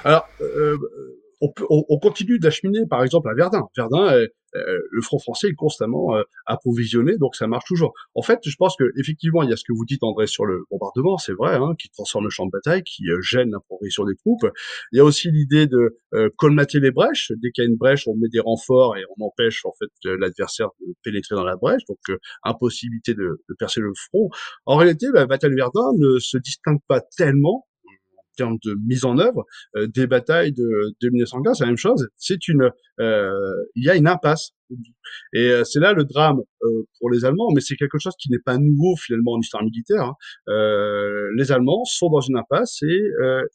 Alors, 0.03 0.27
euh, 0.41 0.77
on, 1.69 1.99
continue 1.99 2.39
d'acheminer, 2.39 2.85
par 2.89 3.03
exemple, 3.03 3.29
à 3.29 3.33
Verdun. 3.33 3.67
Verdun, 3.75 4.13
euh, 4.13 4.27
le 4.53 5.01
front 5.01 5.19
français 5.19 5.47
est 5.47 5.55
constamment 5.55 6.15
euh, 6.15 6.23
approvisionné, 6.45 7.17
donc 7.17 7.35
ça 7.35 7.47
marche 7.47 7.65
toujours. 7.65 7.93
En 8.15 8.21
fait, 8.21 8.39
je 8.43 8.55
pense 8.55 8.75
que 8.75 8.85
effectivement, 8.99 9.43
il 9.43 9.49
y 9.49 9.53
a 9.53 9.55
ce 9.55 9.63
que 9.63 9.73
vous 9.73 9.85
dites, 9.85 10.03
André, 10.03 10.27
sur 10.27 10.45
le 10.45 10.63
bombardement, 10.69 11.17
c'est 11.17 11.33
vrai, 11.33 11.55
hein, 11.55 11.73
qui 11.79 11.89
transforme 11.89 12.25
le 12.25 12.29
champ 12.29 12.45
de 12.45 12.51
bataille, 12.51 12.83
qui 12.83 13.09
euh, 13.09 13.21
gêne 13.21 13.51
la 13.51 13.59
progression 13.59 14.05
des 14.05 14.15
troupes. 14.15 14.45
Il 14.91 14.97
y 14.97 14.99
a 14.99 15.03
aussi 15.03 15.31
l'idée 15.31 15.67
de 15.67 15.97
colmater 16.37 16.79
les 16.79 16.91
brèches. 16.91 17.31
Dès 17.41 17.51
qu'il 17.51 17.63
y 17.63 17.67
a 17.67 17.69
une 17.69 17.77
brèche, 17.77 18.07
on 18.07 18.15
met 18.15 18.29
des 18.29 18.39
renforts 18.39 18.97
et 18.97 19.03
on 19.17 19.25
empêche 19.25 19.65
en 19.65 19.73
fait 19.79 19.89
l'adversaire 20.03 20.69
de 20.81 20.93
pénétrer 21.03 21.35
dans 21.35 21.43
la 21.43 21.55
brèche, 21.55 21.83
donc 21.87 21.97
impossibilité 22.43 23.13
de, 23.13 23.41
de, 23.49 23.55
percer 23.57 23.81
le 23.81 23.91
front. 23.95 24.29
En 24.65 24.75
réalité, 24.75 25.07
la 25.13 25.25
bataille 25.25 25.51
de 25.51 25.55
Verdun 25.55 25.91
ne 25.97 26.19
se 26.19 26.37
distingue 26.37 26.79
pas 26.87 27.01
tellement 27.17 27.65
termes 28.35 28.57
de 28.63 28.75
mise 28.85 29.05
en 29.05 29.17
œuvre 29.17 29.45
euh, 29.75 29.87
des 29.87 30.07
batailles 30.07 30.53
de, 30.53 30.95
de 31.01 31.09
1915, 31.09 31.57
c'est 31.57 31.63
la 31.63 31.67
même 31.67 31.77
chose. 31.77 32.07
C'est 32.17 32.47
une, 32.47 32.69
euh, 32.99 33.31
il 33.75 33.85
y 33.85 33.89
a 33.89 33.95
une 33.95 34.07
impasse. 34.07 34.51
Et 35.33 35.49
euh, 35.49 35.63
c'est 35.63 35.79
là 35.79 35.93
le 35.93 36.03
drame 36.03 36.39
pour 36.99 37.11
les 37.11 37.25
Allemands, 37.25 37.49
mais 37.53 37.61
c'est 37.61 37.75
quelque 37.75 37.99
chose 37.99 38.13
qui 38.17 38.31
n'est 38.31 38.39
pas 38.39 38.57
nouveau 38.57 38.95
finalement 38.95 39.33
en 39.33 39.39
histoire 39.39 39.63
militaire. 39.63 40.03
Hein. 40.03 40.15
les 41.35 41.51
Allemands 41.51 41.83
sont 41.85 42.09
dans 42.09 42.21
une 42.21 42.37
impasse 42.37 42.81
et 42.81 43.01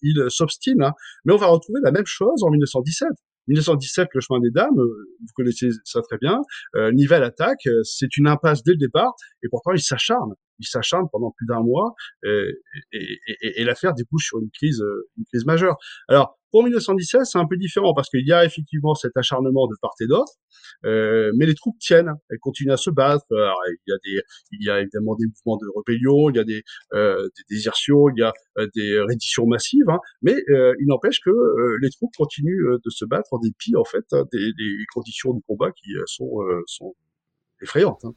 ils 0.02 0.24
s'obstinent. 0.28 0.82
Hein. 0.82 0.92
Mais 1.24 1.32
on 1.32 1.38
va 1.38 1.46
retrouver 1.46 1.80
la 1.82 1.90
même 1.90 2.06
chose 2.06 2.42
en 2.42 2.50
1917. 2.50 3.08
1917, 3.48 4.08
le 4.12 4.20
chemin 4.20 4.40
des 4.40 4.50
dames, 4.50 4.76
vous 4.76 5.32
connaissez 5.34 5.70
ça 5.84 6.02
très 6.02 6.18
bien. 6.18 6.42
Euh, 6.76 6.92
Nivelle 6.92 7.22
attaque, 7.22 7.66
c'est 7.82 8.16
une 8.16 8.28
impasse 8.28 8.62
dès 8.62 8.72
le 8.72 8.78
départ, 8.78 9.14
et 9.42 9.48
pourtant 9.50 9.72
il 9.72 9.80
s'acharne 9.80 10.34
il 10.58 10.66
s'acharne 10.66 11.06
pendant 11.12 11.32
plus 11.36 11.46
d'un 11.46 11.62
mois 11.62 11.94
et, 12.24 12.50
et, 12.92 13.20
et, 13.40 13.60
et 13.60 13.64
l'affaire 13.64 13.94
débouche 13.94 14.26
sur 14.26 14.38
une 14.38 14.50
crise, 14.50 14.80
euh, 14.80 15.08
une 15.16 15.24
crise 15.26 15.44
majeure. 15.46 15.76
Alors 16.08 16.38
pour 16.50 16.64
1917, 16.64 17.26
c'est 17.26 17.38
un 17.38 17.46
peu 17.46 17.56
différent 17.56 17.92
parce 17.92 18.08
qu'il 18.08 18.26
y 18.26 18.32
a 18.32 18.44
effectivement 18.44 18.94
cet 18.94 19.16
acharnement 19.16 19.66
de 19.66 19.74
part 19.82 19.92
et 20.00 20.06
d'autre, 20.06 20.32
euh, 20.86 21.30
mais 21.36 21.44
les 21.44 21.54
troupes 21.54 21.78
tiennent, 21.78 22.14
elles 22.30 22.38
continuent 22.38 22.72
à 22.72 22.78
se 22.78 22.88
battre. 22.90 23.24
Alors, 23.30 23.60
il 23.66 23.90
y 23.90 23.92
a 23.92 23.98
des, 24.04 24.22
il 24.52 24.66
y 24.66 24.70
a 24.70 24.80
évidemment 24.80 25.14
des 25.16 25.26
mouvements 25.26 25.58
de 25.58 25.66
rébellion, 25.76 26.30
il 26.30 26.36
y 26.36 26.38
a 26.38 26.44
des, 26.44 26.62
euh, 26.94 27.22
des 27.36 27.54
désertions, 27.54 28.08
il 28.08 28.20
y 28.20 28.22
a 28.22 28.32
euh, 28.58 28.66
des 28.74 28.98
redditions 28.98 29.46
massives, 29.46 29.88
hein, 29.90 29.98
mais 30.22 30.36
euh, 30.48 30.74
il 30.80 30.86
n'empêche 30.86 31.20
que 31.20 31.30
euh, 31.30 31.78
les 31.82 31.90
troupes 31.90 32.14
continuent 32.16 32.76
de 32.82 32.90
se 32.90 33.04
battre 33.04 33.28
en 33.32 33.38
dépit 33.38 33.76
en 33.76 33.84
fait 33.84 34.06
des, 34.32 34.52
des, 34.56 34.84
conditions 34.94 35.34
du 35.34 35.42
combat 35.46 35.70
qui 35.72 35.90
sont, 36.06 36.38
sont 36.66 36.94
effrayantes. 37.60 38.04
Hein. 38.04 38.14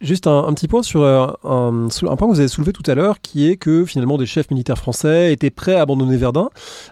Juste 0.00 0.26
un, 0.26 0.50
petit 0.54 0.66
point 0.66 0.82
sur 0.82 1.02
euh, 1.02 1.26
un, 1.44 1.88
point 1.90 2.26
que 2.26 2.32
vous 2.32 2.40
avez 2.40 2.48
soulevé 2.48 2.72
tout 2.72 2.82
à 2.90 2.94
l'heure, 2.94 3.20
qui 3.20 3.50
est 3.50 3.56
que 3.56 3.84
finalement 3.84 4.16
des 4.16 4.24
chefs 4.24 4.50
militaires 4.50 4.78
français 4.78 5.30
étaient 5.30 5.50
prêts 5.50 5.74
à 5.74 5.82
abandonner 5.82 6.16
Verdun. 6.16 6.48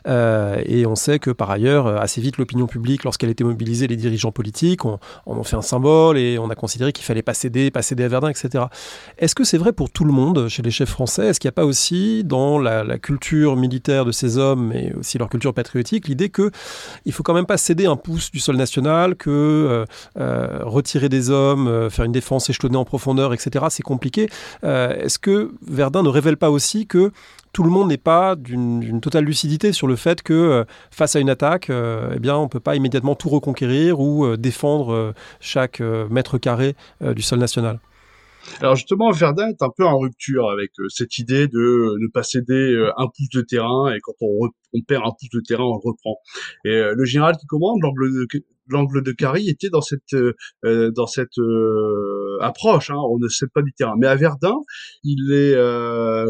Euh, 0.06 0.60
et 0.66 0.84
on 0.84 0.94
sait 0.94 1.18
que 1.18 1.30
par 1.30 1.50
ailleurs, 1.50 1.86
euh, 1.86 1.96
assez 1.96 2.20
vite, 2.20 2.36
l'opinion 2.36 2.66
publique, 2.66 3.04
lorsqu'elle 3.04 3.30
était 3.30 3.44
mobilisée, 3.44 3.86
les 3.86 3.96
dirigeants 3.96 4.30
politiques, 4.30 4.84
on, 4.84 4.98
en 5.24 5.38
ont 5.38 5.42
fait 5.42 5.56
un 5.56 5.62
symbole 5.62 6.18
et 6.18 6.38
on 6.38 6.50
a 6.50 6.54
considéré 6.54 6.92
qu'il 6.92 7.02
fallait 7.02 7.22
pas 7.22 7.32
céder, 7.32 7.70
pas 7.70 7.80
céder 7.80 8.04
à 8.04 8.08
Verdun, 8.08 8.28
etc. 8.28 8.64
Est-ce 9.16 9.34
que 9.34 9.44
c'est 9.44 9.56
vrai 9.56 9.72
pour 9.72 9.88
tout 9.88 10.04
le 10.04 10.12
monde 10.12 10.48
chez 10.48 10.60
les 10.60 10.70
chefs 10.70 10.90
français? 10.90 11.28
Est-ce 11.28 11.40
qu'il 11.40 11.48
n'y 11.48 11.52
a 11.54 11.56
pas 11.56 11.64
aussi 11.64 12.24
dans 12.24 12.58
la, 12.58 12.98
culture 12.98 13.56
militaire 13.56 14.04
de 14.04 14.12
ces 14.12 14.36
hommes, 14.36 14.66
mais 14.66 14.92
aussi 14.98 15.16
leur 15.16 15.30
culture 15.30 15.54
patriotique, 15.54 16.08
l'idée 16.08 16.28
que 16.28 16.50
il 17.04 17.12
faut 17.12 17.22
quand 17.22 17.32
même 17.32 17.46
pas 17.46 17.56
céder 17.56 17.86
un 17.86 17.96
pouce 17.96 18.30
du 18.30 18.40
sol 18.40 18.56
national, 18.56 19.14
que 19.14 19.84
retirer 20.16 21.08
des 21.08 21.30
hommes, 21.30 21.88
faire 21.90 22.04
une 22.04 22.12
défense 22.12 22.50
échelonnée 22.50 22.76
en 22.76 22.84
profondeur, 22.84 22.97
profondeur, 22.98 23.32
etc., 23.32 23.66
c'est 23.70 23.84
compliqué. 23.84 24.28
Euh, 24.64 24.92
est-ce 24.96 25.20
que 25.20 25.52
Verdun 25.62 26.02
ne 26.02 26.08
révèle 26.08 26.36
pas 26.36 26.50
aussi 26.50 26.88
que 26.88 27.12
tout 27.52 27.62
le 27.62 27.70
monde 27.70 27.88
n'est 27.88 27.96
pas 27.96 28.34
d'une 28.34 29.00
totale 29.00 29.24
lucidité 29.24 29.72
sur 29.72 29.86
le 29.86 29.94
fait 29.94 30.20
que 30.22 30.34
euh, 30.34 30.64
face 30.90 31.14
à 31.14 31.20
une 31.20 31.30
attaque, 31.30 31.70
euh, 31.70 32.14
eh 32.16 32.18
bien, 32.18 32.36
on 32.36 32.44
ne 32.44 32.48
peut 32.48 32.58
pas 32.58 32.74
immédiatement 32.74 33.14
tout 33.14 33.28
reconquérir 33.28 34.00
ou 34.00 34.36
défendre 34.36 35.14
chaque 35.38 35.80
mètre 36.10 36.38
carré 36.38 36.74
du 37.00 37.22
sol 37.22 37.38
national? 37.38 37.78
Alors 38.60 38.74
justement, 38.74 39.10
Verdun 39.12 39.48
est 39.48 39.62
un 39.62 39.70
peu 39.76 39.84
en 39.84 39.98
rupture 39.98 40.50
avec 40.50 40.72
cette 40.88 41.18
idée 41.18 41.46
de 41.46 41.96
ne 42.00 42.08
pas 42.08 42.22
céder 42.22 42.90
un 42.96 43.06
pouce 43.06 43.28
de 43.32 43.42
terrain 43.42 43.92
et 43.94 44.00
quand 44.00 44.14
on, 44.20 44.48
perd 44.86 45.04
un 45.04 45.10
pouce 45.10 45.30
de 45.32 45.40
terrain, 45.40 45.64
on 45.64 45.74
le 45.74 45.90
reprend. 45.90 46.16
Et 46.64 46.80
le 46.96 47.04
général 47.04 47.36
qui 47.36 47.46
commande, 47.46 47.78
l'angle 48.68 49.02
de, 49.02 49.12
Carrie 49.12 49.48
était 49.48 49.70
dans 49.70 49.80
cette 49.80 50.14
euh, 50.14 50.90
dans 50.92 51.06
cette 51.06 51.38
euh, 51.38 52.38
approche. 52.40 52.90
Hein, 52.90 52.98
on 53.10 53.18
ne 53.18 53.28
sait 53.28 53.48
pas 53.52 53.62
du 53.62 53.72
terrain. 53.72 53.94
Mais 53.98 54.06
à 54.06 54.16
Verdun, 54.16 54.56
il 55.04 55.32
est 55.32 55.54
euh, 55.54 56.26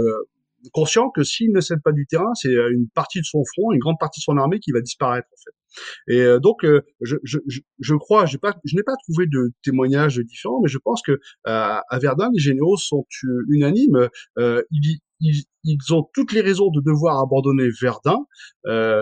conscient 0.72 1.11
que 1.11 1.22
s'il 1.22 1.53
ne 1.53 1.61
cède 1.61 1.82
pas 1.82 1.93
du 1.93 2.07
terrain, 2.07 2.34
c'est 2.34 2.53
une 2.53 2.89
partie 2.95 3.20
de 3.20 3.24
son 3.24 3.43
front, 3.45 3.72
une 3.72 3.78
grande 3.78 3.99
partie 3.99 4.20
de 4.20 4.24
son 4.24 4.36
armée 4.36 4.61
qui 4.61 4.72
va 4.72 4.80
disparaître 4.80 5.28
en 5.32 5.36
fait. 5.36 6.14
Et 6.14 6.20
euh, 6.20 6.41
donc, 6.41 6.64
euh, 6.64 6.82
je, 7.01 7.16
je, 7.22 7.39
je, 7.78 7.95
crois, 7.95 8.26
je 8.26 8.36
n'ai 8.36 8.82
pas 8.82 8.95
trouvé 9.05 9.26
de 9.26 9.53
témoignages 9.62 10.18
différents, 10.18 10.61
mais 10.62 10.68
je 10.68 10.78
pense 10.78 11.03
que 11.03 11.20
à 11.45 11.82
Verdun, 12.01 12.30
les 12.32 12.41
généraux 12.41 12.76
sont 12.76 13.05
unanimes. 13.49 14.09
ils, 14.36 14.99
ils, 15.21 15.45
ils, 15.64 15.93
ont 15.93 16.09
toutes 16.14 16.33
les 16.33 16.41
raisons 16.41 16.71
de 16.71 16.81
devoir 16.81 17.21
abandonner 17.21 17.69
Verdun 17.81 18.19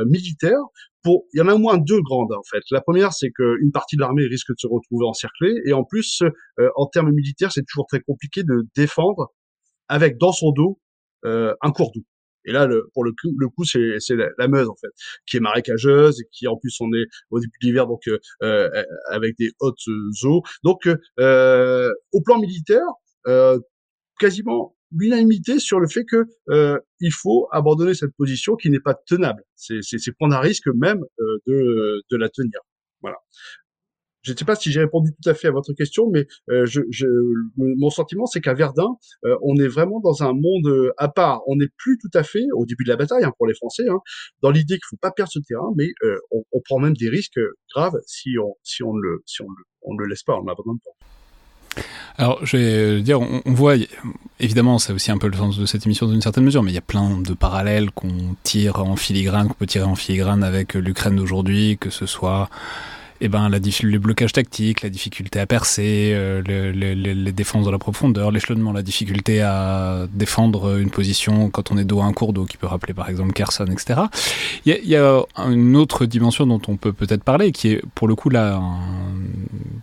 militaire. 0.07 0.59
Pour, 1.03 1.25
il 1.33 1.39
y 1.39 1.41
en 1.41 1.47
a 1.47 1.55
au 1.55 1.59
moins 1.59 1.79
deux 1.79 2.01
grandes 2.03 2.33
en 2.33 2.43
fait. 2.51 2.63
La 2.73 2.81
première, 2.81 3.13
c'est 3.13 3.31
qu'une 3.31 3.71
partie 3.73 3.97
de 3.97 4.01
l'armée 4.01 4.27
risque 4.27 4.51
de 4.51 4.59
se 4.59 4.67
retrouver 4.67 5.07
encerclée, 5.07 5.55
et 5.65 5.73
en 5.73 5.85
plus, 5.85 6.23
en 6.77 6.87
termes 6.87 7.13
militaires, 7.13 7.53
c'est 7.53 7.65
toujours 7.65 7.87
très 7.87 8.01
compliqué 8.01 8.43
de 8.43 8.67
défendre 8.75 9.33
avec 9.89 10.19
dans 10.19 10.33
son 10.33 10.51
dos 10.51 10.81
euh, 11.25 11.55
un 11.63 11.73
cours 11.73 11.93
d'eau. 11.93 12.03
Et 12.47 12.53
là, 12.53 12.67
le, 12.67 12.89
pour 12.95 13.05
le 13.05 13.11
coup, 13.11 13.35
le 13.37 13.49
coup, 13.49 13.65
c'est, 13.65 13.97
c'est 13.99 14.15
la, 14.15 14.49
Meuse 14.49 14.69
en 14.69 14.77
fait, 14.77 14.89
qui 15.27 15.37
est 15.37 15.41
marécageuse 15.41 16.21
et 16.21 16.29
qui 16.31 16.47
en 16.47 16.57
plus 16.57 16.77
on 16.81 16.93
est 16.93 17.07
au 17.31 17.41
début 17.41 17.59
de 17.61 17.67
l'hiver, 17.67 17.87
donc 17.89 18.07
euh, 18.07 18.19
euh 18.43 18.85
avec 19.11 19.37
des 19.37 19.51
hautes 19.59 19.81
eaux. 20.23 20.43
Donc, 20.63 20.89
euh, 21.19 21.93
au 22.13 22.23
plan 22.23 22.39
militaire, 22.39 22.87
euh, 23.27 23.59
quasiment 24.21 24.76
l'unanimité 24.97 25.59
sur 25.59 25.81
le 25.81 25.89
fait 25.89 26.05
que 26.05 26.25
euh, 26.51 26.79
il 27.01 27.13
faut 27.13 27.49
abandonner 27.53 27.95
cette 27.95 28.15
position 28.17 28.57
qui 28.57 28.71
n'est 28.71 28.81
pas 28.81 28.95
tenable. 28.95 29.43
C'est, 29.55 29.81
prendre 30.19 30.35
un 30.35 30.41
risque 30.41 30.69
même 30.69 31.01
de, 31.47 32.03
de 32.11 32.17
la 32.17 32.29
tenir. 32.29 32.61
Voilà 33.03 33.19
je 34.27 34.33
ne 34.33 34.37
sais 34.37 34.45
pas 34.45 34.57
si 34.57 34.73
j'ai 34.73 34.81
répondu 34.81 35.13
tout 35.13 35.31
à 35.31 35.35
fait 35.35 35.47
à 35.47 35.53
votre 35.53 35.73
question, 35.73 36.11
mais 36.11 36.27
euh, 36.51 36.67
mon 37.57 37.91
sentiment, 37.91 38.27
c'est 38.27 38.41
qu'à 38.41 38.55
Verdun, 38.55 38.97
euh, 39.25 39.37
on 39.43 39.55
est 39.57 39.69
vraiment 39.69 40.01
dans 40.01 40.25
un 40.25 40.33
monde 40.33 40.67
euh, 40.67 40.93
à 40.99 41.07
part. 41.09 41.43
On 41.47 41.55
n'est 41.55 41.69
plus 41.77 41.97
tout 41.99 42.11
à 42.13 42.25
fait, 42.25 42.45
au 42.53 42.67
début 42.67 42.83
de 42.83 42.89
la 42.89 42.97
bataille, 42.97 43.23
hein, 43.23 43.33
pour 43.39 43.47
les 43.47 43.55
Français, 43.55 43.85
hein, 43.89 44.01
dans 44.43 44.51
l'idée 44.51 44.75
qu'il 44.75 44.87
faut 44.91 44.97
pas 44.97 45.13
perdre 45.13 45.31
ce 45.31 45.39
terrain, 45.39 45.73
mais 45.77 45.87
on, 46.33 46.61
prend 46.65 46.81
même 46.81 46.95
des 46.95 47.09
risques 47.09 47.39
graves 47.73 47.97
si 48.05 48.31
on, 48.43 48.57
si 48.65 48.83
on, 48.83 48.95
ne 48.95 49.99
le 49.99 50.07
laisse 50.09 50.25
pas, 50.25 50.35
on 50.35 50.45
l'abandonne 50.45 50.81
pas. 50.85 51.07
Alors, 52.19 52.39
je 52.45 52.57
vais 52.57 53.03
dire, 53.03 53.21
on, 53.21 53.53
voit, 53.53 53.75
évidemment, 54.41 54.79
c'est 54.79 54.93
aussi 54.93 55.11
un 55.11 55.19
peu 55.19 55.29
le 55.29 55.37
sens 55.37 55.59
de 55.59 55.67
cette 55.67 55.85
émission 55.85 56.07
d'une 56.07 56.23
certaine 56.23 56.45
mesure, 56.45 56.63
mais 56.63 56.71
il 56.71 56.75
y 56.75 56.79
a 56.79 56.83
plein 56.83 57.19
de 57.21 57.35
parallèles 57.35 57.91
qu'on 57.91 58.35
tire 58.43 58.81
en 58.81 58.97
filigrane, 58.97 59.49
qu'on 59.49 59.55
peut 59.55 59.67
tirer 59.67 59.85
en 59.85 59.97
filigrane 59.97 60.43
avec 60.43 60.75
l'Ukraine 60.75 61.17
d'aujourd'hui, 61.17 61.77
que 61.79 61.91
ce 61.91 62.07
soit 62.07 62.49
eh 63.21 63.29
ben, 63.29 63.49
la, 63.49 63.59
le 63.59 63.99
blocage 63.99 64.33
tactique, 64.33 64.83
la 64.83 64.91
difficulté 64.91 65.41
à 65.41 65.47
percer, 65.47 66.13
euh, 66.15 66.43
les 66.43 67.33
défenses 67.33 67.65
de 67.65 67.71
la 67.71 67.79
profondeur, 67.79 68.31
l'échelonnement, 68.31 68.73
la 68.73 68.83
difficulté 68.83 69.41
à 69.41 70.07
défendre 70.13 70.79
une 70.79 70.91
position 70.91 71.49
quand 71.51 71.71
on 71.71 71.79
est 71.79 71.85
dos 71.85 72.01
à 72.01 72.05
un 72.05 72.13
cours 72.13 72.33
d'eau, 72.33 72.45
qui 72.45 72.57
peut 72.57 72.67
rappeler 72.67 72.95
par 72.95 73.09
exemple 73.09 73.33
Kherson, 73.33 73.67
etc. 73.67 74.03
Il 74.65 74.73
y, 74.73 74.75
a, 74.75 74.79
il 74.79 74.89
y 74.89 74.97
a 74.97 75.23
une 75.49 75.77
autre 75.77 76.05
dimension 76.05 76.47
dont 76.47 76.61
on 76.69 76.77
peut 76.77 76.93
peut-être 76.93 77.25
parler, 77.25 77.53
qui 77.53 77.73
est 77.73 77.83
pour 77.95 78.07
le 78.07 78.15
coup 78.15 78.29
là 78.29 78.61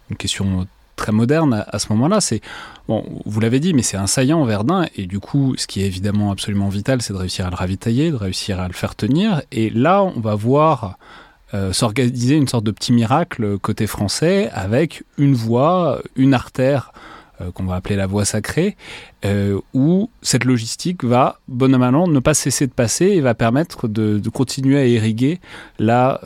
une 0.09 0.17
question 0.17 0.67
très 0.95 1.11
moderne 1.11 1.65
à, 1.67 1.79
ce 1.79 1.91
moment-là. 1.93 2.21
C'est 2.21 2.41
vous 2.87 3.39
l'avez 3.39 3.59
dit, 3.59 3.73
mais 3.73 3.81
c'est 3.81 3.97
un 3.97 4.07
saillant 4.07 4.43
Verdun, 4.45 4.85
et 4.95 5.05
du 5.05 5.19
coup, 5.19 5.55
ce 5.57 5.67
qui 5.67 5.81
est 5.81 5.85
évidemment 5.85 6.31
absolument 6.31 6.69
vital, 6.69 7.01
c'est 7.01 7.13
de 7.13 7.17
réussir 7.17 7.45
à 7.45 7.49
le 7.49 7.55
ravitailler, 7.55 8.11
de 8.11 8.15
réussir 8.15 8.59
à 8.59 8.67
le 8.67 8.73
faire 8.73 8.95
tenir. 8.95 9.41
Et 9.51 9.69
là, 9.69 10.03
on 10.03 10.19
va 10.19 10.35
voir 10.35 10.97
euh, 11.53 11.71
s'organiser 11.71 12.35
une 12.35 12.47
sorte 12.47 12.63
de 12.63 12.71
petit 12.71 12.93
miracle 12.93 13.57
côté 13.59 13.87
français 13.87 14.49
avec 14.53 15.03
une 15.17 15.35
voie, 15.35 16.01
une 16.15 16.33
artère 16.33 16.91
euh, 17.41 17.51
qu'on 17.51 17.63
va 17.63 17.75
appeler 17.75 17.95
la 17.95 18.07
voie 18.07 18.25
sacrée, 18.25 18.75
euh, 19.25 19.59
où 19.73 20.09
cette 20.21 20.45
logistique 20.45 21.03
va, 21.03 21.39
bon 21.47 21.73
à 21.73 21.91
ne 21.91 22.19
pas 22.19 22.33
cesser 22.33 22.67
de 22.67 22.71
passer 22.71 23.05
et 23.05 23.21
va 23.21 23.33
permettre 23.33 23.87
de, 23.87 24.21
continuer 24.29 24.79
à 24.79 24.85
irriguer 24.85 25.39
la 25.79 26.21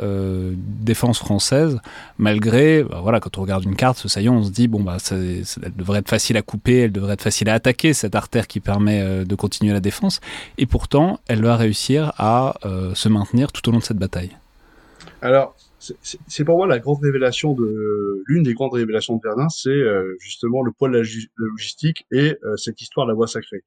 défense 0.55 1.19
française, 1.19 1.79
malgré, 2.17 2.83
bah, 2.83 2.99
voilà, 3.01 3.19
quand 3.19 3.37
on 3.37 3.41
regarde 3.41 3.63
une 3.63 3.75
carte, 3.75 3.97
ce 3.97 4.07
saillant, 4.07 4.35
on 4.35 4.43
se 4.43 4.51
dit, 4.51 4.67
bon, 4.67 4.81
bah, 4.81 4.97
ça, 4.99 5.15
elle 5.15 5.75
devrait 5.75 5.99
être 5.99 6.09
facile 6.09 6.37
à 6.37 6.41
couper, 6.41 6.79
elle 6.81 6.91
devrait 6.91 7.13
être 7.13 7.23
facile 7.23 7.49
à 7.49 7.53
attaquer, 7.53 7.93
cette 7.93 8.15
artère 8.15 8.47
qui 8.47 8.59
permet 8.59 9.25
de 9.25 9.35
continuer 9.35 9.73
la 9.73 9.79
défense, 9.79 10.19
et 10.57 10.65
pourtant, 10.65 11.19
elle 11.27 11.43
va 11.43 11.55
réussir 11.55 12.13
à 12.17 12.55
se 12.93 13.09
maintenir 13.09 13.51
tout 13.51 13.67
au 13.69 13.71
long 13.71 13.79
de 13.79 13.83
cette 13.83 13.97
bataille. 13.97 14.35
Alors, 15.21 15.55
c'est 16.01 16.43
pour 16.43 16.57
moi 16.57 16.67
la 16.67 16.79
grande 16.79 16.99
révélation 17.01 17.53
de 17.53 18.23
l'une 18.27 18.43
des 18.43 18.53
grandes 18.53 18.73
révélations 18.73 19.15
de 19.15 19.21
Verdun, 19.23 19.49
c'est 19.49 19.69
euh, 19.69 20.15
justement 20.19 20.61
le 20.61 20.71
poids 20.71 20.89
de 20.89 20.97
la, 20.97 21.03
logistique 21.37 22.05
et 22.11 22.37
euh, 22.43 22.55
cette 22.57 22.81
histoire 22.81 23.05
de 23.05 23.11
la 23.11 23.15
voie 23.15 23.27
sacrée. 23.27 23.63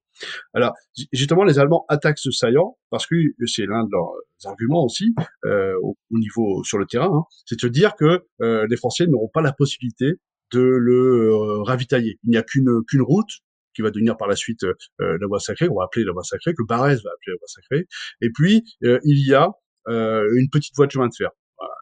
Alors 0.55 0.75
justement, 1.13 1.45
les 1.45 1.59
Allemands 1.59 1.85
attaquent 1.89 2.19
ce 2.19 2.31
saillant 2.31 2.77
parce 2.91 3.07
que 3.07 3.17
c'est 3.47 3.67
l'un 3.67 3.85
de 3.85 3.91
leurs 3.91 4.13
arguments 4.45 4.85
aussi 4.85 5.15
euh, 5.45 5.75
au, 5.83 5.97
niveau 6.11 6.63
sur 6.65 6.79
le 6.79 6.87
terrain, 6.87 7.11
hein, 7.13 7.25
c'est 7.47 7.57
de 7.57 7.61
se 7.61 7.67
dire 7.67 7.95
que 7.97 8.25
les 8.41 8.77
Français 8.77 9.07
n'auront 9.07 9.31
pas 9.33 9.43
la 9.43 9.53
possibilité 9.53 10.15
de 10.53 10.61
le 10.61 11.61
ravitailler. 11.63 12.19
Il 12.25 12.31
n'y 12.31 12.37
a 12.37 12.43
qu'une 12.43 12.83
qu'une 12.89 13.03
route 13.03 13.31
qui 13.75 13.83
va 13.83 13.91
devenir 13.91 14.17
par 14.17 14.29
la 14.29 14.37
suite 14.37 14.65
la 14.99 15.27
voie 15.27 15.41
sacrée, 15.41 15.69
on 15.69 15.77
va 15.77 15.85
appeler 15.85 16.05
la 16.05 16.13
voie 16.13 16.25
sacrée, 16.25 16.53
que 16.55 16.65
Barès 16.67 17.03
va 17.03 17.11
appeler 17.11 17.33
la 17.33 17.39
voie 17.39 17.47
sacrée. 17.47 17.87
Et 18.21 18.31
puis 18.31 18.65
il 18.83 19.27
y 19.27 19.35
a 19.35 19.51
une 19.87 20.49
petite 20.51 20.75
voie 20.77 20.87
de 20.87 20.93
chemin 20.93 21.09
de 21.09 21.15
fer 21.17 21.31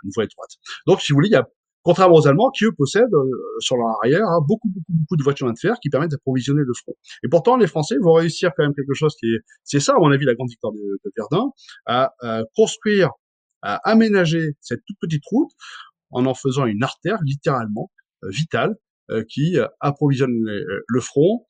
une 0.05 0.11
voie 0.15 0.25
étroite. 0.25 0.51
Donc, 0.87 1.01
si 1.01 1.13
vous 1.13 1.17
voulez, 1.17 1.29
il 1.29 1.33
y 1.33 1.37
a 1.37 1.47
contrairement 1.83 2.17
aux 2.17 2.29
Allemands 2.29 2.51
qui 2.51 2.65
eux 2.65 2.73
possèdent 2.77 3.15
euh, 3.15 3.31
sur 3.61 3.77
leur 3.77 3.89
arrière 3.99 4.27
hein, 4.27 4.41
beaucoup 4.47 4.69
beaucoup 4.69 4.93
beaucoup 4.93 5.17
de 5.17 5.23
voitures 5.23 5.51
de 5.51 5.59
fer 5.59 5.77
qui 5.81 5.89
permettent 5.89 6.11
d'approvisionner 6.11 6.63
le 6.63 6.73
front. 6.75 6.95
Et 7.25 7.29
pourtant, 7.29 7.57
les 7.57 7.67
Français 7.67 7.97
vont 8.03 8.13
réussir 8.13 8.51
quand 8.57 8.63
même 8.63 8.75
quelque 8.75 8.95
chose 8.95 9.15
qui 9.19 9.27
est, 9.27 9.39
c'est 9.65 9.81
ça 9.81 9.95
à 9.95 9.99
mon 9.99 10.11
avis 10.11 10.25
la 10.27 10.35
grande 10.35 10.51
victoire 10.51 10.73
de, 10.73 11.01
Verdun, 11.17 11.51
à, 11.87 12.13
construire, 12.55 13.11
à 13.63 13.77
aménager 13.89 14.51
cette 14.61 14.81
toute 14.87 14.99
petite 15.01 15.25
route 15.31 15.51
en 16.11 16.27
en 16.27 16.35
faisant 16.35 16.67
une 16.67 16.83
artère 16.83 17.19
littéralement 17.25 17.91
euh, 18.25 18.29
vitale 18.31 18.77
euh, 19.11 19.25
qui 19.27 19.57
approvisionne 19.81 20.35
le 20.35 21.01
front 21.01 21.47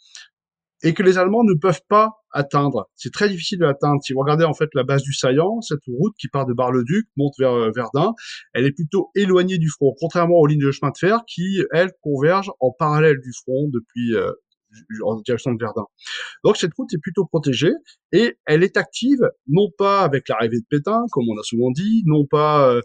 et 0.82 0.94
que 0.94 1.02
les 1.02 1.18
Allemands 1.18 1.44
ne 1.44 1.54
peuvent 1.54 1.82
pas 1.88 2.12
atteindre. 2.30 2.88
C'est 2.94 3.12
très 3.12 3.28
difficile 3.28 3.58
de 3.58 3.64
l'atteindre. 3.64 4.00
Si 4.02 4.12
vous 4.12 4.20
regardez 4.20 4.44
en 4.44 4.54
fait 4.54 4.68
la 4.74 4.84
base 4.84 5.02
du 5.02 5.12
saillant, 5.12 5.60
cette 5.60 5.84
route 5.86 6.14
qui 6.18 6.28
part 6.28 6.46
de 6.46 6.52
Bar-le-Duc 6.52 7.06
monte 7.16 7.34
vers 7.38 7.52
euh, 7.52 7.70
Verdun, 7.74 8.12
elle 8.52 8.66
est 8.66 8.72
plutôt 8.72 9.10
éloignée 9.14 9.58
du 9.58 9.68
front, 9.68 9.94
contrairement 9.98 10.36
aux 10.36 10.46
lignes 10.46 10.64
de 10.64 10.70
chemin 10.70 10.90
de 10.90 10.98
fer 10.98 11.22
qui, 11.26 11.62
elles, 11.72 11.92
convergent 12.02 12.52
en 12.60 12.70
parallèle 12.70 13.20
du 13.20 13.32
front 13.32 13.68
depuis 13.72 14.14
euh, 14.14 14.30
en 15.02 15.20
direction 15.20 15.52
de 15.52 15.58
Verdun. 15.58 15.86
Donc 16.44 16.56
cette 16.56 16.74
route 16.74 16.92
est 16.92 17.00
plutôt 17.00 17.24
protégée 17.24 17.72
et 18.12 18.36
elle 18.44 18.62
est 18.62 18.76
active 18.76 19.30
non 19.48 19.70
pas 19.76 20.02
avec 20.02 20.28
l'arrivée 20.28 20.60
de 20.60 20.66
Pétain, 20.68 21.04
comme 21.10 21.24
on 21.28 21.38
a 21.38 21.42
souvent 21.42 21.70
dit, 21.70 22.02
non 22.06 22.26
pas, 22.26 22.70
euh, 22.70 22.82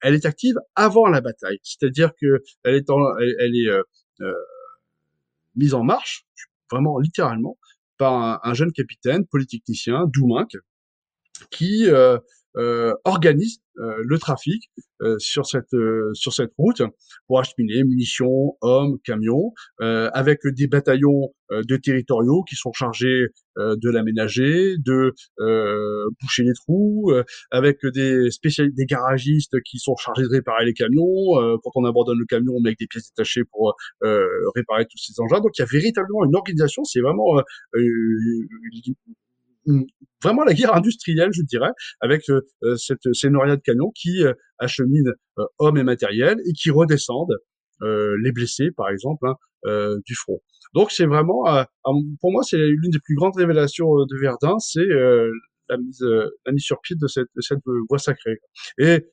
elle 0.00 0.14
est 0.14 0.26
active 0.26 0.56
avant 0.74 1.06
la 1.08 1.20
bataille. 1.20 1.58
C'est-à-dire 1.62 2.12
que 2.20 2.42
elle 2.64 2.74
est, 2.74 2.90
elle, 2.90 3.54
est 3.54 3.70
mise 5.54 5.74
en 5.74 5.84
marche 5.84 6.26
vraiment 6.70 6.98
littéralement, 6.98 7.56
par 7.98 8.40
un, 8.44 8.54
jeune 8.54 8.72
capitaine 8.72 9.26
polytechnicien, 9.26 10.06
Douminc, 10.06 10.48
qui 11.50 11.88
euh, 11.88 12.18
organise 13.04 13.60
euh, 13.78 14.02
le 14.06 14.18
trafic 14.18 14.70
euh, 15.02 15.16
sur 15.18 15.44
cette 15.44 15.76
sur 16.14 16.32
cette 16.32 16.52
route 16.56 16.80
pour 17.26 17.40
acheminer 17.40 17.84
munitions, 17.84 18.56
hommes, 18.62 18.98
camions, 19.04 19.52
avec 19.78 20.40
des 20.46 20.66
bataillons 20.66 21.34
de 21.50 21.76
territoriaux 21.76 22.42
qui 22.44 22.56
sont 22.56 22.72
chargés 22.72 23.26
de 23.56 23.90
l'aménager, 23.90 24.76
de 24.78 25.12
boucher 26.20 26.44
les 26.44 26.54
trous, 26.54 27.12
avec 27.50 27.78
des 27.94 28.30
spécialistes, 28.30 28.76
des 28.76 28.86
garagistes 28.86 29.60
qui 29.62 29.78
sont 29.78 29.96
chargés 29.96 30.22
de 30.22 30.28
réparer 30.28 30.64
les 30.64 30.72
camions. 30.72 31.58
quand 31.62 31.70
on 31.74 31.84
abandonne 31.84 32.18
le 32.18 32.26
camion, 32.26 32.54
on 32.56 32.60
met 32.60 32.70
avec 32.70 32.78
des 32.78 32.86
pièces 32.86 33.10
détachées 33.14 33.44
pour 33.44 33.74
réparer 34.54 34.86
tous 34.86 34.98
ces 34.98 35.20
engins. 35.20 35.40
Donc 35.40 35.58
il 35.58 35.62
y 35.62 35.64
a 35.64 35.68
véritablement 35.70 36.24
une 36.24 36.36
organisation. 36.36 36.84
C'est 36.84 37.00
vraiment 37.00 37.42
vraiment 40.22 40.44
la 40.44 40.54
guerre 40.54 40.74
industrielle, 40.74 41.30
je 41.32 41.42
dirais, 41.42 41.70
avec 42.00 42.28
euh, 42.30 42.40
euh, 42.62 42.76
cette, 42.76 43.12
ces 43.12 43.28
de 43.28 43.56
camions 43.56 43.90
qui 43.94 44.24
euh, 44.24 44.32
acheminent 44.58 45.12
hommes 45.58 45.76
et 45.78 45.84
matériel 45.84 46.38
et 46.46 46.52
qui 46.52 46.70
redescendent 46.70 47.36
les 47.82 48.32
blessés, 48.32 48.70
par 48.74 48.88
exemple, 48.88 49.26
hein, 49.26 49.96
du 50.06 50.14
front. 50.14 50.40
Donc 50.72 50.90
c'est 50.90 51.04
vraiment, 51.04 51.44
pour 52.22 52.32
moi, 52.32 52.42
c'est 52.42 52.56
l'une 52.56 52.90
des 52.90 53.00
plus 53.04 53.14
grandes 53.16 53.36
révélations 53.36 53.86
de 53.86 54.18
Verdun, 54.18 54.58
c'est 54.58 54.86
la 55.68 55.76
mise, 55.76 56.00
la 56.00 56.52
mise 56.52 56.62
sur 56.62 56.80
pied 56.80 56.96
de 56.98 57.06
cette, 57.06 57.28
de 57.36 57.42
cette 57.42 57.58
voie 57.90 57.98
sacrée. 57.98 58.38
Et 58.78 59.04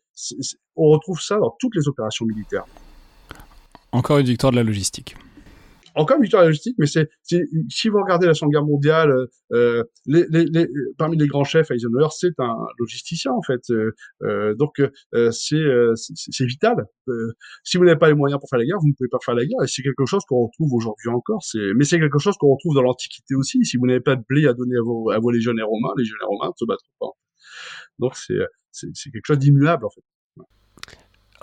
on 0.77 0.87
retrouve 0.91 1.19
ça 1.19 1.39
dans 1.39 1.53
toutes 1.59 1.75
les 1.75 1.89
opérations 1.89 2.25
militaires. 2.25 2.63
Encore 3.91 4.19
une 4.19 4.27
victoire 4.27 4.51
de 4.53 4.57
la 4.57 4.63
logistique. 4.63 5.17
Encore 5.95 6.17
une 6.17 6.23
victoire 6.23 6.45
logistique, 6.45 6.75
mais 6.79 6.87
c'est 6.87 7.09
si 7.23 7.89
vous 7.89 8.01
regardez 8.01 8.27
la 8.27 8.33
Seconde 8.33 8.51
Guerre 8.51 8.65
mondiale, 8.65 9.11
euh, 9.11 9.27
euh 9.53 9.83
les, 10.05 10.25
les, 10.29 10.45
les, 10.45 10.67
parmi 10.97 11.17
les 11.17 11.27
grands 11.27 11.43
chefs, 11.43 11.71
Eisenhower, 11.71 12.07
c'est 12.11 12.39
un 12.39 12.55
logisticien 12.79 13.31
en 13.31 13.41
fait. 13.41 13.61
Euh, 13.69 13.91
euh 14.23 14.55
donc 14.55 14.79
euh, 14.79 15.31
c'est 15.31 15.63
c'est 15.95 16.45
vital. 16.45 16.85
si 17.63 17.77
vous 17.77 17.85
n'avez 17.85 17.99
pas 17.99 18.07
les 18.07 18.15
moyens 18.15 18.39
pour 18.39 18.49
faire 18.49 18.59
la 18.59 18.65
guerre, 18.65 18.79
vous 18.79 18.87
ne 18.87 18.93
pouvez 18.93 19.09
pas 19.09 19.19
faire 19.23 19.35
la 19.35 19.45
guerre. 19.45 19.63
Et 19.63 19.67
c'est 19.67 19.83
quelque 19.83 20.05
chose 20.05 20.23
qu'on 20.27 20.45
retrouve 20.45 20.73
aujourd'hui 20.73 21.09
encore. 21.09 21.41
Mais 21.75 21.83
c'est 21.83 21.99
quelque 21.99 22.19
chose 22.19 22.35
qu'on 22.37 22.53
retrouve 22.53 22.75
dans 22.75 22.83
l'Antiquité 22.83 23.35
aussi. 23.35 23.63
Si 23.63 23.77
vous 23.77 23.87
n'avez 23.87 24.01
pas 24.01 24.15
de 24.15 24.23
blé 24.27 24.47
à 24.47 24.53
donner 24.53 24.77
à 24.77 24.81
vos, 24.81 25.11
à 25.11 25.19
vos 25.19 25.31
légionnaires 25.31 25.67
romains, 25.67 25.93
les 25.97 26.03
légionnaires 26.03 26.29
romains 26.29 26.47
ne 26.47 26.57
se 26.57 26.65
battront 26.65 26.91
pas. 26.99 27.11
Donc 27.99 28.15
c'est 28.15 29.11
quelque 29.11 29.25
chose 29.25 29.39
d'immuable 29.39 29.85
en 29.85 29.89
fait. 29.89 30.01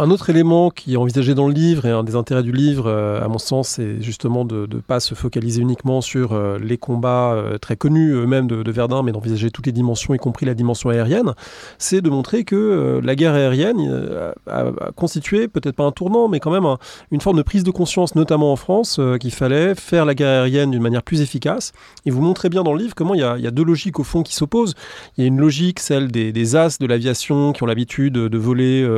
Un 0.00 0.10
autre 0.10 0.30
élément 0.30 0.70
qui 0.70 0.94
est 0.94 0.96
envisagé 0.96 1.34
dans 1.34 1.46
le 1.46 1.52
livre 1.52 1.84
et 1.84 1.90
un 1.90 2.02
des 2.02 2.16
intérêts 2.16 2.42
du 2.42 2.52
livre, 2.52 2.86
euh, 2.86 3.22
à 3.22 3.28
mon 3.28 3.36
sens, 3.36 3.68
c'est 3.68 4.00
justement 4.00 4.46
de 4.46 4.66
ne 4.66 4.80
pas 4.80 4.98
se 4.98 5.14
focaliser 5.14 5.60
uniquement 5.60 6.00
sur 6.00 6.32
euh, 6.32 6.58
les 6.58 6.78
combats 6.78 7.34
euh, 7.34 7.58
très 7.58 7.76
connus 7.76 8.12
eux-mêmes 8.12 8.46
de, 8.46 8.70
Verdun, 8.70 9.02
mais 9.02 9.12
d'envisager 9.12 9.50
toutes 9.50 9.66
les 9.66 9.72
dimensions, 9.72 10.14
y 10.14 10.16
compris 10.16 10.46
la 10.46 10.54
dimension 10.54 10.88
aérienne. 10.88 11.34
C'est 11.76 12.00
de 12.00 12.08
montrer 12.08 12.44
que 12.44 12.98
la 13.04 13.14
guerre 13.14 13.34
aérienne 13.34 14.32
a, 14.46 14.72
constitué 14.96 15.48
peut-être 15.48 15.76
pas 15.76 15.84
un 15.84 15.92
tournant, 15.92 16.28
mais 16.28 16.40
quand 16.40 16.52
même 16.52 16.64
une 17.10 17.20
forme 17.20 17.36
de 17.36 17.42
prise 17.42 17.64
de 17.64 17.70
conscience, 17.70 18.14
notamment 18.14 18.52
en 18.52 18.56
France, 18.56 19.00
qu'il 19.18 19.32
fallait 19.32 19.74
faire 19.74 20.06
la 20.06 20.14
guerre 20.14 20.44
aérienne 20.44 20.70
d'une 20.70 20.82
manière 20.82 21.02
plus 21.02 21.20
efficace. 21.20 21.72
Et 22.06 22.10
vous 22.10 22.22
montrez 22.22 22.48
bien 22.48 22.62
dans 22.62 22.72
le 22.72 22.78
livre 22.78 22.94
comment 22.94 23.14
il 23.14 23.20
y 23.20 23.24
a, 23.24 23.50
deux 23.50 23.64
logiques 23.64 23.98
au 23.98 24.04
fond 24.04 24.22
qui 24.22 24.34
s'opposent. 24.34 24.74
Il 25.18 25.22
y 25.22 25.24
a 25.24 25.26
une 25.26 25.40
logique, 25.40 25.80
celle 25.80 26.12
des, 26.12 26.32
des 26.32 26.56
as 26.56 26.78
de 26.78 26.86
l'aviation 26.86 27.52
qui 27.52 27.64
ont 27.64 27.66
l'habitude 27.66 28.14
de 28.14 28.38
voler 28.38 28.88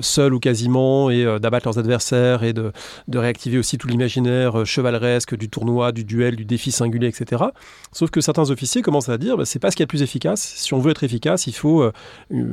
seuls 0.00 0.35
quasiment 0.38 1.10
et 1.10 1.24
euh, 1.24 1.38
d'abattre 1.38 1.66
leurs 1.66 1.78
adversaires 1.78 2.42
et 2.42 2.52
de, 2.52 2.72
réactiver 3.12 3.58
aussi 3.58 3.78
tout 3.78 3.88
l'imaginaire 3.88 4.60
euh, 4.60 4.64
chevaleresque 4.64 5.36
du 5.36 5.48
tournoi, 5.48 5.92
du 5.92 6.04
duel, 6.04 6.36
du 6.36 6.44
défi 6.44 6.70
singulier, 6.70 7.08
etc. 7.08 7.44
Sauf 7.92 8.10
que 8.10 8.20
certains 8.20 8.50
officiers 8.50 8.82
commencent 8.82 9.08
à 9.08 9.18
dire 9.18 9.36
bah, 9.36 9.44
c'est 9.44 9.58
pas 9.58 9.70
ce 9.70 9.76
qui 9.76 9.82
est 9.82 9.86
le 9.86 9.88
plus 9.88 10.02
efficace. 10.02 10.40
Si 10.40 10.74
on 10.74 10.78
veut 10.78 10.90
être 10.90 11.04
efficace, 11.04 11.46
il 11.46 11.54
faut 11.54 11.82
euh, 11.82 11.92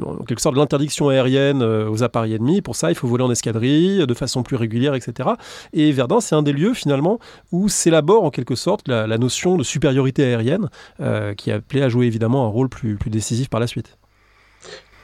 en 0.05 0.23
quelque 0.23 0.41
sorte 0.41 0.55
l'interdiction 0.55 1.09
aérienne 1.09 1.63
aux 1.63 2.03
appareils 2.03 2.35
ennemis. 2.35 2.61
Pour 2.61 2.75
ça, 2.75 2.91
il 2.91 2.95
faut 2.95 3.07
voler 3.07 3.23
en 3.23 3.31
escadrille 3.31 4.05
de 4.05 4.13
façon 4.13 4.43
plus 4.43 4.55
régulière, 4.55 4.95
etc. 4.95 5.29
Et 5.73 5.91
Verdun, 5.91 6.21
c'est 6.21 6.35
un 6.35 6.43
des 6.43 6.53
lieux 6.53 6.73
finalement 6.73 7.19
où 7.51 7.69
s'élabore 7.69 8.23
en 8.23 8.29
quelque 8.29 8.55
sorte 8.55 8.87
la, 8.87 9.17
notion 9.17 9.57
de 9.57 9.63
supériorité 9.63 10.23
aérienne 10.23 10.69
qui 11.37 11.51
a 11.51 11.55
appelé 11.55 11.81
à 11.81 11.89
jouer 11.89 12.07
évidemment 12.07 12.45
un 12.45 12.49
rôle 12.49 12.69
plus, 12.69 12.95
plus 12.95 13.09
décisif 13.09 13.49
par 13.49 13.59
la 13.59 13.67
suite. 13.67 13.97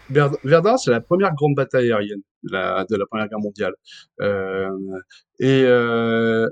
Verdun, 0.09 0.77
c'est 0.77 0.91
la 0.91 1.01
première 1.01 1.33
grande 1.35 1.55
bataille 1.55 1.91
aérienne 1.91 2.21
de 2.43 2.51
la, 2.51 2.85
Première 3.09 3.27
Guerre 3.27 3.39
mondiale. 3.39 3.73
Euh, 4.21 4.69
et, 5.39 5.63
euh, 5.65 6.47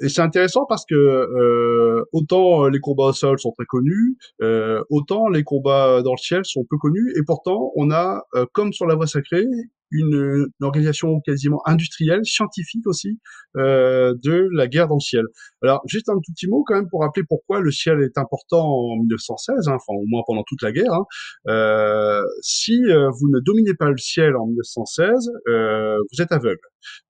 et 0.00 0.08
c'est 0.08 0.20
intéressant 0.20 0.66
parce 0.68 0.84
que 0.84 0.94
euh, 0.94 2.04
autant 2.12 2.66
les 2.68 2.80
combats 2.80 3.04
au 3.04 3.12
sol 3.12 3.38
sont 3.38 3.52
très 3.52 3.66
connus, 3.66 4.16
euh, 4.42 4.82
autant 4.90 5.28
les 5.28 5.44
combats 5.44 6.02
dans 6.02 6.12
le 6.12 6.18
ciel 6.18 6.44
sont 6.44 6.64
peu 6.68 6.76
connus, 6.78 7.12
et 7.16 7.22
pourtant 7.24 7.72
on 7.76 7.90
a, 7.90 8.22
euh, 8.34 8.46
comme 8.52 8.72
sur 8.72 8.86
la 8.86 8.96
voie 8.96 9.06
sacrée, 9.06 9.46
une, 9.92 10.46
organisation 10.60 11.20
quasiment 11.20 11.60
industrielle, 11.66 12.24
scientifique 12.24 12.86
aussi, 12.86 13.18
euh, 13.56 14.14
de 14.22 14.48
la 14.52 14.66
guerre 14.68 14.88
dans 14.88 14.96
le 14.96 15.00
ciel. 15.00 15.24
Alors, 15.62 15.82
juste 15.86 16.08
un 16.08 16.14
tout 16.14 16.32
petit 16.34 16.48
mot 16.48 16.64
quand 16.66 16.74
même 16.74 16.88
pour 16.88 17.02
rappeler 17.02 17.24
pourquoi 17.28 17.60
le 17.60 17.70
ciel 17.70 18.02
est 18.02 18.18
important 18.18 18.66
en 18.66 18.96
1916, 18.96 19.68
hein, 19.68 19.74
enfin 19.74 19.92
au 19.92 20.04
moins 20.06 20.22
pendant 20.26 20.44
toute 20.46 20.62
la 20.62 20.72
guerre. 20.72 20.92
Hein. 20.92 21.04
Euh, 21.48 22.22
si 22.42 22.82
euh, 22.84 23.10
vous 23.10 23.28
ne 23.30 23.40
dominez 23.40 23.74
pas 23.74 23.90
le 23.90 23.98
ciel 23.98 24.36
en 24.36 24.46
1916, 24.46 25.30
euh, 25.48 25.98
vous 26.12 26.22
êtes 26.22 26.32
aveugle. 26.32 26.60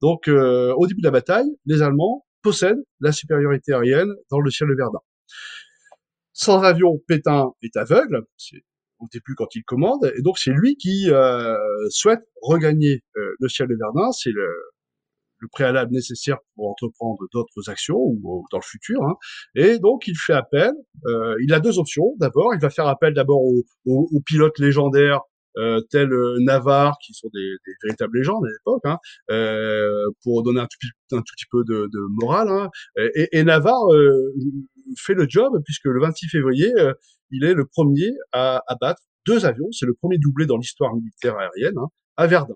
Donc, 0.01 0.29
euh, 0.29 0.75
au 0.77 0.87
début 0.87 1.01
de 1.01 1.07
la 1.07 1.13
bataille, 1.13 1.49
les 1.67 1.83
Allemands 1.83 2.27
possèdent 2.43 2.83
la 3.01 3.13
supériorité 3.13 3.73
aérienne 3.73 4.13
dans 4.31 4.41
le 4.41 4.51
ciel 4.51 4.69
de 4.69 4.75
Verdun. 4.75 4.99
Sans 6.33 6.63
avion, 6.63 6.99
Pétain 7.07 7.53
est 7.63 7.77
aveugle, 7.77 8.23
au 9.03 9.09
début 9.13 9.35
quand 9.37 9.55
il 9.55 9.63
commande. 9.65 10.13
Et 10.17 10.23
donc 10.23 10.39
c'est 10.39 10.53
lui 10.53 10.77
qui 10.77 11.11
euh, 11.11 11.57
souhaite 11.91 12.23
regagner 12.41 13.03
euh, 13.17 13.35
le 13.39 13.49
ciel 13.49 13.69
de 13.69 13.75
Verdun. 13.79 14.13
C'est 14.13 14.31
le, 14.31 14.49
le, 15.39 15.49
préalable 15.51 15.93
nécessaire 15.93 16.39
pour 16.55 16.71
entreprendre 16.71 17.19
d'autres 17.33 17.69
actions 17.69 17.99
ou, 17.99 18.45
dans 18.51 18.59
le 18.59 18.65
futur. 18.65 19.03
Hein. 19.03 19.15
Et 19.55 19.79
donc 19.79 20.07
il 20.07 20.17
fait 20.17 20.35
appel. 20.35 20.73
Euh, 21.07 21.35
il 21.43 21.53
a 21.53 21.61
deux 21.61 21.79
options. 21.79 22.15
D'abord, 22.19 22.55
il 22.55 22.61
va 22.61 22.71
faire 22.71 22.87
appel 22.87 23.15
d'abord 23.15 23.43
aux, 23.43 23.65
aux, 23.87 24.21
pilotes 24.25 24.59
légendaires 24.59 25.21
euh, 25.59 25.81
tels 25.91 26.11
Navarre, 26.41 26.97
qui 27.05 27.13
sont 27.13 27.29
des, 27.35 27.41
des 27.67 27.73
véritables 27.83 28.17
légendes 28.17 28.45
à 28.45 28.49
l'époque, 28.49 28.83
hein, 28.85 28.99
euh, 29.31 30.09
pour 30.23 30.43
donner 30.43 30.61
un 30.61 30.67
tout, 30.67 31.17
un 31.17 31.19
tout, 31.19 31.35
petit 31.37 31.45
peu 31.51 31.63
de, 31.65 31.89
de 31.93 32.01
morale. 32.23 32.49
Hein. 32.49 32.71
Et, 32.97 33.29
et 33.33 33.45
Navarre 33.45 33.93
euh, 33.93 34.33
fait 34.97 35.15
le 35.15 35.27
job 35.29 35.53
puisque 35.65 35.87
le 35.87 36.01
26 36.01 36.29
février, 36.29 36.73
il 37.33 37.45
est 37.45 37.55
le 37.55 37.67
premier 37.67 38.13
à 38.33 38.63
abattre 38.69 39.03
deux 39.27 39.45
avions. 39.45 39.71
C'est 39.73 39.87
le 39.87 39.95
premier 39.95 40.19
doublé 40.19 40.47
dans 40.47 40.57
l'histoire 40.57 40.95
militaire 40.95 41.37
aérienne 41.37 41.79
hein, 41.79 41.89
à 42.17 42.27
Verdun. 42.27 42.55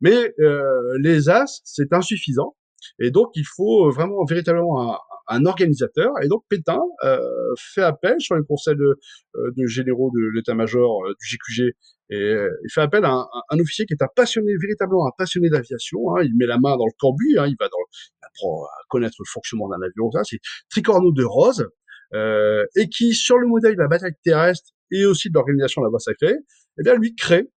Mais 0.00 0.32
euh, 0.40 0.98
les 1.00 1.28
As, 1.28 1.60
c'est 1.64 1.92
insuffisant. 1.92 2.56
Et 2.98 3.10
donc, 3.10 3.30
il 3.34 3.44
faut 3.46 3.90
vraiment 3.90 4.24
véritablement 4.24 4.98
un, 5.28 5.46
organisateur. 5.46 6.12
Et 6.22 6.28
donc, 6.28 6.44
Pétain 6.48 6.80
euh, 7.02 7.18
fait 7.56 7.82
appel 7.82 8.16
sur 8.20 8.34
le 8.34 8.44
conseil 8.44 8.76
de, 8.76 8.98
euh, 9.36 9.66
généraux 9.66 10.10
de 10.14 10.34
l'état-major 10.34 11.02
du 11.20 11.26
GQG 11.26 11.74
et 12.10 12.34
il 12.64 12.70
fait 12.70 12.82
appel 12.82 13.02
à 13.06 13.26
un, 13.48 13.58
officier 13.58 13.86
qui 13.86 13.94
est 13.94 14.02
un 14.02 14.08
passionné, 14.14 14.52
véritablement 14.60 15.06
un 15.06 15.12
passionné 15.16 15.48
d'aviation. 15.48 15.98
Hein. 16.14 16.22
Il 16.22 16.36
met 16.36 16.44
la 16.44 16.58
main 16.58 16.76
dans 16.76 16.84
le 16.84 16.92
cambouis, 16.98 17.38
hein. 17.38 17.46
il 17.46 17.56
va 17.58 17.66
dans, 17.68 17.78
apprend 18.22 18.64
à 18.64 18.82
connaître 18.90 19.16
le 19.18 19.24
fonctionnement 19.26 19.68
d'un 19.68 19.80
avion. 19.80 20.10
C'est 20.24 20.38
Tricorneau 20.68 21.12
de 21.12 21.24
Rose, 21.24 21.66
euh, 22.12 22.64
et 22.76 22.88
qui, 22.88 23.14
sur 23.14 23.38
le 23.38 23.46
modèle 23.46 23.74
de 23.74 23.80
la 23.80 23.88
bataille 23.88 24.14
terrestre 24.22 24.70
et 24.90 25.04
aussi 25.06 25.28
de 25.28 25.34
l'organisation 25.34 25.82
de 25.82 25.86
la 25.86 25.90
voie 25.90 25.98
sacrée, 25.98 26.36
eh 26.78 26.82
bien, 26.82 26.94
lui 26.94 27.14
crée 27.14 27.50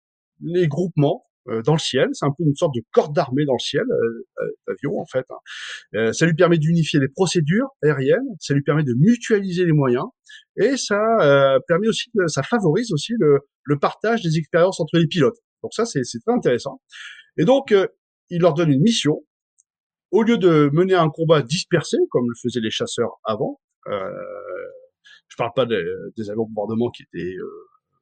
les 0.40 0.68
groupements 0.68 1.24
euh, 1.48 1.62
dans 1.62 1.72
le 1.72 1.78
ciel. 1.78 2.08
C'est 2.12 2.26
un 2.26 2.32
peu 2.36 2.44
une 2.44 2.54
sorte 2.54 2.74
de 2.74 2.82
corde 2.92 3.14
d'armée 3.14 3.44
dans 3.44 3.54
le 3.54 3.62
ciel, 3.62 3.82
euh, 3.82 4.50
d'avion 4.68 4.98
en 4.98 5.06
fait. 5.06 5.26
Hein. 5.30 6.12
ça 6.12 6.26
lui 6.26 6.34
permet 6.34 6.58
d'unifier 6.58 7.00
les 7.00 7.08
procédures 7.08 7.68
aériennes, 7.82 8.26
ça 8.40 8.54
lui 8.54 8.62
permet 8.62 8.84
de 8.84 8.94
mutualiser 8.98 9.64
les 9.64 9.72
moyens, 9.72 10.06
et 10.56 10.76
ça 10.76 11.00
permet 11.68 11.88
aussi, 11.88 12.10
de, 12.14 12.26
ça 12.26 12.42
favorise 12.42 12.92
aussi 12.92 13.12
le, 13.18 13.40
le, 13.64 13.78
partage 13.78 14.22
des 14.22 14.38
expériences 14.38 14.80
entre 14.80 14.98
les 14.98 15.06
pilotes. 15.06 15.38
Donc 15.62 15.72
ça, 15.74 15.84
c'est 15.84 16.02
très 16.02 16.34
intéressant. 16.34 16.80
Et 17.36 17.44
donc, 17.44 17.74
il 18.30 18.40
leur 18.40 18.54
donne 18.54 18.70
une 18.70 18.82
mission. 18.82 19.24
Au 20.10 20.22
lieu 20.22 20.38
de 20.38 20.70
mener 20.72 20.94
un 20.94 21.10
combat 21.10 21.42
dispersé, 21.42 21.96
comme 22.10 22.28
le 22.28 22.34
faisaient 22.40 22.60
les 22.60 22.70
chasseurs 22.70 23.18
avant, 23.24 23.60
euh, 23.88 24.10
je 25.28 25.36
parle 25.36 25.52
pas 25.54 25.66
des, 25.66 25.84
des 26.16 26.30
avions 26.30 26.44
de 26.44 26.54
bombardement 26.54 26.90
qui 26.90 27.02
étaient 27.02 27.36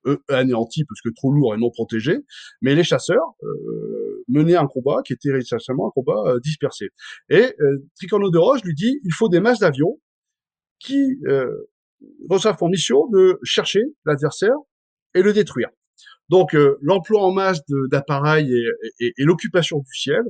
euh, 0.06 0.18
anéantis 0.28 0.84
parce 0.84 1.00
que 1.00 1.10
trop 1.14 1.32
lourds 1.32 1.54
et 1.54 1.58
non 1.58 1.70
protégés, 1.70 2.18
mais 2.60 2.74
les 2.74 2.84
chasseurs 2.84 3.34
euh, 3.42 4.24
menaient 4.28 4.56
un 4.56 4.66
combat 4.66 5.02
qui 5.04 5.12
était 5.12 5.30
essentiellement 5.30 5.88
un 5.88 5.92
combat 5.94 6.22
euh, 6.26 6.40
dispersé. 6.40 6.90
Et 7.28 7.54
euh, 7.60 7.78
Tricorno 7.96 8.30
de 8.30 8.38
Roche 8.38 8.62
lui 8.64 8.74
dit 8.74 9.00
il 9.04 9.12
faut 9.12 9.28
des 9.28 9.40
masses 9.40 9.60
d'avions 9.60 10.00
qui 10.78 11.18
euh, 11.26 11.70
reçoivent 12.28 12.56
pour 12.56 12.68
mission 12.68 13.08
de 13.08 13.38
chercher 13.42 13.82
l'adversaire 14.04 14.56
et 15.14 15.22
le 15.22 15.32
détruire. 15.32 15.68
Donc 16.28 16.56
l'emploi 16.80 17.22
en 17.22 17.30
masse 17.30 17.60
d'appareils 17.90 18.50
et, 18.50 19.06
et, 19.06 19.12
et 19.18 19.24
l'occupation 19.24 19.78
du 19.80 19.94
ciel, 19.94 20.22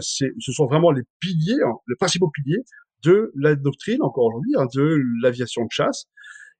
ce 0.00 0.52
sont 0.52 0.66
vraiment 0.66 0.90
les 0.90 1.02
piliers, 1.20 1.60
hein, 1.62 1.74
les 1.86 1.96
principaux 1.96 2.30
piliers 2.30 2.62
de 3.04 3.32
la 3.34 3.54
doctrine, 3.54 4.02
encore 4.02 4.26
aujourd'hui, 4.26 4.52
hein, 4.56 4.66
de 4.74 4.98
l'aviation 5.22 5.64
de 5.64 5.70
chasse. 5.70 6.06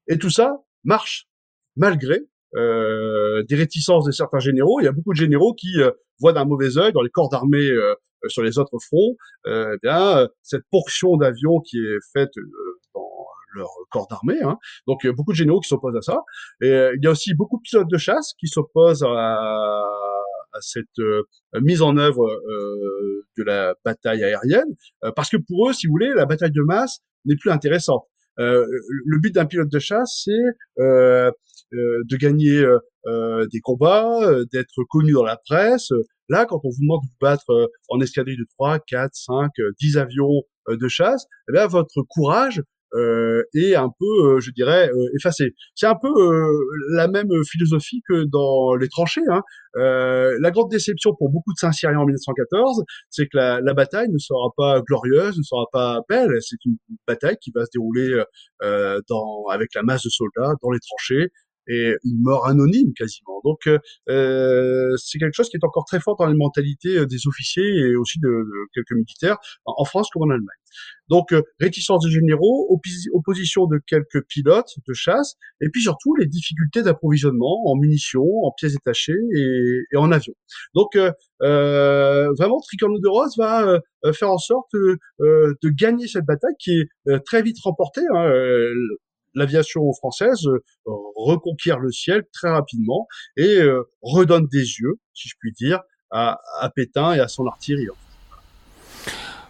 Et 0.09 0.19
tout 0.19 0.31
ça 0.31 0.57
marche 0.85 1.29
malgré 1.77 2.27
euh, 2.57 3.45
des 3.49 3.55
réticences 3.55 4.05
de 4.05 4.11
certains 4.11 4.41
généraux. 4.41 4.81
Il 4.81 4.85
y 4.85 4.89
a 4.89 4.93
beaucoup 4.93 5.13
de 5.13 5.19
généraux 5.19 5.55
qui 5.55 5.81
euh, 5.81 5.93
voient 6.19 6.33
d'un 6.33 6.45
mauvais 6.45 6.79
œil 6.79 6.93
dans 6.93 7.03
les 7.03 7.11
corps 7.11 7.29
d'armée 7.29 7.71
euh, 7.71 7.95
sur 8.27 8.43
les 8.43 8.59
autres 8.59 8.79
fronts, 8.81 9.17
eh 9.47 9.77
bien 9.83 10.29
cette 10.43 10.65
portion 10.71 11.17
d'avions 11.17 11.61
qui 11.61 11.79
est 11.79 11.99
faite 12.13 12.29
dans 12.95 13.09
leur 13.55 13.71
corps 13.91 14.09
d'armée. 14.09 14.43
Hein. 14.43 14.59
Donc 14.87 15.07
beaucoup 15.07 15.33
de 15.33 15.37
généraux 15.37 15.61
qui 15.61 15.69
s'opposent 15.69 15.97
à 15.97 16.03
ça. 16.03 16.21
Et 16.61 16.69
il 16.69 17.03
y 17.03 17.07
a 17.07 17.11
aussi 17.11 17.33
beaucoup 17.33 17.57
de 17.57 17.63
pilotes 17.63 17.89
de 17.89 17.97
chasse 17.97 18.35
qui 18.39 18.47
s'opposent 18.47 19.05
à 19.05 19.87
à 20.53 20.61
cette 20.61 20.99
euh, 20.99 21.23
mise 21.61 21.83
en 21.83 21.97
œuvre 21.97 22.27
euh, 22.27 23.27
de 23.39 23.43
la 23.43 23.75
bataille 23.85 24.23
aérienne, 24.25 24.75
euh, 25.05 25.13
parce 25.15 25.31
que 25.31 25.37
pour 25.37 25.69
eux, 25.69 25.73
si 25.73 25.87
vous 25.87 25.93
voulez, 25.93 26.13
la 26.15 26.27
bataille 26.27 26.53
de 26.53 26.63
masse 26.63 27.01
n'est 27.25 27.37
plus 27.37 27.51
intéressante. 27.51 28.05
le 28.39 29.19
but 29.21 29.35
d'un 29.35 29.45
pilote 29.45 29.71
de 29.71 29.79
chasse, 29.79 30.23
c'est 30.25 30.33
de 30.79 32.17
gagner 32.17 32.65
des 33.53 33.61
combats, 33.61 34.21
d'être 34.53 34.83
connu 34.89 35.13
dans 35.13 35.25
la 35.25 35.37
presse. 35.37 35.91
Là, 36.31 36.47
quand 36.47 36.61
on 36.65 36.71
vous 36.71 36.81
demande 36.81 37.03
de 37.03 37.09
vous 37.09 37.17
battre 37.21 37.71
en 37.89 38.01
escadrille 38.01 38.39
de 38.39 38.47
3, 38.57 38.79
4, 38.79 39.11
5, 39.13 39.51
10 39.81 39.99
avions 39.99 40.43
de 40.71 40.89
chasse, 40.89 41.27
eh 41.51 41.53
bien, 41.53 41.67
votre 41.67 42.03
courage 42.09 42.63
euh, 42.95 43.43
est 43.55 43.75
un 43.75 43.91
peu, 43.99 44.41
je 44.41 44.51
dirais, 44.51 44.91
effacée. 45.17 45.55
C'est 45.75 45.87
un 45.87 45.97
peu 46.01 46.09
la 46.93 47.09
même 47.09 47.29
philosophie 47.45 48.03
que 48.09 48.25
dans 48.25 48.75
les 48.75 48.89
tranchées. 48.89 49.21
Hein. 49.31 49.43
la 49.75 50.51
grande 50.51 50.71
déception 50.71 51.15
pour 51.17 51.31
beaucoup 51.31 51.53
de 51.53 51.59
Saint-Syriens 51.59 51.99
en 51.99 52.05
1914, 52.05 52.83
c'est 53.11 53.27
que 53.27 53.37
la, 53.37 53.61
la, 53.61 53.75
bataille 53.75 54.09
ne 54.09 54.19
sera 54.19 54.51
pas 54.57 54.81
glorieuse, 54.83 55.39
ne 55.39 55.43
sera 55.43 55.67
pas 55.73 56.01
belle. 56.09 56.31
C'est 56.41 56.65
une 56.65 56.77
bataille 57.07 57.37
qui 57.41 57.53
va 57.55 57.65
se 57.65 57.71
dérouler 57.73 58.23
dans, 59.09 59.45
avec 59.51 59.75
la 59.75 59.83
masse 59.83 60.05
de 60.05 60.11
soldats 60.11 60.55
dans 60.63 60.71
les 60.71 60.81
tranchées 60.81 61.31
et 61.69 61.95
une 62.05 62.23
mort 62.23 62.47
anonyme 62.47 62.93
quasiment. 62.95 63.41
Donc 63.45 63.67
euh, 63.67 63.79
euh, 64.09 64.97
c'est 64.97 65.19
quelque 65.19 65.35
chose 65.35 65.49
qui 65.49 65.57
est 65.57 65.65
encore 65.65 65.85
très 65.85 66.01
fort 66.01 66.17
dans 66.17 66.27
les 66.27 66.37
mentalités 66.37 66.99
euh, 66.99 67.07
des 67.07 67.27
officiers 67.27 67.65
et 67.65 67.97
aussi 67.97 68.19
de, 68.21 68.45
quelques 68.75 68.93
militaires 68.93 69.39
en 69.65 69.85
France 69.85 70.09
comme 70.13 70.23
en 70.23 70.31
Allemagne. 70.31 70.47
Donc 71.09 71.35
réticence 71.59 72.05
des 72.05 72.13
généraux, 72.13 72.79
opposition 73.13 73.67
de 73.67 73.81
quelques 73.85 74.25
pilotes 74.29 74.71
de 74.87 74.93
chasse, 74.93 75.35
et 75.61 75.69
puis 75.69 75.83
surtout 75.83 76.15
les 76.15 76.27
difficultés 76.27 76.83
d'approvisionnement 76.83 77.69
en 77.69 77.77
munitions, 77.77 78.45
en 78.45 78.53
pièces 78.57 78.75
détachées 78.75 79.19
et, 79.35 79.81
et 79.93 79.97
en 79.97 80.13
avions. 80.13 80.35
Donc 80.75 80.95
euh, 80.95 82.33
vraiment, 82.39 82.61
Tricorne 82.61 83.01
de 83.01 83.09
Rose 83.09 83.37
va 83.37 83.81
faire 84.13 84.31
en 84.31 84.39
sorte 84.39 84.71
de 84.73 85.69
gagner 85.71 86.07
cette 86.07 86.25
bataille 86.25 86.55
qui 86.61 86.81
est 86.81 87.25
très 87.27 87.43
vite 87.43 87.57
remportée. 87.65 88.03
Hein, 88.15 88.31
l'aviation 89.35 89.93
française 89.95 90.47
euh, 90.47 90.61
reconquiert 91.17 91.79
le 91.79 91.91
ciel 91.91 92.25
très 92.33 92.51
rapidement 92.51 93.07
et 93.37 93.61
euh, 93.61 93.83
redonne 94.03 94.47
des 94.47 94.59
yeux, 94.59 94.99
si 95.15 95.29
je 95.29 95.35
puis 95.39 95.53
dire, 95.53 95.81
à, 96.11 96.41
à 96.61 96.71
Pétain 96.71 97.15
et 97.15 97.21
à 97.21 97.29
son 97.29 97.47
artillerie. 97.47 97.89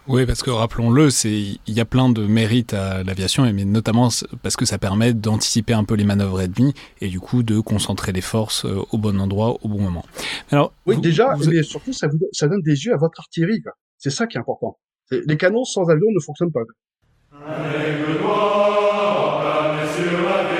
Oui, 0.07 0.25
parce 0.25 0.41
que 0.41 0.49
rappelons-le, 0.49 1.11
c'est 1.11 1.31
il 1.31 1.73
y 1.73 1.79
a 1.79 1.85
plein 1.85 2.09
de 2.09 2.25
mérites 2.25 2.73
à 2.73 3.03
l'aviation, 3.03 3.43
mais 3.53 3.65
notamment 3.65 4.09
parce 4.41 4.55
que 4.55 4.65
ça 4.65 4.79
permet 4.79 5.13
d'anticiper 5.13 5.73
un 5.73 5.83
peu 5.83 5.93
les 5.93 6.03
manœuvres 6.03 6.41
ennemies 6.41 6.73
et 7.01 7.07
du 7.07 7.19
coup 7.19 7.43
de 7.43 7.59
concentrer 7.59 8.11
les 8.11 8.21
forces 8.21 8.65
euh, 8.65 8.81
au 8.91 8.97
bon 8.97 9.21
endroit 9.21 9.57
au 9.61 9.67
bon 9.67 9.79
moment. 9.79 10.03
Alors, 10.49 10.73
oui, 10.87 10.99
déjà, 10.99 11.35
mais 11.37 11.61
surtout 11.61 11.93
ça, 11.93 12.07
vous, 12.07 12.17
ça 12.31 12.47
donne 12.47 12.61
des 12.61 12.85
yeux 12.85 12.93
à 12.93 12.97
votre 12.97 13.19
artillerie. 13.19 13.61
C'est 13.99 14.09
ça 14.09 14.25
qui 14.25 14.37
est 14.37 14.39
important. 14.39 14.79
Les 15.11 15.37
canons 15.37 15.65
sans 15.65 15.87
avion 15.89 16.07
ne 16.11 16.19
fonctionnent 16.19 16.51
pas. 16.51 16.61
Alors 20.01 20.50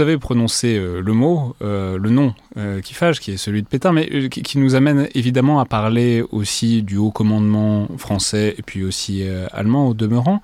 vous 0.00 0.08
avez 0.08 0.16
prononcé 0.16 0.78
euh, 0.78 1.02
le 1.02 1.12
mot, 1.12 1.54
euh, 1.60 1.98
le 1.98 2.08
nom 2.08 2.32
euh, 2.56 2.80
qui 2.80 2.94
fâche, 2.94 3.20
qui 3.20 3.32
est 3.32 3.36
celui 3.36 3.60
de 3.60 3.68
Pétain, 3.68 3.92
mais 3.92 4.30
qui, 4.30 4.56
nous 4.56 4.74
amène 4.74 5.08
évidemment 5.14 5.60
à 5.60 5.66
parler 5.66 6.24
aussi 6.32 6.82
du 6.82 6.96
haut 6.96 7.10
commandement 7.10 7.86
français 7.98 8.54
et 8.56 8.62
puis 8.62 8.82
aussi 8.82 9.22
allemand 9.52 9.88
au 9.88 9.94
demeurant. 9.94 10.40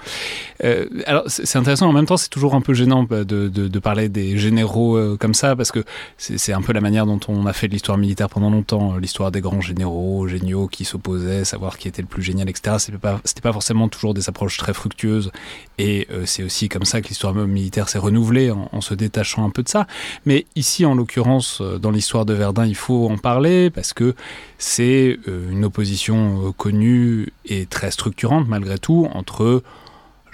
Alors 1.06 1.24
c'est 1.26 1.56
intéressant, 1.56 1.88
en 1.88 1.92
même 1.92 2.06
temps 2.06 2.16
c'est 2.16 2.30
toujours 2.30 2.54
un 2.54 2.60
peu 2.60 2.74
gênant 2.74 3.02
bah, 3.02 3.24
de, 3.24 3.48
de, 3.48 3.78
parler 3.78 4.08
des 4.08 4.38
généraux 4.38 5.16
comme 5.18 5.34
ça, 5.34 5.54
parce 5.54 5.72
que 5.72 5.84
c'est 6.16 6.52
un 6.52 6.62
peu 6.62 6.72
la 6.72 6.80
manière 6.80 7.06
dont 7.06 7.20
on 7.28 7.46
a 7.46 7.52
fait 7.52 7.68
l'histoire 7.68 7.98
militaire 7.98 8.28
pendant 8.28 8.50
longtemps, 8.50 8.96
l'histoire 8.96 9.30
des 9.30 9.40
grands 9.40 9.60
généraux, 9.60 10.26
géniaux 10.28 10.68
qui 10.68 10.84
s'opposaient, 10.84 11.44
savoir 11.44 11.78
qui 11.78 11.88
était 11.88 12.02
le 12.02 12.08
plus 12.08 12.22
génial, 12.22 12.48
etc. 12.48 12.76
C'était 12.78 12.98
pas, 12.98 13.20
pas 13.42 13.52
forcément 13.52 13.88
toujours 13.88 14.14
des 14.14 14.28
approches 14.28 14.56
très 14.56 14.72
fructueuses, 14.72 15.30
et 15.78 16.08
c'est 16.24 16.42
aussi 16.42 16.68
comme 16.68 16.84
ça 16.84 17.00
que 17.00 17.08
l'histoire 17.08 17.34
militaire 17.34 17.88
s'est 17.88 17.98
renouvelée 17.98 18.50
en, 18.50 18.80
se 18.80 18.94
détaillant 18.94 19.44
un 19.44 19.50
peu 19.50 19.62
de 19.62 19.68
ça. 19.68 19.86
Mais 20.24 20.46
ici, 20.54 20.84
en 20.84 20.94
l'occurrence, 20.94 21.60
euh, 21.60 21.78
dans 21.78 21.90
l'histoire 21.90 22.24
de 22.24 22.34
Verdun, 22.34 22.66
il 22.66 22.74
faut 22.74 23.08
en 23.08 23.18
parler 23.18 23.70
parce 23.70 23.92
que 23.92 24.14
c'est 24.58 25.18
euh, 25.28 25.50
une 25.50 25.64
opposition 25.64 26.48
euh, 26.48 26.52
connue 26.52 27.32
et 27.44 27.66
très 27.66 27.90
structurante 27.90 28.48
malgré 28.48 28.78
tout 28.78 29.08
entre 29.12 29.62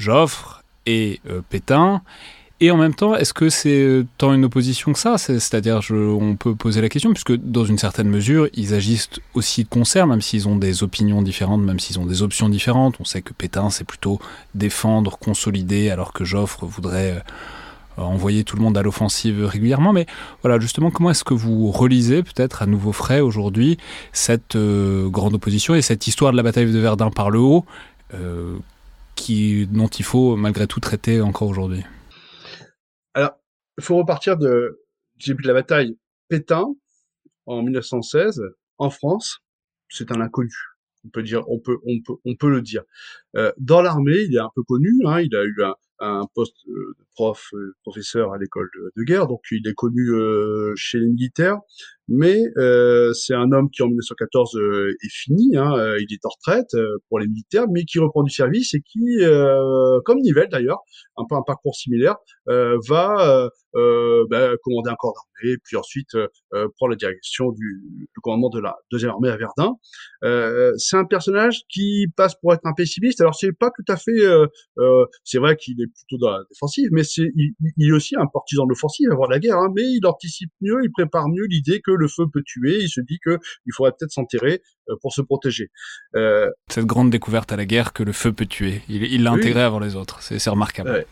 Joffre 0.02 0.62
et 0.86 1.20
Pétain. 1.48 2.02
Et 2.62 2.70
en 2.70 2.76
même 2.76 2.94
temps, 2.94 3.16
est-ce 3.16 3.34
que 3.34 3.48
c'est 3.48 4.04
tant 4.18 4.32
une 4.32 4.44
opposition 4.44 4.92
que 4.92 4.98
ça? 5.00 5.18
C'est-à-dire, 5.18 5.80
on 5.90 6.36
peut 6.36 6.54
poser 6.54 6.80
la 6.80 6.88
question, 6.88 7.10
puisque 7.10 7.34
dans 7.34 7.64
une 7.64 7.76
certaine 7.76 8.08
mesure, 8.08 8.46
ils 8.54 8.72
agissent 8.72 9.10
aussi 9.34 9.64
de 9.64 9.68
concert, 9.68 10.06
même 10.06 10.22
s'ils 10.22 10.46
ont 10.46 10.54
des 10.54 10.84
opinions 10.84 11.22
différentes, 11.22 11.60
même 11.62 11.80
s'ils 11.80 11.98
ont 11.98 12.06
des 12.06 12.22
options 12.22 12.48
différentes. 12.48 12.94
On 13.00 13.04
sait 13.04 13.20
que 13.20 13.32
Pétain, 13.32 13.68
c'est 13.70 13.82
plutôt 13.82 14.20
défendre, 14.54 15.18
consolider, 15.18 15.90
alors 15.90 16.12
que 16.12 16.22
Joffre 16.24 16.64
voudrait 16.64 17.20
euh, 17.98 18.02
envoyer 18.02 18.44
tout 18.44 18.54
le 18.54 18.62
monde 18.62 18.78
à 18.78 18.82
l'offensive 18.82 19.44
régulièrement. 19.44 19.92
Mais 19.92 20.06
voilà, 20.42 20.60
justement, 20.60 20.92
comment 20.92 21.10
est-ce 21.10 21.24
que 21.24 21.34
vous 21.34 21.72
relisez 21.72 22.22
peut-être 22.22 22.62
à 22.62 22.66
nouveau 22.66 22.92
frais 22.92 23.18
aujourd'hui 23.18 23.76
cette 24.12 24.54
euh, 24.54 25.08
grande 25.08 25.34
opposition 25.34 25.74
et 25.74 25.82
cette 25.82 26.06
histoire 26.06 26.30
de 26.30 26.36
la 26.36 26.44
bataille 26.44 26.70
de 26.70 26.78
Verdun 26.78 27.10
par 27.10 27.28
le 27.30 27.40
haut, 27.40 27.64
euh, 28.14 28.56
qui, 29.22 29.68
dont 29.68 29.86
il 29.86 30.04
faut 30.04 30.34
malgré 30.34 30.66
tout 30.66 30.80
traiter 30.80 31.20
encore 31.20 31.48
aujourd'hui 31.48 31.84
Alors, 33.14 33.38
il 33.78 33.84
faut 33.84 33.96
repartir 33.96 34.36
de, 34.36 34.80
début 35.24 35.42
de 35.42 35.48
la 35.48 35.54
bataille. 35.54 35.96
Pétain, 36.28 36.66
en 37.46 37.62
1916, 37.62 38.42
en 38.78 38.90
France, 38.90 39.38
c'est 39.88 40.10
un 40.10 40.20
inconnu. 40.20 40.52
On 41.04 41.08
peut 41.10 41.22
dire, 41.22 41.48
on 41.48 41.60
peut, 41.60 41.78
on 41.86 42.00
peut, 42.00 42.14
on 42.24 42.34
peut 42.34 42.50
le 42.50 42.62
dire. 42.62 42.82
Euh, 43.36 43.52
dans 43.58 43.80
l'armée, 43.80 44.18
il 44.28 44.34
est 44.34 44.40
un 44.40 44.50
peu 44.54 44.62
connu. 44.64 44.90
Hein, 45.04 45.20
il 45.20 45.34
a 45.36 45.44
eu 45.44 45.56
un, 46.00 46.26
poste 46.34 46.56
de 46.66 46.96
prof, 47.14 47.50
professeur 47.82 48.32
à 48.32 48.38
l'école 48.38 48.68
de, 48.96 49.02
guerre, 49.04 49.26
donc 49.26 49.40
il 49.50 49.66
est 49.66 49.74
connu 49.74 50.10
chez 50.76 50.98
les 50.98 51.06
militaires, 51.06 51.58
mais 52.08 52.38
c'est 53.14 53.34
un 53.34 53.52
homme 53.52 53.70
qui 53.70 53.82
en 53.82 53.88
1914 53.88 54.58
est 55.02 55.10
fini, 55.10 55.56
hein, 55.56 55.72
il 55.98 56.12
est 56.12 56.24
en 56.24 56.30
retraite 56.30 56.70
pour 57.08 57.18
les 57.18 57.26
militaires, 57.26 57.66
mais 57.70 57.84
qui 57.84 57.98
reprend 57.98 58.22
du 58.22 58.32
service 58.32 58.74
et 58.74 58.80
qui, 58.80 59.20
comme 60.04 60.18
Nivelle 60.18 60.48
d'ailleurs, 60.50 60.80
un 61.16 61.24
peu 61.28 61.36
un 61.36 61.42
parcours 61.46 61.74
similaire, 61.74 62.16
va 62.46 63.50
euh, 63.74 64.26
bah, 64.28 64.50
commander 64.62 64.90
un 64.90 64.96
corps 64.96 65.14
d'armée, 65.14 65.56
puis 65.64 65.76
ensuite 65.76 66.14
euh, 66.14 66.28
euh, 66.54 66.68
prend 66.76 66.88
la 66.88 66.96
direction 66.96 67.52
du, 67.52 67.82
du, 67.90 68.06
commandement 68.22 68.50
de 68.50 68.60
la 68.60 68.76
deuxième 68.90 69.12
armée 69.12 69.30
à 69.30 69.36
Verdun. 69.36 69.76
Euh, 70.24 70.72
c'est 70.76 70.96
un 70.96 71.04
personnage 71.04 71.62
qui 71.68 72.06
passe 72.16 72.34
pour 72.34 72.52
être 72.52 72.64
un 72.64 72.74
pessimiste. 72.74 73.20
Alors 73.20 73.34
c'est 73.34 73.52
pas 73.52 73.70
tout 73.70 73.90
à 73.90 73.96
fait, 73.96 74.12
c'est 75.24 75.38
vrai 75.38 75.56
qu'il 75.56 75.80
est 75.80 75.86
plutôt 75.86 76.18
dans 76.18 76.30
la 76.30 76.44
défensive, 76.50 76.88
mais 76.92 77.01
c'est 77.02 77.30
il, 77.36 77.54
il, 77.76 77.88
est 77.88 77.92
aussi 77.92 78.16
un 78.16 78.26
partisan 78.26 78.64
de 78.64 78.70
l'offensive 78.70 79.08
avant 79.10 79.26
la 79.26 79.38
guerre. 79.38 79.58
Hein, 79.58 79.72
mais 79.74 79.82
il 79.82 80.06
anticipe 80.06 80.50
mieux, 80.60 80.80
il 80.82 80.90
prépare 80.90 81.28
mieux 81.28 81.44
l'idée 81.48 81.80
que 81.80 81.90
le 81.90 82.08
feu 82.08 82.26
peut 82.32 82.42
tuer. 82.44 82.78
Il 82.80 82.88
se 82.88 83.00
dit 83.00 83.18
que 83.24 83.38
il 83.66 83.72
faudrait 83.74 83.92
peut-être 83.92 84.12
s'enterrer 84.12 84.62
pour 85.00 85.12
se 85.12 85.22
protéger. 85.22 85.70
Cette 86.68 86.86
grande 86.86 87.10
découverte 87.10 87.52
à 87.52 87.56
la 87.56 87.66
guerre 87.66 87.92
que 87.92 88.02
le 88.02 88.12
feu 88.12 88.32
peut 88.32 88.46
tuer, 88.46 88.82
il 88.88 89.22
l'a 89.22 89.32
intégré 89.32 89.62
avant 89.62 89.78
les 89.78 89.96
autres. 89.96 90.22
C'est 90.22 90.50
remarquable. 90.50 91.06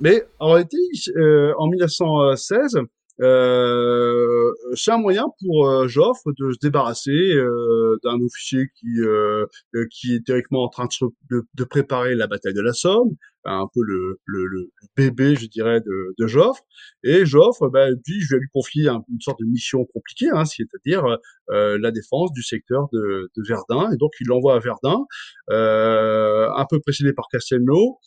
Mais 0.00 0.24
en 0.38 0.52
réalité, 0.52 0.76
euh, 1.16 1.54
en 1.58 1.68
1916, 1.68 2.78
euh, 3.20 4.52
c'est 4.74 4.92
un 4.92 4.98
moyen 4.98 5.26
pour 5.40 5.68
euh, 5.68 5.88
Joffre 5.88 6.30
de 6.38 6.52
se 6.52 6.58
débarrasser 6.62 7.10
euh, 7.10 7.98
d'un 8.04 8.20
officier 8.20 8.68
qui 8.78 9.00
euh, 9.00 9.46
qui 9.90 10.14
est 10.14 10.24
théoriquement 10.24 10.64
en 10.64 10.68
train 10.68 10.86
de, 11.30 11.42
de, 11.52 11.64
préparer 11.64 12.14
la 12.14 12.28
bataille 12.28 12.54
de 12.54 12.60
la 12.60 12.72
Somme, 12.72 13.10
un 13.50 13.66
peu 13.72 13.80
le, 13.82 14.20
le, 14.26 14.46
le 14.46 14.70
bébé, 14.96 15.34
je 15.36 15.46
dirais, 15.46 15.80
de, 15.80 16.14
de 16.18 16.26
Joffre. 16.26 16.62
Et 17.04 17.26
Joffre, 17.26 17.68
ben, 17.70 17.94
dit, 18.06 18.20
je 18.20 18.34
vais 18.34 18.40
lui 18.40 18.48
confier 18.52 18.88
une 18.88 19.20
sorte 19.20 19.40
de 19.40 19.46
mission 19.46 19.84
compliquée, 19.92 20.28
hein, 20.32 20.44
c'est-à-dire 20.44 21.04
la 21.48 21.90
défense 21.90 22.32
du 22.32 22.42
secteur 22.42 22.88
de, 22.92 23.30
de, 23.36 23.42
Verdun. 23.48 23.90
Et 23.92 23.96
donc, 23.96 24.12
il 24.20 24.26
l'envoie 24.28 24.56
à 24.56 24.58
Verdun, 24.58 25.04
un 25.48 26.66
peu 26.68 26.80
précédé 26.80 27.12
par 27.12 27.26
Castelnau. 27.30 27.98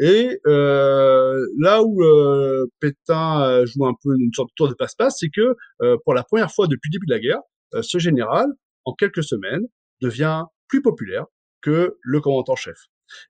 Et 0.00 0.40
euh, 0.46 1.44
là 1.58 1.82
où 1.82 2.02
euh, 2.02 2.66
Pétain 2.78 3.42
euh, 3.42 3.66
joue 3.66 3.84
un 3.84 3.94
peu 4.00 4.14
une 4.18 4.32
sorte 4.32 4.50
de 4.50 4.54
tour 4.54 4.68
de 4.68 4.74
passe-passe, 4.74 5.16
c'est 5.18 5.28
que 5.28 5.56
euh, 5.82 5.96
pour 6.04 6.14
la 6.14 6.22
première 6.22 6.52
fois 6.52 6.68
depuis 6.68 6.88
le 6.88 6.98
début 6.98 7.06
de 7.06 7.14
la 7.14 7.20
guerre, 7.20 7.40
euh, 7.74 7.82
ce 7.82 7.98
général, 7.98 8.46
en 8.84 8.94
quelques 8.94 9.24
semaines, 9.24 9.66
devient 10.00 10.44
plus 10.68 10.82
populaire 10.82 11.26
que 11.62 11.96
le 12.00 12.20
commandant-chef. 12.20 12.76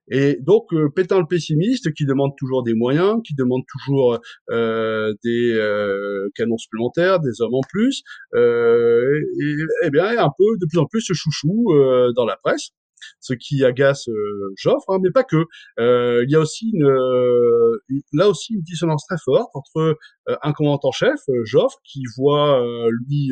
Et 0.09 0.37
donc 0.41 0.69
Pétain 0.95 1.19
le 1.19 1.25
pessimiste, 1.25 1.93
qui 1.93 2.05
demande 2.05 2.31
toujours 2.37 2.63
des 2.63 2.73
moyens, 2.73 3.21
qui 3.25 3.35
demande 3.35 3.63
toujours 3.67 4.19
des 4.49 6.29
canons 6.35 6.57
supplémentaires, 6.57 7.19
des 7.19 7.41
hommes 7.41 7.55
en 7.55 7.61
plus, 7.69 8.03
et, 8.35 9.55
eh 9.83 9.89
bien 9.89 10.17
un 10.17 10.31
peu 10.37 10.57
de 10.59 10.65
plus 10.65 10.79
en 10.79 10.85
plus 10.85 11.01
ce 11.01 11.13
chouchou 11.13 11.73
dans 12.15 12.25
la 12.25 12.37
presse 12.37 12.71
ce 13.19 13.33
qui 13.33 13.63
agace 13.63 14.07
euh, 14.09 14.53
Joffre, 14.57 14.89
hein, 14.89 14.99
mais 15.01 15.11
pas 15.11 15.23
que. 15.23 15.45
Euh, 15.79 16.23
il 16.25 16.31
y 16.31 16.35
a 16.35 16.39
aussi 16.39 16.71
une, 16.73 16.85
euh, 16.85 17.77
là 18.13 18.29
aussi 18.29 18.53
une 18.53 18.61
dissonance 18.61 19.05
très 19.07 19.17
forte 19.23 19.49
entre 19.53 19.97
un 20.43 20.53
commandant-chef, 20.53 21.19
Joffre, 21.43 21.79
qui 21.83 22.03
voit 22.17 22.63
lui 23.07 23.31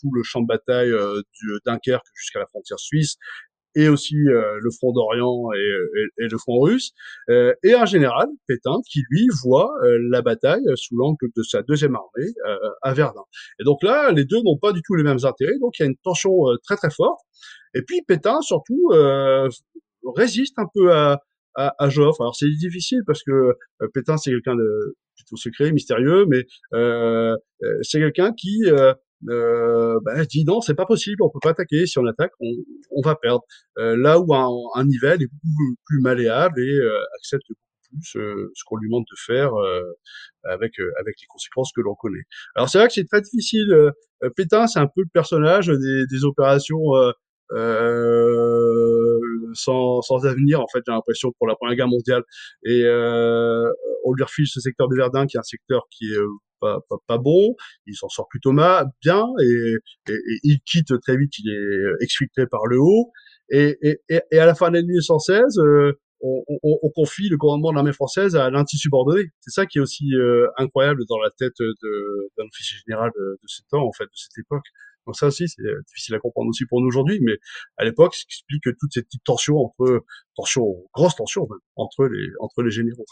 tout 0.00 0.10
le 0.12 0.22
champ 0.22 0.40
de 0.40 0.46
bataille 0.46 0.90
du 0.90 1.46
Dunkerque 1.64 2.06
jusqu'à 2.14 2.40
la 2.40 2.46
frontière 2.46 2.80
suisse 2.80 3.16
et 3.76 3.88
aussi 3.88 4.16
le 4.16 4.70
front 4.76 4.92
d'Orient 4.92 5.52
et, 5.54 6.24
et, 6.24 6.28
le 6.28 6.38
front 6.38 6.58
russe, 6.60 6.92
euh, 7.30 7.52
et 7.62 7.74
un 7.74 7.86
général, 7.86 8.26
Pétain, 8.48 8.80
qui 8.90 9.02
lui 9.10 9.28
voit 9.44 9.70
la 10.10 10.22
bataille 10.22 10.64
sous 10.74 10.96
l'angle 10.96 11.28
de 11.36 11.42
sa 11.42 11.62
deuxième 11.62 11.94
armée 11.94 12.32
à 12.82 12.92
Verdun. 12.94 13.22
Et 13.60 13.64
donc 13.64 13.82
là, 13.82 14.10
les 14.10 14.24
deux 14.24 14.42
n'ont 14.42 14.58
pas 14.58 14.72
du 14.72 14.80
tout 14.82 14.94
les 14.94 15.04
mêmes 15.04 15.24
intérêts, 15.24 15.58
donc 15.60 15.78
il 15.78 15.82
y 15.82 15.84
a 15.84 15.88
une 15.88 15.96
tension 16.02 16.32
très 16.64 16.76
très 16.76 16.90
forte. 16.90 17.20
Et 17.74 17.82
puis 17.82 18.02
Pétain, 18.02 18.40
surtout, 18.40 18.90
euh, 18.92 19.48
résiste 20.16 20.58
un 20.58 20.66
peu 20.72 20.92
à, 20.92 21.20
à, 21.54 21.74
à 21.78 21.88
Joffre. 21.88 22.20
Alors 22.20 22.36
c'est 22.36 22.48
difficile 22.48 23.02
parce 23.06 23.22
que 23.22 23.32
euh, 23.32 23.88
Pétain, 23.92 24.16
c'est 24.16 24.30
quelqu'un 24.30 24.54
de 24.54 24.96
plutôt 25.16 25.36
secret, 25.36 25.72
mystérieux, 25.72 26.26
mais 26.28 26.44
euh, 26.74 27.34
euh 27.62 27.78
c'est 27.82 27.98
quelqu'un 27.98 28.32
qui 28.32 28.64
euh, 28.66 28.94
euh, 29.28 29.98
bah, 30.04 30.24
dit 30.24 30.44
non, 30.44 30.60
c'est 30.60 30.74
pas 30.74 30.86
possible, 30.86 31.22
on 31.22 31.30
peut 31.30 31.40
pas 31.42 31.50
attaquer. 31.50 31.86
Si 31.86 31.98
on 31.98 32.06
attaque, 32.06 32.32
on, 32.40 32.50
on 32.90 33.00
va 33.02 33.14
perdre. 33.16 33.42
Euh, 33.78 33.96
là 33.96 34.18
où 34.20 34.34
un, 34.34 34.48
un 34.74 34.84
Nivelle 34.84 35.22
est 35.22 35.30
plus 35.86 36.00
malléable 36.00 36.60
et 36.60 36.78
accepte 37.18 37.44
beaucoup 37.48 38.00
plus 38.00 38.50
ce 38.54 38.64
qu'on 38.66 38.76
lui 38.76 38.88
demande 38.88 39.04
de 39.04 39.16
faire 39.26 39.52
avec 40.44 40.72
avec 41.00 41.16
les 41.20 41.26
conséquences 41.28 41.72
que 41.74 41.80
l'on 41.80 41.94
connaît. 41.94 42.24
Alors 42.54 42.68
c'est 42.68 42.78
vrai 42.78 42.88
que 42.88 42.94
c'est 42.94 43.06
très 43.06 43.20
difficile. 43.20 43.92
Pétain, 44.36 44.66
c'est 44.66 44.80
un 44.80 44.86
peu 44.86 45.02
le 45.02 45.10
personnage 45.12 45.66
des, 45.68 46.04
des 46.10 46.24
opérations 46.24 46.80
euh, 47.52 49.20
sans, 49.54 50.02
sans 50.02 50.26
avenir 50.26 50.60
en 50.60 50.66
fait 50.66 50.82
j'ai 50.84 50.92
l'impression 50.92 51.32
pour 51.38 51.46
la 51.46 51.54
première 51.54 51.76
guerre 51.76 51.88
mondiale 51.88 52.22
et 52.64 52.82
euh, 52.84 53.70
on 54.04 54.12
lui 54.14 54.24
refile 54.24 54.46
ce 54.48 54.60
secteur 54.60 54.88
de 54.88 54.96
Verdun 54.96 55.26
qui 55.26 55.36
est 55.36 55.40
un 55.40 55.44
secteur 55.44 55.84
qui 55.90 56.12
est 56.12 56.16
euh, 56.16 56.26
pas, 56.60 56.78
pas, 56.88 56.96
pas 57.06 57.18
bon, 57.18 57.54
il 57.86 57.94
s'en 57.94 58.08
sort 58.08 58.28
plutôt 58.28 58.52
mal, 58.52 58.86
bien 59.02 59.26
et, 59.42 59.74
et, 60.12 60.18
il 60.42 60.60
quitte 60.60 60.98
très 61.00 61.16
vite, 61.16 61.32
il 61.38 61.50
est 61.50 62.04
exfiltré 62.04 62.46
par 62.46 62.66
le 62.66 62.78
haut 62.80 63.12
et, 63.50 63.78
et, 63.82 64.20
et 64.30 64.38
à 64.38 64.46
la 64.46 64.54
fin 64.54 64.68
de 64.68 64.74
l'année 64.74 64.88
1916 64.88 65.58
euh, 65.58 65.92
on, 66.20 66.42
on, 66.48 66.78
on, 66.82 66.90
confie 66.90 67.28
le 67.28 67.36
commandement 67.36 67.70
de 67.70 67.74
l'armée 67.74 67.92
française 67.92 68.36
à 68.36 68.48
l'anti-subordonné. 68.48 69.24
C'est 69.40 69.50
ça 69.50 69.66
qui 69.66 69.78
est 69.78 69.80
aussi 69.80 70.14
euh, 70.14 70.46
incroyable 70.56 71.04
dans 71.08 71.18
la 71.18 71.30
tête 71.30 71.58
d'un 71.58 72.44
officier 72.44 72.78
général 72.86 73.10
de, 73.14 73.38
de 73.42 73.46
ce 73.46 73.60
temps, 73.70 73.86
en 73.86 73.92
fait, 73.92 74.04
de 74.04 74.14
cette 74.14 74.38
époque. 74.38 74.64
Donc 75.06 75.16
ça 75.16 75.26
aussi, 75.26 75.46
c'est 75.46 75.62
euh, 75.62 75.82
difficile 75.86 76.14
à 76.14 76.18
comprendre 76.18 76.48
aussi 76.48 76.64
pour 76.66 76.80
nous 76.80 76.88
aujourd'hui, 76.88 77.20
mais 77.22 77.36
à 77.76 77.84
l'époque, 77.84 78.14
ce 78.14 78.24
qui 78.24 78.38
explique 78.38 78.64
toute 78.78 78.92
cette 78.92 79.04
petite 79.06 79.24
tension 79.24 79.56
entre 79.58 80.04
tension, 80.36 80.64
grosse 80.94 81.14
tension 81.14 81.46
entre 81.76 82.62
les 82.62 82.70
généraux. 82.70 83.04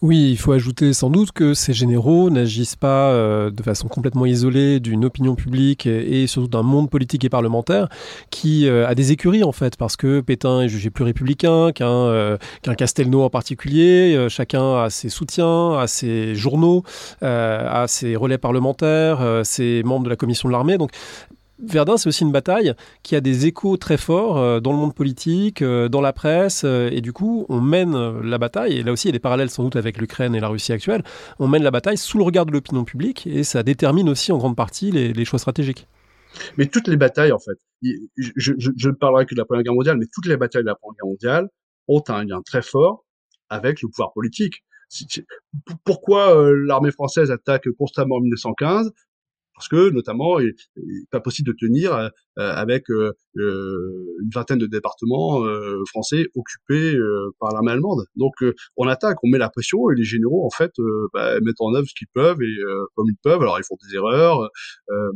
Oui, 0.00 0.30
il 0.30 0.36
faut 0.36 0.52
ajouter 0.52 0.92
sans 0.92 1.10
doute 1.10 1.32
que 1.32 1.54
ces 1.54 1.72
généraux 1.72 2.30
n'agissent 2.30 2.76
pas 2.76 3.10
euh, 3.10 3.50
de 3.50 3.62
façon 3.62 3.88
complètement 3.88 4.26
isolée 4.26 4.80
d'une 4.80 5.04
opinion 5.04 5.34
publique 5.34 5.86
et, 5.86 6.26
surtout 6.26 6.48
d'un 6.48 6.62
monde 6.62 6.90
politique 6.90 7.24
et 7.24 7.28
parlementaire 7.28 7.88
qui 8.30 8.68
euh, 8.68 8.86
a 8.86 8.94
des 8.94 9.12
écuries 9.12 9.44
en 9.44 9.52
fait, 9.52 9.76
parce 9.76 9.96
que 9.96 10.20
Pétain 10.20 10.62
est 10.62 10.68
jugé 10.68 10.90
plus 10.90 11.04
républicain 11.04 11.72
qu'un 11.72 11.86
euh, 11.86 12.36
qu'un 12.62 12.74
Castelnau 12.74 13.22
en 13.22 13.30
particulier. 13.30 14.14
Euh, 14.16 14.28
chacun 14.28 14.82
a 14.82 14.90
ses 14.90 15.08
soutiens, 15.08 15.78
a 15.78 15.86
ses 15.86 16.34
journaux, 16.34 16.82
a 17.20 17.86
ses 17.88 18.16
relais 18.16 18.38
parlementaires, 18.38 19.42
ses 19.44 19.82
membres 19.84 20.04
de 20.04 20.10
la 20.10 20.16
commission 20.16 20.48
de 20.48 20.52
l'armée. 20.52 20.78
Donc 20.78 20.90
Verdun, 21.62 21.96
c'est 21.96 22.08
aussi 22.08 22.24
une 22.24 22.32
bataille 22.32 22.74
qui 23.04 23.14
a 23.14 23.20
des 23.20 23.46
échos 23.46 23.76
très 23.76 23.96
forts 23.96 24.36
euh, 24.36 24.58
dans 24.58 24.72
le 24.72 24.78
monde 24.78 24.94
politique, 24.94 25.62
euh, 25.62 25.88
dans 25.88 26.00
la 26.00 26.12
presse, 26.12 26.62
euh, 26.64 26.90
et 26.90 27.00
du 27.00 27.12
coup, 27.12 27.46
on 27.48 27.60
mène 27.60 28.20
la 28.20 28.38
bataille, 28.38 28.78
et 28.78 28.82
là 28.82 28.90
aussi, 28.90 29.06
il 29.06 29.10
y 29.10 29.12
a 29.12 29.12
des 29.12 29.20
parallèles 29.20 29.48
sans 29.48 29.62
doute 29.62 29.76
avec 29.76 29.98
l'Ukraine 29.98 30.34
et 30.34 30.40
la 30.40 30.48
Russie 30.48 30.72
actuelle, 30.72 31.04
on 31.38 31.46
mène 31.46 31.62
la 31.62 31.70
bataille 31.70 31.96
sous 31.96 32.18
le 32.18 32.24
regard 32.24 32.46
de 32.46 32.52
l'opinion 32.52 32.84
publique, 32.84 33.28
et 33.28 33.44
ça 33.44 33.62
détermine 33.62 34.08
aussi 34.08 34.32
en 34.32 34.38
grande 34.38 34.56
partie 34.56 34.90
les, 34.90 35.24
choix 35.24 35.38
stratégiques. 35.38 35.86
Mais 36.58 36.66
toutes 36.66 36.88
les 36.88 36.96
batailles, 36.96 37.30
en 37.30 37.38
fait, 37.38 37.58
je, 38.16 38.52
ne 38.88 38.94
parlerai 38.94 39.24
que 39.26 39.34
de 39.34 39.38
la 39.38 39.44
Première 39.44 39.62
Guerre 39.62 39.74
mondiale, 39.74 39.98
mais 39.98 40.06
toutes 40.12 40.26
les 40.26 40.36
batailles 40.36 40.62
de 40.62 40.68
la 40.68 40.74
Première 40.74 40.96
Guerre 40.96 41.10
mondiale 41.10 41.48
ont 41.86 42.02
un 42.08 42.24
lien 42.24 42.42
très 42.42 42.62
fort 42.62 43.04
avec 43.50 43.82
le 43.82 43.88
pouvoir 43.88 44.12
politique. 44.12 44.64
Pourquoi 45.84 46.34
l'armée 46.66 46.90
française 46.90 47.30
attaque 47.30 47.68
constamment 47.78 48.16
en 48.16 48.20
1915 48.20 48.90
parce 49.62 49.68
que 49.68 49.90
notamment 49.90 50.40
il 50.40 50.54
n'est 50.76 51.04
pas 51.12 51.20
possible 51.20 51.46
de 51.46 51.56
tenir 51.56 51.94
euh, 51.94 52.08
avec 52.36 52.90
euh, 52.90 53.12
euh, 53.36 54.16
une 54.20 54.30
vingtaine 54.34 54.58
de 54.58 54.66
départements 54.66 55.44
français 55.88 56.26
occupés 56.34 56.96
par 57.38 57.52
l'armée 57.52 57.70
allemande. 57.70 58.04
Donc 58.16 58.34
on 58.76 58.88
attaque, 58.88 59.18
on 59.22 59.28
met 59.28 59.38
la 59.38 59.50
pression 59.50 59.90
et 59.90 59.94
les 59.94 60.04
généraux 60.04 60.44
en 60.44 60.50
fait 60.50 60.72
bah, 61.14 61.38
mettent 61.40 61.60
en 61.60 61.74
œuvre 61.74 61.86
ce 61.86 61.94
qu'ils 61.94 62.08
peuvent 62.12 62.42
et 62.42 62.56
comme 62.96 63.06
ils 63.08 63.18
peuvent. 63.22 63.40
Alors 63.40 63.58
ils 63.58 63.64
font 63.64 63.76
des 63.88 63.94
erreurs, 63.94 64.50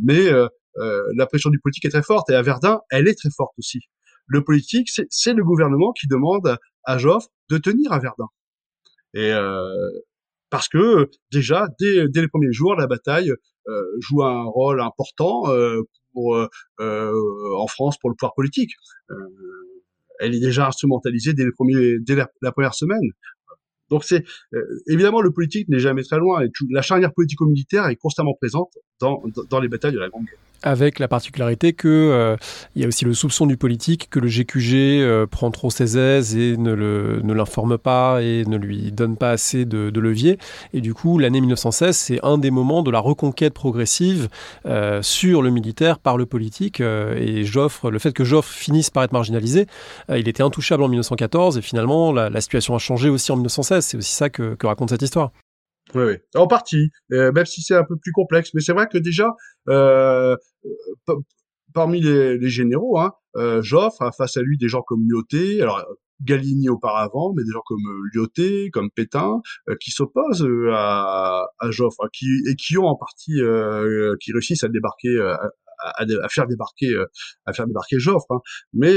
mais 0.02 0.30
la 0.76 1.26
pression 1.26 1.50
du 1.50 1.58
politique 1.58 1.84
est 1.86 1.90
très 1.90 2.02
forte 2.02 2.30
et 2.30 2.34
à 2.34 2.42
Verdun 2.42 2.80
elle 2.90 3.08
est 3.08 3.18
très 3.18 3.30
forte 3.36 3.54
aussi. 3.58 3.80
Le 4.26 4.44
politique 4.44 4.90
c'est 4.90 5.34
le 5.34 5.42
gouvernement 5.42 5.92
qui 5.92 6.06
demande 6.06 6.56
à 6.84 6.98
Joffre 6.98 7.28
de 7.50 7.58
tenir 7.58 7.92
à 7.92 7.98
Verdun. 7.98 8.28
Et 9.14 9.32
parce 10.50 10.68
que 10.68 11.10
déjà 11.32 11.66
dès, 11.80 12.08
dès 12.08 12.22
les 12.22 12.28
premiers 12.28 12.52
jours 12.52 12.74
la 12.76 12.86
bataille 12.86 13.32
euh, 13.68 13.82
joue 14.00 14.22
un 14.22 14.44
rôle 14.44 14.80
important 14.80 15.50
euh, 15.50 15.82
pour 16.12 16.36
euh, 16.36 17.58
en 17.58 17.66
France 17.66 17.96
pour 17.98 18.10
le 18.10 18.16
pouvoir 18.16 18.34
politique. 18.34 18.72
elle 20.20 20.34
est 20.34 20.40
déjà 20.40 20.68
instrumentalisée 20.68 21.34
dès 21.34 21.44
les 21.44 21.52
premiers 21.52 21.98
dès 22.00 22.14
la, 22.14 22.52
première 22.52 22.74
semaine 22.74 23.10
Donc 23.90 24.04
c'est 24.04 24.24
évidemment 24.86 25.20
le 25.20 25.30
politique 25.30 25.68
n'est 25.68 25.78
jamais 25.78 26.02
très 26.02 26.18
loin 26.18 26.42
et 26.42 26.48
la 26.70 26.82
charnière 26.82 27.12
politico-militaire 27.12 27.86
est 27.86 27.96
constamment 27.96 28.34
présente 28.34 28.72
dans, 29.00 29.22
dans 29.50 29.60
les 29.60 29.68
batailles 29.68 29.92
de 29.92 29.98
la 29.98 30.08
Grande 30.08 30.24
Guerre 30.24 30.38
avec 30.62 30.98
la 30.98 31.08
particularité 31.08 31.72
que 31.72 31.88
euh, 31.88 32.36
il 32.74 32.82
y 32.82 32.84
a 32.84 32.88
aussi 32.88 33.04
le 33.04 33.14
soupçon 33.14 33.46
du 33.46 33.56
politique 33.56 34.08
que 34.10 34.18
le 34.18 34.28
GQG 34.28 34.74
euh, 35.00 35.26
prend 35.26 35.50
trop 35.50 35.70
ses 35.70 35.98
aises 35.98 36.36
et 36.36 36.56
ne, 36.56 36.72
le, 36.72 37.20
ne 37.22 37.32
l'informe 37.32 37.78
pas 37.78 38.20
et 38.22 38.44
ne 38.46 38.56
lui 38.56 38.90
donne 38.92 39.16
pas 39.16 39.30
assez 39.30 39.64
de, 39.64 39.96
levier. 39.96 40.38
Et 40.74 40.82
du 40.82 40.92
coup, 40.92 41.18
l'année 41.18 41.40
1916, 41.40 41.96
c'est 41.96 42.24
un 42.24 42.36
des 42.36 42.50
moments 42.50 42.82
de 42.82 42.90
la 42.90 42.98
reconquête 42.98 43.54
progressive 43.54 44.28
euh, 44.66 45.00
sur 45.00 45.40
le 45.40 45.50
militaire 45.50 45.98
par 45.98 46.18
le 46.18 46.26
politique. 46.26 46.80
et 46.80 47.44
Joffre, 47.44 47.90
le 47.90 47.98
fait 47.98 48.12
que 48.12 48.24
Joffre 48.24 48.52
finisse 48.52 48.90
par 48.90 49.04
être 49.04 49.12
marginalisé, 49.12 49.66
il 50.10 50.28
était 50.28 50.42
intouchable 50.42 50.82
en 50.82 50.88
1914 50.88 51.56
et 51.56 51.62
finalement, 51.62 52.12
la, 52.12 52.40
situation 52.40 52.74
a 52.74 52.78
changé 52.78 53.08
aussi 53.08 53.32
en 53.32 53.36
1916. 53.36 53.75
C'est 53.80 53.96
aussi 53.96 54.12
ça 54.12 54.30
que, 54.30 54.56
raconte 54.64 54.90
cette 54.90 55.02
histoire. 55.02 55.32
Oui, 55.94 56.02
oui. 56.04 56.14
En 56.34 56.46
partie, 56.46 56.90
euh, 57.12 57.30
même 57.32 57.46
si 57.46 57.62
c'est 57.62 57.76
un 57.76 57.84
peu 57.84 57.96
plus 57.96 58.12
complexe. 58.12 58.50
Mais 58.54 58.60
c'est 58.60 58.72
vrai 58.72 58.88
que 58.90 58.98
déjà, 58.98 59.30
euh, 59.68 60.36
parmi 61.72 62.00
les, 62.00 62.48
généraux, 62.48 62.98
hein, 62.98 63.12
euh, 63.36 63.62
Joffre 63.62 64.02
a 64.02 64.12
face 64.12 64.36
à 64.36 64.42
lui 64.42 64.58
des 64.58 64.68
gens 64.68 64.82
comme 64.82 65.04
Lyoté, 65.08 65.62
alors 65.62 65.84
Galigny 66.22 66.68
auparavant, 66.68 67.34
mais 67.36 67.44
des 67.44 67.52
gens 67.52 67.62
comme 67.66 67.82
Lyoté, 68.12 68.70
comme 68.72 68.90
Pétain, 68.90 69.40
qui 69.80 69.90
s'opposent 69.90 70.48
à, 70.72 71.46
Joffre, 71.70 72.04
hein, 72.04 72.08
qui, 72.12 72.26
et 72.48 72.56
qui 72.56 72.78
ont 72.78 72.86
en 72.86 72.96
partie, 72.96 73.40
qui 74.20 74.32
réussissent 74.32 74.64
à 74.64 74.68
débarquer, 74.68 75.16
à, 75.78 76.28
faire 76.30 76.46
débarquer, 76.48 76.96
à 77.44 77.52
faire 77.52 77.66
débarquer 77.66 77.98
Joffre. 78.00 78.26
Hein. 78.30 78.40
Mais 78.72 78.96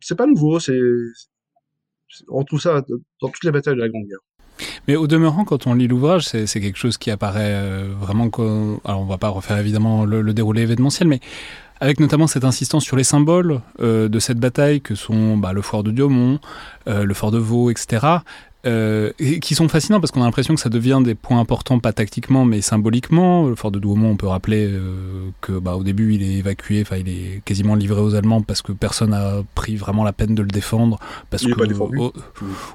c'est 0.00 0.16
pas 0.16 0.26
nouveau, 0.26 0.60
c'est 0.60 0.78
on 2.28 2.44
trouve 2.44 2.60
ça 2.60 2.82
dans 3.20 3.28
toutes 3.28 3.44
les 3.44 3.50
batailles 3.50 3.76
de 3.76 3.80
la 3.80 3.88
Grande 3.88 4.06
Guerre. 4.06 4.18
Mais 4.88 4.96
au 4.96 5.06
demeurant, 5.06 5.44
quand 5.44 5.66
on 5.66 5.74
lit 5.74 5.88
l'ouvrage, 5.88 6.24
c'est 6.24 6.60
quelque 6.60 6.76
chose 6.78 6.98
qui 6.98 7.10
apparaît 7.10 7.54
euh, 7.54 7.88
vraiment. 7.98 8.28
Alors, 8.84 9.00
on 9.00 9.06
va 9.06 9.18
pas 9.18 9.28
refaire 9.28 9.58
évidemment 9.58 10.04
le, 10.04 10.32
déroulé 10.32 10.62
événementiel, 10.62 11.08
mais 11.08 11.20
avec 11.80 12.00
notamment 12.00 12.26
cette 12.26 12.44
insistance 12.44 12.84
sur 12.84 12.96
les 12.96 13.04
symboles 13.04 13.60
euh, 13.80 14.08
de 14.08 14.18
cette 14.18 14.38
bataille 14.38 14.80
que 14.80 14.94
sont 14.94 15.36
bah, 15.36 15.52
le 15.52 15.62
fort 15.62 15.82
de 15.82 15.90
Diomont, 15.90 16.38
euh, 16.88 17.04
le 17.04 17.14
fort 17.14 17.30
de 17.30 17.38
Vaux, 17.38 17.70
etc. 17.70 18.06
Euh, 18.64 19.10
qui 19.40 19.56
sont 19.56 19.66
fascinants 19.68 19.98
parce 19.98 20.12
qu'on 20.12 20.22
a 20.22 20.24
l'impression 20.24 20.54
que 20.54 20.60
ça 20.60 20.68
devient 20.68 21.00
des 21.02 21.16
points 21.16 21.40
importants, 21.40 21.80
pas 21.80 21.92
tactiquement, 21.92 22.44
mais 22.44 22.60
symboliquement. 22.60 23.48
Le 23.48 23.56
fort 23.56 23.72
de 23.72 23.80
Douaumont, 23.80 24.10
on 24.10 24.16
peut 24.16 24.28
rappeler 24.28 24.68
euh, 24.70 25.30
que 25.40 25.52
bah, 25.52 25.74
au 25.74 25.82
début, 25.82 26.14
il 26.14 26.22
est 26.22 26.34
évacué, 26.34 26.82
enfin, 26.82 26.96
il 26.96 27.08
est 27.08 27.42
quasiment 27.44 27.74
livré 27.74 28.00
aux 28.00 28.14
Allemands 28.14 28.40
parce 28.40 28.62
que 28.62 28.70
personne 28.70 29.10
n'a 29.10 29.42
pris 29.56 29.74
vraiment 29.74 30.04
la 30.04 30.12
peine 30.12 30.36
de 30.36 30.42
le 30.42 30.48
défendre. 30.48 31.00
Parce 31.28 31.42
il 31.42 31.54
que, 31.54 31.58
pas 31.58 31.84
oh, 31.98 32.12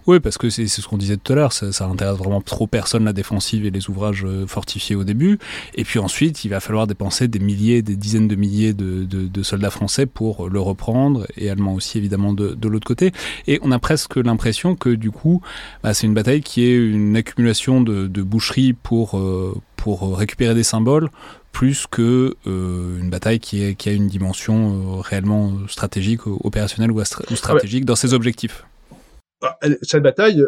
oui, 0.07 0.19
parce 0.19 0.37
que 0.37 0.49
c'est 0.49 0.67
ce 0.67 0.85
qu'on 0.85 0.97
disait 0.97 1.15
tout 1.15 1.31
à 1.31 1.35
l'heure, 1.37 1.53
ça, 1.53 1.71
ça, 1.71 1.85
intéresse 1.85 2.17
vraiment 2.17 2.41
trop 2.41 2.67
personne 2.67 3.05
la 3.05 3.13
défensive 3.13 3.65
et 3.65 3.71
les 3.71 3.89
ouvrages 3.89 4.25
euh, 4.25 4.45
fortifiés 4.45 4.95
au 4.97 5.05
début. 5.05 5.39
Et 5.75 5.85
puis 5.85 5.99
ensuite, 5.99 6.43
il 6.43 6.49
va 6.49 6.59
falloir 6.59 6.87
dépenser 6.87 7.29
des 7.29 7.39
milliers, 7.39 7.81
des 7.81 7.95
dizaines 7.95 8.27
de 8.27 8.35
milliers 8.35 8.73
de, 8.73 9.05
de, 9.05 9.27
de 9.27 9.43
soldats 9.43 9.69
français 9.69 10.05
pour 10.05 10.49
le 10.49 10.59
reprendre, 10.59 11.25
et 11.37 11.49
allemands 11.49 11.75
aussi 11.75 11.97
évidemment 11.97 12.33
de, 12.33 12.49
de 12.49 12.67
l'autre 12.67 12.87
côté. 12.87 13.13
Et 13.47 13.59
on 13.63 13.71
a 13.71 13.79
presque 13.79 14.17
l'impression 14.17 14.75
que 14.75 14.89
du 14.89 15.11
coup, 15.11 15.41
bah, 15.83 15.93
c'est 15.93 16.07
une 16.07 16.13
bataille 16.13 16.41
qui 16.41 16.65
est 16.65 16.75
une 16.75 17.15
accumulation 17.15 17.81
de, 17.81 18.07
de 18.07 18.21
boucheries 18.23 18.73
pour, 18.73 19.17
euh, 19.17 19.55
pour 19.75 20.17
récupérer 20.17 20.55
des 20.55 20.63
symboles, 20.63 21.09
plus 21.51 21.87
que 21.87 22.35
euh, 22.47 22.99
une 22.99 23.09
bataille 23.09 23.39
qui, 23.39 23.63
est, 23.63 23.75
qui, 23.75 23.89
a 23.89 23.91
une 23.91 24.07
dimension 24.07 24.97
euh, 24.97 25.01
réellement 25.01 25.67
stratégique, 25.67 26.25
opérationnelle 26.27 26.91
ou, 26.91 27.03
stratégique 27.03 27.85
dans 27.85 27.95
ses 27.95 28.13
objectifs. 28.13 28.65
Ah, 29.41 29.57
cette 29.83 30.01
bataille, 30.01 30.43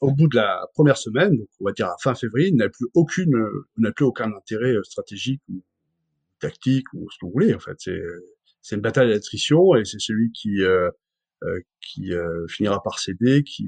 au 0.00 0.12
bout 0.12 0.28
de 0.28 0.36
la 0.36 0.68
première 0.74 0.96
semaine, 0.96 1.36
donc 1.36 1.48
on 1.60 1.64
va 1.64 1.72
dire 1.72 1.86
à 1.86 1.96
fin 2.00 2.14
février, 2.14 2.52
n'a 2.52 2.68
plus 2.68 2.86
aucune, 2.94 3.34
n'a 3.76 3.90
plus 3.90 4.04
aucun 4.04 4.32
intérêt 4.32 4.76
stratégique 4.84 5.42
ou 5.48 5.64
tactique 6.38 6.86
ou 6.94 7.10
ce 7.10 7.18
que 7.18 7.26
vous 7.26 7.32
voulez. 7.32 7.54
En 7.54 7.58
fait, 7.58 7.74
c'est 7.78 8.00
c'est 8.62 8.76
une 8.76 8.82
bataille 8.82 9.08
d'attrition 9.08 9.74
et 9.74 9.84
c'est 9.84 9.98
celui 9.98 10.30
qui 10.30 10.60
qui 11.80 12.12
finira 12.48 12.80
par 12.84 13.00
céder, 13.00 13.42
qui 13.42 13.66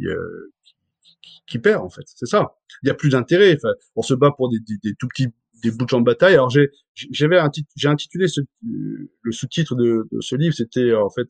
qui 1.46 1.58
perd 1.58 1.82
en 1.82 1.90
fait. 1.90 2.04
C'est 2.06 2.26
ça. 2.26 2.54
Il 2.82 2.88
y 2.88 2.90
a 2.90 2.94
plus 2.94 3.10
d'intérêt. 3.10 3.56
On 3.96 4.02
se 4.02 4.14
bat 4.14 4.30
pour 4.36 4.48
des, 4.48 4.58
des, 4.82 4.94
tout 4.98 5.08
petits 5.08 5.28
des 5.62 5.70
bouts 5.70 5.84
de 5.84 5.90
champ 5.90 6.00
de 6.00 6.04
bataille. 6.04 6.34
Alors 6.34 6.50
j'ai 6.50 6.70
j'avais 6.94 7.40
j'ai 7.76 7.88
intitulé 7.88 8.26
le 8.62 9.32
sous-titre 9.32 9.74
de, 9.76 10.08
ce 10.20 10.36
livre, 10.36 10.54
c'était 10.54 10.92
en 10.94 11.10
fait 11.10 11.28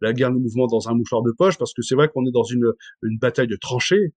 la 0.00 0.12
guerre 0.12 0.30
de 0.30 0.38
mouvement 0.38 0.66
dans 0.66 0.88
un 0.88 0.94
mouchoir 0.94 1.22
de 1.22 1.32
poche, 1.32 1.58
parce 1.58 1.74
que 1.74 1.82
c'est 1.82 1.94
vrai 1.94 2.08
qu'on 2.08 2.26
est 2.26 2.32
dans 2.32 2.44
une 2.44 2.72
une 3.02 3.18
bataille 3.18 3.48
de 3.48 3.56
tranchées 3.56 4.14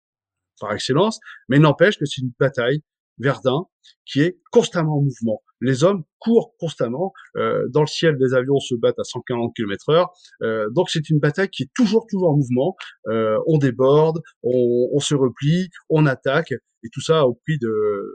par 0.60 0.72
excellence, 0.72 1.20
mais 1.48 1.58
n'empêche 1.58 1.98
que 1.98 2.06
c'est 2.06 2.22
une 2.22 2.32
bataille 2.38 2.82
Verdun 3.18 3.66
qui 4.04 4.20
est 4.20 4.38
constamment 4.50 4.98
en 4.98 5.02
mouvement. 5.02 5.42
Les 5.60 5.84
hommes 5.84 6.04
courent 6.18 6.54
constamment. 6.58 7.12
Euh, 7.36 7.66
dans 7.70 7.80
le 7.80 7.86
ciel, 7.86 8.16
des 8.18 8.34
avions 8.34 8.58
se 8.60 8.74
battent 8.74 8.98
à 8.98 9.04
140 9.04 9.52
km/h. 9.54 10.06
Euh, 10.42 10.68
donc 10.70 10.90
c'est 10.90 11.08
une 11.08 11.18
bataille 11.18 11.48
qui 11.48 11.64
est 11.64 11.70
toujours, 11.74 12.06
toujours 12.06 12.30
en 12.30 12.36
mouvement. 12.36 12.76
Euh, 13.08 13.38
on 13.46 13.58
déborde, 13.58 14.20
on, 14.42 14.88
on, 14.92 15.00
se 15.00 15.14
replie, 15.14 15.68
on 15.88 16.06
attaque, 16.06 16.52
et 16.52 16.88
tout 16.92 17.00
ça 17.00 17.26
au 17.26 17.34
prix 17.34 17.58
de, 17.58 17.68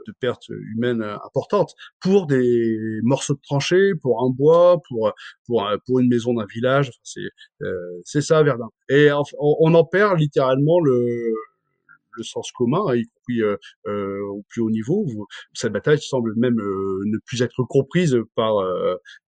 de, 0.06 0.12
pertes 0.20 0.48
humaines 0.48 1.02
importantes 1.02 1.74
pour 2.00 2.26
des 2.26 3.00
morceaux 3.02 3.34
de 3.34 3.40
tranchées, 3.42 3.92
pour 4.00 4.24
un 4.24 4.30
bois, 4.30 4.80
pour 4.88 5.12
pour, 5.46 5.68
pour 5.86 5.98
une 5.98 6.08
maison 6.08 6.34
d'un 6.34 6.46
village. 6.46 6.88
Enfin, 6.88 7.00
c'est 7.02 7.66
euh, 7.66 8.00
c'est 8.04 8.22
ça 8.22 8.42
Verdun. 8.42 8.68
Et 8.88 9.10
on, 9.12 9.24
on 9.38 9.74
en 9.74 9.84
perd 9.84 10.18
littéralement 10.18 10.80
le 10.80 11.34
le 12.16 12.24
sens 12.24 12.50
commun, 12.52 12.82
hein, 12.88 12.96
y 12.96 13.04
compris 13.04 13.42
euh, 13.42 13.56
euh, 13.86 14.20
au 14.30 14.42
plus 14.48 14.62
haut 14.62 14.70
niveau. 14.70 15.06
Cette 15.54 15.72
bataille 15.72 16.00
semble 16.00 16.34
même 16.36 16.58
euh, 16.58 17.02
ne 17.06 17.18
plus 17.26 17.42
être 17.42 17.62
comprise 17.68 18.16
par, 18.34 18.54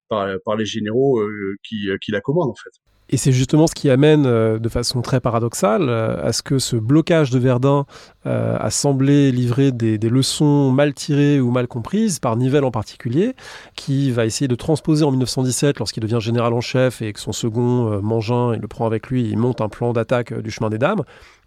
par, 0.08 0.56
les 0.56 0.66
généraux 0.66 1.20
qui, 1.62 1.88
qui 2.00 2.12
la 2.12 2.20
commandent 2.20 2.50
en 2.50 2.54
fait. 2.54 2.70
Et 3.10 3.18
c'est 3.18 3.32
justement 3.32 3.66
ce 3.66 3.74
qui 3.74 3.90
amène 3.90 4.22
de 4.58 4.68
façon 4.70 5.02
très 5.02 5.20
paradoxale 5.20 5.90
à 5.90 6.32
ce 6.32 6.42
que 6.42 6.58
ce 6.58 6.76
blocage 6.76 7.30
de 7.30 7.38
Verdun 7.38 7.84
a 8.24 8.70
semblé 8.70 9.30
livrer 9.30 9.72
des, 9.72 9.98
des, 9.98 10.08
leçons 10.08 10.70
mal 10.70 10.94
tirées 10.94 11.38
ou 11.38 11.50
mal 11.50 11.68
comprises, 11.68 12.18
par 12.18 12.36
Nivelle 12.36 12.64
en 12.64 12.70
particulier, 12.70 13.34
qui 13.76 14.10
va 14.10 14.24
essayer 14.24 14.48
de 14.48 14.54
transposer 14.54 15.04
en 15.04 15.10
1917, 15.10 15.80
lorsqu'il 15.80 16.02
devient 16.02 16.20
général 16.20 16.54
en 16.54 16.62
chef 16.62 17.02
et 17.02 17.12
que 17.12 17.20
son 17.20 17.32
second, 17.32 18.00
Mangin, 18.00 18.54
il 18.54 18.60
le 18.60 18.68
prend 18.68 18.86
avec 18.86 19.08
lui, 19.08 19.28
il 19.28 19.36
monte 19.36 19.60
un 19.60 19.68
plan 19.68 19.92
d'attaque 19.92 20.32
du 20.40 20.50
chemin 20.50 20.70
des 20.70 20.78
dames. 20.78 21.02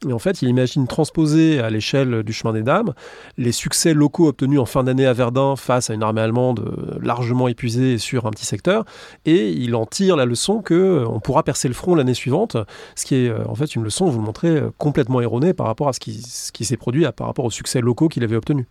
Et 0.07 0.13
en 0.13 0.19
fait, 0.19 0.41
il 0.41 0.49
imagine 0.49 0.85
transposer 0.85 1.59
à 1.59 1.69
l'échelle 1.69 2.21
du 2.21 2.31
chemin 2.31 2.53
des 2.53 2.61
dames 2.61 2.93
les 3.37 3.51
succès 3.51 3.93
locaux 3.95 4.27
obtenus 4.27 4.59
en 4.59 4.65
fin 4.65 4.83
d'année 4.83 5.07
à 5.07 5.13
Verdun 5.13 5.55
face 5.55 5.89
à 5.89 5.95
une 5.95 6.03
armée 6.03 6.21
allemande 6.21 6.59
euh, 6.59 6.99
largement 7.01 7.47
épuisée 7.47 7.97
sur 7.97 8.27
un 8.27 8.31
petit 8.31 8.45
secteur, 8.45 8.85
et 9.25 9.49
il 9.49 9.75
en 9.75 9.85
tire 9.85 10.15
la 10.15 10.25
leçon 10.25 10.61
que 10.61 10.73
euh, 10.73 11.07
on 11.07 11.19
pourra 11.19 11.43
percer 11.43 11.67
le 11.67 11.73
front 11.73 11.95
l'année 11.95 12.13
suivante, 12.13 12.57
ce 12.95 13.05
qui 13.05 13.15
est 13.15 13.29
euh, 13.29 13.43
en 13.47 13.55
fait 13.55 13.75
une 13.75 13.83
leçon, 13.83 14.05
vous 14.05 14.19
le 14.19 14.25
montrez, 14.25 14.61
complètement 14.77 15.19
erronée 15.21 15.53
par 15.53 15.65
rapport 15.65 15.87
à 15.87 15.93
ce 15.93 15.99
qui, 15.99 16.21
ce 16.21 16.51
qui 16.51 16.63
s'est 16.63 16.77
produit, 16.77 17.05
par 17.15 17.27
rapport 17.27 17.45
aux 17.45 17.51
succès 17.51 17.81
locaux 17.81 18.07
qu'il 18.07 18.23
avait 18.23 18.35
obtenus. 18.35 18.65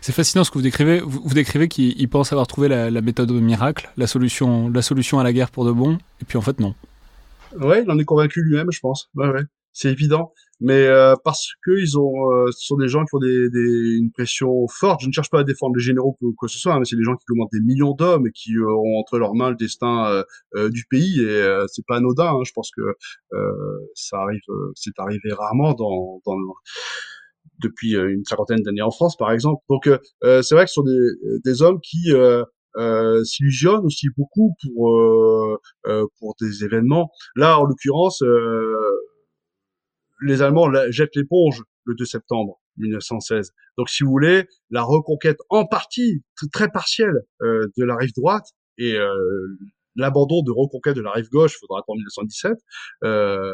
C'est 0.00 0.12
fascinant 0.12 0.44
ce 0.44 0.50
que 0.50 0.56
vous 0.56 0.62
décrivez. 0.62 1.00
Vous, 1.00 1.34
décrivez 1.34 1.68
qu'il 1.68 2.08
pense 2.08 2.32
avoir 2.32 2.46
trouvé 2.46 2.68
la, 2.68 2.90
méthode 3.02 3.30
miracle, 3.32 3.90
la 3.98 4.06
solution, 4.06 4.70
la 4.70 4.80
solution 4.80 5.18
à 5.18 5.24
la 5.24 5.32
guerre 5.34 5.50
pour 5.50 5.66
de 5.66 5.72
bon, 5.72 5.98
et 6.22 6.24
puis 6.26 6.38
en 6.38 6.40
fait 6.40 6.58
non. 6.58 6.74
Ouais, 7.60 7.82
il 7.82 7.90
en 7.90 7.98
est 7.98 8.04
convaincu 8.04 8.42
lui-même, 8.42 8.72
je 8.72 8.80
pense. 8.80 9.10
Ouais, 9.14 9.28
ouais 9.28 9.42
c'est 9.74 9.90
évident. 9.90 10.32
Mais 10.60 10.86
euh, 10.86 11.14
parce 11.24 11.48
que 11.64 11.72
ils 11.78 11.98
ont, 11.98 12.30
euh, 12.30 12.46
ce 12.52 12.66
sont 12.66 12.76
des 12.76 12.88
gens 12.88 13.04
qui 13.04 13.14
ont 13.14 13.18
des, 13.18 13.50
des, 13.50 13.96
une 13.98 14.10
pression 14.12 14.66
forte. 14.68 15.00
Je 15.02 15.08
ne 15.08 15.12
cherche 15.12 15.30
pas 15.30 15.40
à 15.40 15.44
défendre 15.44 15.74
les 15.76 15.82
généraux 15.82 16.16
ou 16.20 16.32
quoi 16.36 16.46
que 16.46 16.52
ce 16.52 16.58
soit, 16.58 16.74
hein, 16.74 16.78
mais 16.78 16.84
c'est 16.84 16.96
des 16.96 17.02
gens 17.02 17.16
qui 17.16 17.24
commandent 17.26 17.48
des 17.52 17.60
millions 17.60 17.92
d'hommes 17.92 18.26
et 18.26 18.30
qui 18.30 18.56
euh, 18.56 18.66
ont 18.66 18.98
entre 18.98 19.18
leurs 19.18 19.34
mains 19.34 19.50
le 19.50 19.56
destin 19.56 20.22
du 20.70 20.84
pays. 20.88 21.20
Et 21.20 21.64
c'est 21.68 21.84
pas 21.86 21.96
anodin. 21.96 22.32
Hein. 22.34 22.42
Je 22.44 22.52
pense 22.52 22.70
que 22.70 22.82
ça 23.94 24.18
arrive, 24.18 24.40
c'est 24.74 24.98
arrivé 24.98 25.32
rarement 25.32 25.74
dans, 25.74 26.20
dans 26.26 26.36
depuis 27.62 27.92
une 27.92 28.24
cinquantaine 28.24 28.62
d'années 28.62 28.82
en 28.82 28.90
France, 28.90 29.16
par 29.16 29.32
exemple. 29.32 29.62
Donc 29.68 29.88
c'est 30.22 30.54
vrai 30.54 30.64
que 30.64 30.70
ce 30.70 30.74
sont 30.74 30.82
des, 30.82 31.40
des 31.44 31.62
hommes 31.62 31.80
qui 31.80 32.12
euh, 32.76 33.22
s'illusionnent 33.22 33.84
aussi 33.86 34.08
beaucoup 34.16 34.56
pour 34.60 34.90
euh, 34.90 35.58
pour 36.18 36.34
des 36.40 36.64
événements. 36.64 37.10
Là, 37.36 37.58
en 37.60 37.64
l'occurrence, 37.64 38.22
les 40.22 40.42
Allemands 40.42 40.70
jettent 40.90 41.16
l'éponge 41.16 41.62
le 41.84 41.94
2 41.94 42.04
septembre 42.04 42.60
1916. 42.76 43.52
Donc, 43.78 43.88
si 43.88 44.02
vous 44.02 44.10
voulez, 44.10 44.46
la 44.70 44.82
reconquête 44.82 45.38
en 45.48 45.66
partie, 45.66 46.22
très 46.52 46.68
partielle, 46.68 47.20
euh, 47.42 47.66
de 47.76 47.84
la 47.84 47.96
rive 47.96 48.12
droite 48.16 48.46
et 48.78 48.96
euh, 48.96 49.14
l'abandon 49.96 50.42
de 50.42 50.50
reconquête 50.50 50.96
de 50.96 51.02
la 51.02 51.12
rive 51.12 51.28
gauche, 51.30 51.56
faudra 51.58 51.80
attendre 51.80 51.98
1917, 51.98 52.58
euh, 53.04 53.52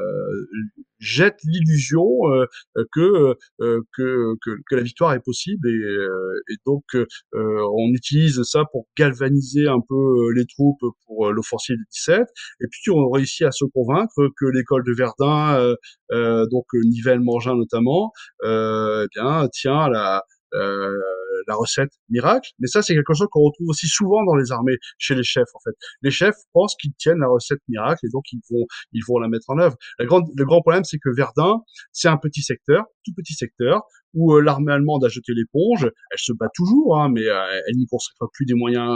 jette 0.98 1.38
l'illusion 1.44 2.06
euh, 2.26 2.46
que, 2.92 3.36
euh, 3.60 3.80
que, 3.92 4.34
que, 4.42 4.50
que 4.68 4.74
la 4.74 4.82
victoire 4.82 5.14
est 5.14 5.20
possible 5.20 5.68
et, 5.68 6.52
et 6.52 6.56
donc 6.66 6.84
on 7.32 7.88
utilise 7.94 8.42
ça 8.42 8.64
pour 8.72 8.86
galvaniser 8.96 9.68
un 9.68 9.80
peu 9.86 10.32
les 10.34 10.46
troupes 10.46 10.84
pour 11.06 11.32
l'offensive 11.32 11.76
du 11.76 11.86
17 11.92 12.26
et 12.60 12.66
puis 12.70 12.90
on 12.90 13.08
réussit 13.10 13.46
à 13.46 13.50
se 13.50 13.64
convaincre 13.64 14.28
que 14.36 14.46
l'école 14.46 14.84
de 14.84 14.92
Verdun, 14.92 15.74
donc 16.50 16.66
Nivelle-Mangin 16.74 17.56
notamment, 17.56 18.12
eh 18.44 19.06
bien 19.14 19.48
tient 19.52 19.88
la 19.88 20.24
euh, 20.54 21.00
la 21.46 21.54
recette 21.54 21.90
miracle. 22.08 22.50
Mais 22.58 22.66
ça, 22.66 22.82
c'est 22.82 22.94
quelque 22.94 23.14
chose 23.14 23.28
qu'on 23.30 23.42
retrouve 23.42 23.68
aussi 23.68 23.86
souvent 23.86 24.24
dans 24.24 24.34
les 24.34 24.52
armées, 24.52 24.76
chez 24.98 25.14
les 25.14 25.22
chefs, 25.22 25.48
en 25.54 25.60
fait. 25.64 25.76
Les 26.02 26.10
chefs 26.10 26.36
pensent 26.52 26.76
qu'ils 26.76 26.94
tiennent 26.94 27.20
la 27.20 27.28
recette 27.28 27.60
miracle 27.68 28.06
et 28.06 28.08
donc 28.12 28.24
ils 28.32 28.40
vont, 28.50 28.66
ils 28.92 29.02
vont 29.06 29.18
la 29.18 29.28
mettre 29.28 29.50
en 29.50 29.58
œuvre. 29.58 29.76
La 29.98 30.06
grande, 30.06 30.26
le 30.36 30.44
grand 30.44 30.60
problème, 30.60 30.84
c'est 30.84 30.98
que 30.98 31.10
Verdun, 31.14 31.60
c'est 31.92 32.08
un 32.08 32.16
petit 32.16 32.42
secteur, 32.42 32.84
tout 33.04 33.12
petit 33.16 33.34
secteur, 33.34 33.82
où 34.14 34.34
euh, 34.34 34.40
l'armée 34.40 34.72
allemande 34.72 35.04
a 35.04 35.08
jeté 35.08 35.32
l'éponge. 35.34 35.84
Elle 35.84 36.18
se 36.18 36.32
bat 36.32 36.48
toujours, 36.54 36.98
hein, 36.98 37.10
mais 37.12 37.26
euh, 37.26 37.60
elle 37.68 37.76
n'y 37.76 37.86
consacre 37.86 38.28
plus 38.32 38.46
des 38.46 38.54
moyens 38.54 38.88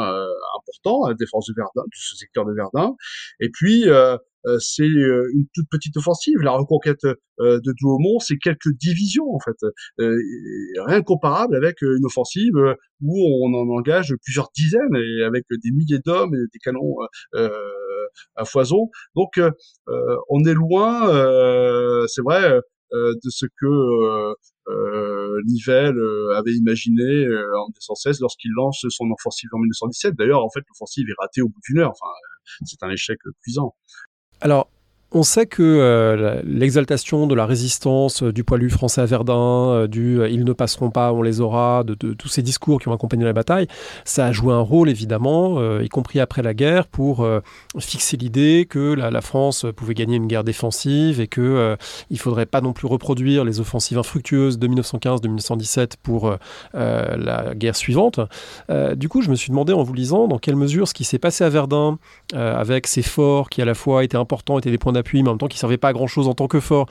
importants 0.58 1.04
à 1.04 1.10
la 1.10 1.14
défense 1.14 1.46
de 1.46 1.54
Verdun, 1.56 1.82
de 1.82 1.96
ce 1.96 2.16
secteur 2.16 2.44
de 2.44 2.52
Verdun. 2.52 2.94
Et 3.40 3.50
puis, 3.50 3.88
euh, 3.88 4.16
c'est 4.58 4.82
euh, 4.82 5.30
une 5.34 5.46
toute 5.54 5.68
petite 5.70 5.96
offensive. 5.96 6.38
La 6.40 6.52
reconquête 6.52 7.04
euh, 7.04 7.60
de 7.60 7.74
Douaumont, 7.80 8.18
c'est 8.18 8.36
quelques 8.36 8.72
divisions 8.78 9.34
en 9.34 9.40
fait, 9.40 9.56
rien 9.98 11.02
comparable 11.02 11.56
avec 11.56 11.82
une 11.82 12.04
offensive 12.04 12.54
où 13.00 13.44
on 13.44 13.54
en 13.54 13.68
engage 13.76 14.14
plusieurs 14.22 14.50
dizaines 14.54 14.96
et 14.96 15.24
avec 15.24 15.44
des 15.50 15.70
milliers 15.70 16.00
d'hommes 16.04 16.34
et 16.34 16.46
des 16.52 16.58
canons 16.62 16.96
à 18.36 18.44
foison. 18.44 18.90
Donc 19.16 19.40
on 20.28 20.44
est 20.44 20.54
loin, 20.54 21.08
c'est 22.08 22.22
vrai, 22.22 22.60
de 22.92 23.30
ce 23.30 23.46
que 23.46 24.34
euh, 24.68 25.40
Nivelle 25.46 25.98
avait 26.36 26.52
imaginé 26.52 27.26
en 27.26 27.66
1916 27.68 28.20
lorsqu'il 28.20 28.50
lance 28.56 28.84
son 28.88 29.10
offensive 29.10 29.50
en 29.52 29.58
1917. 29.58 30.14
D'ailleurs, 30.16 30.44
en 30.44 30.50
fait, 30.50 30.60
l'offensive 30.68 31.06
est 31.08 31.20
ratée 31.20 31.42
au 31.42 31.48
bout 31.48 31.60
d'une 31.68 31.80
heure. 31.80 31.90
Enfin, 31.90 32.12
c'est 32.64 32.82
un 32.82 32.90
échec 32.90 33.18
cuisant. 33.42 33.74
Alors, 34.44 34.68
on 35.14 35.22
sait 35.22 35.46
que 35.46 35.62
euh, 35.62 36.42
l'exaltation 36.44 37.28
de 37.28 37.36
la 37.36 37.46
résistance 37.46 38.24
euh, 38.24 38.32
du 38.32 38.42
poilu 38.42 38.68
français 38.68 39.00
à 39.00 39.06
Verdun, 39.06 39.34
euh, 39.34 39.86
du 39.86 40.18
ils 40.28 40.44
ne 40.44 40.52
passeront 40.52 40.90
pas, 40.90 41.12
on 41.12 41.22
les 41.22 41.40
aura, 41.40 41.84
de, 41.84 41.94
tous 41.94 42.28
ces 42.28 42.42
discours 42.42 42.80
qui 42.80 42.88
ont 42.88 42.92
accompagné 42.92 43.24
la 43.24 43.32
bataille, 43.32 43.68
ça 44.04 44.26
a 44.26 44.32
joué 44.32 44.52
un 44.52 44.60
rôle 44.60 44.90
évidemment, 44.90 45.78
y 45.80 45.88
compris 45.88 46.18
après 46.18 46.42
la 46.42 46.52
guerre, 46.52 46.88
pour 46.88 47.26
fixer 47.78 48.16
l'idée 48.16 48.66
que 48.68 48.94
la, 48.94 49.20
France 49.20 49.66
pouvait 49.76 49.94
gagner 49.94 50.16
une 50.16 50.26
guerre 50.26 50.42
défensive 50.42 51.20
et 51.20 51.28
que 51.28 51.76
il 52.10 52.18
faudrait 52.18 52.46
pas 52.46 52.60
non 52.60 52.72
plus 52.72 52.88
reproduire 52.88 53.44
les 53.44 53.60
offensives 53.60 53.98
infructueuses 53.98 54.58
de 54.58 54.66
1915, 54.66 55.20
de 55.20 55.28
1917 55.28 55.96
pour 56.02 56.36
la 56.74 57.54
guerre 57.54 57.76
suivante. 57.76 58.20
du 58.96 59.08
coup, 59.08 59.22
je 59.22 59.30
me 59.30 59.36
suis 59.36 59.50
demandé 59.50 59.72
en 59.72 59.82
vous 59.82 59.94
lisant 59.94 60.26
dans 60.26 60.38
quelle 60.38 60.56
mesure 60.56 60.88
ce 60.88 60.94
qui 60.94 61.04
s'est 61.04 61.18
passé 61.18 61.44
à 61.44 61.48
Verdun, 61.48 61.98
avec 62.34 62.86
ces 62.86 63.02
forts 63.02 63.50
qui 63.50 63.62
à 63.62 63.64
la 63.64 63.74
fois 63.74 64.04
étaient 64.04 64.16
importants, 64.16 64.58
étaient 64.58 64.70
des 64.70 64.78
points 64.78 64.92
mais 65.12 65.20
en 65.20 65.32
même 65.32 65.38
temps 65.38 65.46
qui 65.46 65.56
ne 65.56 65.60
servait 65.60 65.76
pas 65.76 65.88
à 65.88 65.92
grand 65.92 66.06
chose 66.06 66.28
en 66.28 66.34
tant 66.34 66.48
que 66.48 66.60
fort. 66.60 66.86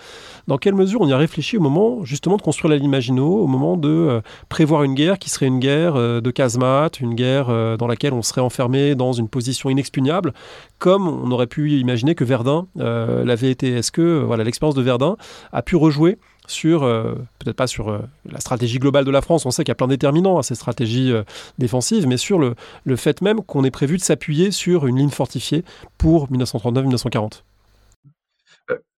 Dans 0.48 0.58
quelle 0.58 0.76
mesure 0.76 1.02
on 1.02 1.08
y 1.08 1.14
a 1.14 1.18
réfléchi 1.18 1.58
au 1.58 1.62
moment 1.62 2.04
justement 2.04 2.38
de 2.38 2.42
construire 2.42 2.72
la 2.72 2.80
Maginot, 2.88 3.40
au 3.40 3.48
moment 3.48 3.78
de 3.78 3.90
euh, 3.90 4.22
prévoir 4.50 4.84
une 4.84 4.94
guerre 4.94 5.20
qui 5.20 5.30
serait 5.30 5.48
une 5.48 5.60
guerre 5.60 5.96
euh, 5.96 6.22
de 6.22 6.32
casemate, 6.32 7.00
une 7.00 7.16
guerre 7.16 7.48
euh, 7.50 7.78
dans 7.78 7.88
laquelle 7.88 8.14
on 8.14 8.22
serait 8.22 8.42
enfermé 8.42 8.96
dans 8.96 9.14
une 9.14 9.30
position 9.30 9.70
inexpugnable, 9.70 10.34
comme 10.80 11.08
on 11.08 11.32
aurait 11.32 11.48
pu 11.48 11.72
imaginer 11.80 12.16
que 12.16 12.24
Verdun 12.24 12.68
l'avait 12.76 13.52
été? 13.52 13.72
Est-ce 13.72 13.92
que 13.92 14.22
voilà 14.22 14.44
l'expérience 14.44 14.76
de 14.76 14.82
Verdun 14.82 15.16
a 15.52 15.62
pu 15.62 15.76
rejouer 15.76 16.18
sur, 16.46 16.82
peut-être 16.82 17.56
pas 17.56 17.68
sur 17.68 18.02
la 18.30 18.40
stratégie 18.42 18.80
globale 18.80 19.06
de 19.06 19.12
la 19.12 19.22
France, 19.22 19.46
on 19.46 19.52
sait 19.52 19.64
qu'il 19.64 19.70
y 19.70 19.72
a 19.72 19.76
plein 19.76 19.88
déterminants 19.88 20.38
à 20.38 20.44
ces 20.44 20.56
stratégies 20.56 21.14
défensives, 21.58 22.06
mais 22.06 22.18
sur 22.18 22.38
le, 22.38 22.56
le 22.84 22.96
fait 22.98 23.22
même 23.22 23.42
qu'on 23.42 23.64
ait 23.64 23.72
prévu 23.72 23.98
de 23.98 24.04
s'appuyer 24.04 24.52
sur 24.52 24.86
une 24.86 24.98
ligne 24.98 25.10
fortifiée 25.10 25.64
pour 25.98 26.30
1939-1940 26.32 27.44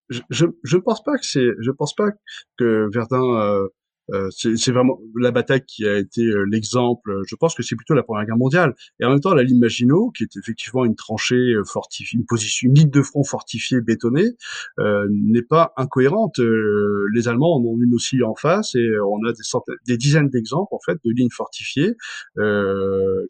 je, 0.09 0.45
je, 0.63 0.77
pense 0.77 1.03
pas 1.03 1.17
que 1.17 1.25
c'est, 1.25 1.49
je 1.59 1.71
pense 1.71 1.95
pas 1.95 2.09
que 2.57 2.89
Verdun 2.91 3.39
euh, 3.39 3.67
euh, 4.13 4.29
c'est 4.31 4.71
vraiment 4.71 4.99
la 5.19 5.31
bataille 5.31 5.65
qui 5.65 5.85
a 5.87 5.97
été 5.97 6.21
euh, 6.21 6.45
l'exemple. 6.49 7.21
Je 7.27 7.35
pense 7.35 7.55
que 7.55 7.63
c'est 7.63 7.75
plutôt 7.75 7.93
la 7.93 8.03
Première 8.03 8.25
Guerre 8.25 8.37
mondiale. 8.37 8.75
Et 8.99 9.05
en 9.05 9.09
même 9.09 9.19
temps, 9.19 9.33
la 9.33 9.43
ligne 9.43 9.59
Maginot, 9.59 10.11
qui 10.11 10.23
est 10.23 10.37
effectivement 10.37 10.85
une 10.85 10.95
tranchée 10.95 11.35
euh, 11.35 11.63
fortifiée, 11.63 12.19
une 12.19 12.25
position, 12.25 12.67
une 12.67 12.75
ligne 12.75 12.89
de 12.89 13.01
front 13.01 13.23
fortifiée, 13.23 13.81
bétonnée, 13.81 14.31
euh, 14.79 15.07
n'est 15.09 15.41
pas 15.41 15.73
incohérente. 15.77 16.39
les 16.39 17.27
Allemands 17.27 17.55
en 17.57 17.61
ont 17.61 17.77
une 17.81 17.93
aussi 17.93 18.21
en 18.23 18.35
face, 18.35 18.75
et 18.75 18.87
on 18.99 19.25
a 19.27 19.31
des, 19.31 19.43
centaines, 19.43 19.75
des 19.87 19.97
dizaines 19.97 20.29
d'exemples 20.29 20.73
en 20.73 20.79
fait 20.85 20.97
de 21.03 21.11
lignes 21.11 21.29
fortifiées 21.31 21.95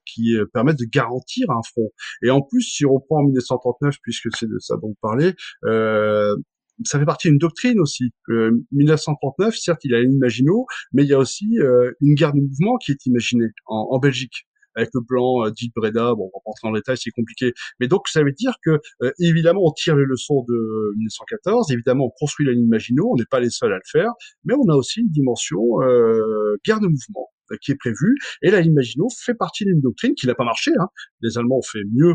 qui 0.05 0.36
permettent 0.53 0.80
de 0.80 0.86
garantir 0.86 1.49
un 1.51 1.61
front. 1.63 1.91
Et 2.23 2.30
en 2.30 2.41
plus, 2.41 2.61
si 2.61 2.86
on 2.86 2.99
prend 2.99 3.19
en 3.19 3.23
1939, 3.23 3.95
puisque 4.01 4.30
c'est 4.36 4.47
de 4.47 4.59
ça 4.59 4.76
dont 4.78 4.89
vous 4.89 4.97
parlez, 5.01 5.34
euh, 5.65 6.36
ça 6.84 6.99
fait 6.99 7.05
partie 7.05 7.30
d'une 7.30 7.38
doctrine 7.38 7.80
aussi. 7.80 8.11
Euh, 8.30 8.51
1939, 8.71 9.55
certes, 9.55 9.82
il 9.86 9.91
y 9.91 9.95
a 9.95 9.99
une 9.99 10.17
Maginot, 10.17 10.65
mais 10.93 11.03
il 11.03 11.09
y 11.09 11.13
a 11.13 11.19
aussi 11.19 11.59
euh, 11.59 11.91
une 12.01 12.15
guerre 12.15 12.34
de 12.34 12.41
mouvement 12.41 12.78
qui 12.78 12.91
est 12.91 13.05
imaginée 13.05 13.47
en, 13.65 13.88
en 13.91 13.99
Belgique 13.99 14.45
avec 14.76 14.89
le 14.93 15.01
plan 15.01 15.45
euh, 15.45 15.51
dit 15.51 15.71
Breda. 15.76 16.13
Bon, 16.15 16.30
on 16.34 16.38
va 16.38 16.41
rentrer 16.45 16.67
dans 16.67 16.71
le 16.71 16.80
détail, 16.80 16.97
c'est 16.97 17.11
compliqué. 17.11 17.53
Mais 17.80 17.88
donc, 17.88 18.07
ça 18.07 18.23
veut 18.23 18.32
dire 18.32 18.53
que, 18.63 18.80
euh, 19.01 19.11
évidemment, 19.19 19.61
on 19.63 19.71
tire 19.71 19.95
les 19.95 20.05
leçons 20.05 20.43
de 20.47 20.93
1914. 20.97 21.71
Évidemment, 21.71 22.05
on 22.05 22.11
construit 22.19 22.45
la 22.45 22.53
ligne 22.53 22.67
Maginot. 22.67 23.11
On 23.11 23.15
n'est 23.15 23.26
pas 23.30 23.39
les 23.39 23.49
seuls 23.49 23.73
à 23.73 23.78
le 23.78 23.89
faire. 23.89 24.11
Mais 24.43 24.53
on 24.53 24.71
a 24.71 24.76
aussi 24.76 25.01
une 25.01 25.09
dimension 25.09 25.82
euh, 25.82 26.55
guerre 26.65 26.80
de 26.80 26.88
mouvement 26.88 27.32
qui 27.61 27.71
est 27.71 27.76
prévue. 27.76 28.17
Et 28.41 28.49
la 28.49 28.61
ligne 28.61 28.73
Maginot 28.73 29.07
fait 29.23 29.36
partie 29.36 29.65
d'une 29.65 29.80
doctrine 29.80 30.15
qui 30.15 30.28
n'a 30.28 30.36
pas 30.36 30.45
marché. 30.45 30.71
Hein. 30.80 30.88
Les 31.21 31.38
Allemands 31.38 31.57
ont 31.57 31.61
fait 31.61 31.84
mieux 31.93 32.13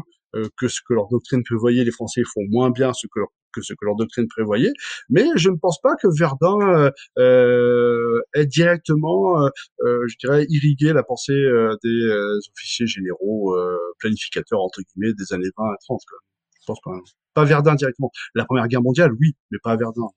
que 0.56 0.68
ce 0.68 0.80
que 0.86 0.94
leur 0.94 1.08
doctrine 1.08 1.42
prévoyait. 1.42 1.84
Les 1.84 1.90
Français 1.90 2.22
font 2.24 2.42
moins 2.48 2.70
bien 2.70 2.92
ce 2.92 3.06
que 3.06 3.20
ce 3.60 3.72
que 3.72 3.84
leur 3.84 3.96
doctrine 3.96 4.28
prévoyait. 4.28 4.72
Mais 5.08 5.24
je 5.36 5.50
ne 5.50 5.56
pense 5.56 5.80
pas 5.80 5.96
que 5.96 6.06
Verdun 6.18 6.60
euh, 6.60 6.90
euh 7.18 8.20
ait 8.34 8.46
directement, 8.46 9.42
euh, 9.42 9.48
euh, 9.84 10.06
je 10.08 10.16
dirais, 10.18 10.46
irrigué 10.48 10.92
la 10.92 11.02
pensée 11.02 11.40
des 11.82 12.12
officiers 12.54 12.86
généraux 12.86 13.56
planificateurs 13.98 14.60
entre 14.60 14.80
guillemets 14.82 15.14
des 15.14 15.32
années 15.32 15.50
20 15.56 15.64
à 15.64 15.76
30. 15.80 16.00
Quoi. 16.08 16.18
Je 16.60 16.66
pense 16.66 16.80
pas. 16.84 16.92
Pas 17.34 17.44
Verdun 17.44 17.74
directement. 17.74 18.10
La 18.34 18.44
Première 18.44 18.68
Guerre 18.68 18.82
mondiale, 18.82 19.12
oui, 19.20 19.34
mais 19.50 19.58
pas 19.62 19.76
Verdun. 19.76 20.08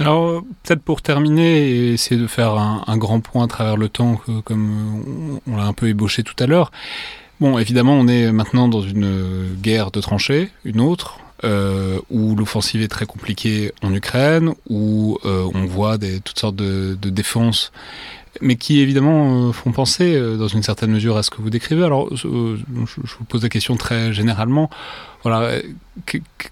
Alors, 0.00 0.42
peut-être 0.62 0.82
pour 0.82 1.02
terminer 1.02 1.70
et 1.70 1.92
essayer 1.94 2.20
de 2.20 2.28
faire 2.28 2.52
un, 2.52 2.96
grand 2.98 3.20
point 3.20 3.46
à 3.46 3.48
travers 3.48 3.76
le 3.76 3.88
temps, 3.88 4.20
comme 4.44 5.40
on 5.44 5.56
l'a 5.56 5.64
un 5.64 5.72
peu 5.72 5.88
ébauché 5.88 6.22
tout 6.22 6.36
à 6.38 6.46
l'heure. 6.46 6.70
Bon, 7.40 7.56
évidemment, 7.58 7.94
on 7.94 8.08
est 8.08 8.32
maintenant 8.32 8.68
dans 8.68 8.82
une 8.82 9.54
guerre 9.62 9.92
de 9.92 10.00
tranchées, 10.00 10.50
une 10.64 10.80
autre, 10.80 11.20
euh, 11.44 12.00
où 12.10 12.34
l'offensive 12.34 12.82
est 12.82 12.88
très 12.88 13.06
compliquée 13.06 13.72
en 13.82 13.94
Ukraine, 13.94 14.54
où 14.68 15.18
euh, 15.24 15.48
on 15.54 15.64
voit 15.66 15.98
toutes 15.98 16.38
sortes 16.38 16.56
de 16.56 16.96
défenses, 16.96 17.70
mais 18.40 18.56
qui 18.56 18.80
évidemment 18.80 19.48
euh, 19.48 19.52
font 19.52 19.72
penser 19.72 20.14
euh, 20.14 20.36
dans 20.36 20.48
une 20.48 20.62
certaine 20.62 20.90
mesure 20.90 21.16
à 21.16 21.22
ce 21.22 21.30
que 21.30 21.40
vous 21.40 21.50
décrivez. 21.50 21.84
Alors, 21.84 22.14
je, 22.14 22.56
je 22.56 23.16
vous 23.18 23.24
pose 23.24 23.42
la 23.42 23.48
question 23.48 23.76
très 23.76 24.12
généralement. 24.12 24.70
Voilà, 25.24 25.58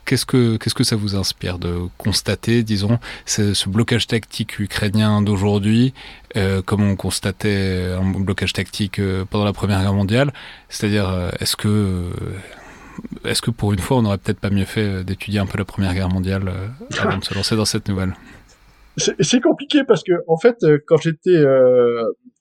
qu'est-ce 0.04 0.26
que 0.26 0.56
qu'est-ce 0.56 0.74
que 0.74 0.82
ça 0.82 0.96
vous 0.96 1.14
inspire 1.14 1.58
de 1.58 1.82
constater, 1.98 2.64
disons, 2.64 2.98
ce, 3.24 3.68
blocage 3.68 4.08
tactique 4.08 4.58
ukrainien 4.58 5.22
d'aujourd'hui, 5.22 5.94
euh, 6.36 6.62
comme 6.62 6.82
on 6.82 6.96
constatait 6.96 7.94
un 7.96 8.10
blocage 8.10 8.52
tactique 8.52 9.00
pendant 9.30 9.44
la 9.44 9.52
Première 9.52 9.80
Guerre 9.82 9.94
mondiale? 9.94 10.32
C'est-à-dire, 10.68 11.30
est-ce 11.38 11.54
que 11.54 12.10
est-ce 13.24 13.42
que 13.42 13.50
pour 13.50 13.72
une 13.72 13.78
fois, 13.78 13.98
on 13.98 14.02
n'aurait 14.02 14.18
peut-être 14.18 14.40
pas 14.40 14.50
mieux 14.50 14.64
fait 14.64 14.80
euh, 14.80 15.02
d'étudier 15.02 15.40
un 15.40 15.46
peu 15.46 15.58
la 15.58 15.64
Première 15.64 15.94
Guerre 15.94 16.08
mondiale 16.08 16.48
euh, 16.48 16.68
avant 16.98 17.18
de 17.18 17.24
se 17.24 17.34
lancer 17.34 17.56
dans 17.56 17.64
cette 17.64 17.88
nouvelle? 17.88 18.14
C'est 18.96 19.40
compliqué 19.40 19.84
parce 19.84 20.02
que, 20.02 20.12
en 20.26 20.38
fait, 20.38 20.56
euh, 20.64 20.78
quand 20.86 20.96
j'étais 20.96 21.44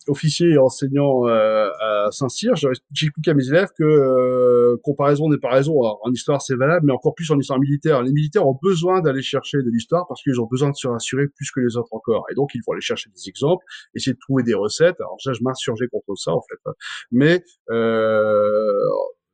officier 0.08 0.52
et 0.52 0.58
enseignant 0.58 1.26
à 1.26 2.08
Saint-Cyr, 2.12 2.54
j'expliquais 2.56 3.32
à 3.32 3.34
mes 3.34 3.48
élèves 3.48 3.70
que 3.78 4.76
comparaison 4.84 5.30
n'est 5.30 5.40
pas 5.40 5.50
raison. 5.50 5.74
en 5.82 6.12
histoire, 6.12 6.42
c'est 6.42 6.56
valable, 6.56 6.86
mais 6.86 6.94
encore 6.94 7.16
plus 7.16 7.30
en 7.32 7.40
histoire 7.40 7.60
militaire. 7.60 8.04
Les 8.04 8.12
militaires 8.12 8.48
ont 8.48 8.58
besoin 8.62 9.02
d'aller 9.02 9.22
chercher 9.22 9.58
de 9.58 9.70
l'histoire 9.70 10.06
parce 10.08 10.22
qu'ils 10.22 10.40
ont 10.40 10.46
besoin 10.46 10.70
de 10.70 10.76
se 10.76 10.88
rassurer 10.88 11.28
plus 11.28 11.52
que 11.52 11.60
les 11.60 11.76
autres 11.76 11.94
encore. 11.94 12.26
Et 12.32 12.36
donc, 12.36 12.52
il 12.54 12.62
faut 12.64 12.74
aller 12.74 12.82
chercher 12.82 13.10
des 13.10 13.30
exemples, 13.30 13.66
essayer 13.96 14.14
de 14.14 14.20
trouver 14.20 14.44
des 14.44 14.54
recettes. 14.54 15.00
Alors 15.00 15.18
ça, 15.20 15.34
je 15.34 15.42
m'insurgeais 15.42 15.88
contre 15.88 16.16
ça, 16.16 16.32
en 16.32 16.42
fait. 16.42 16.72
Mais 17.12 17.44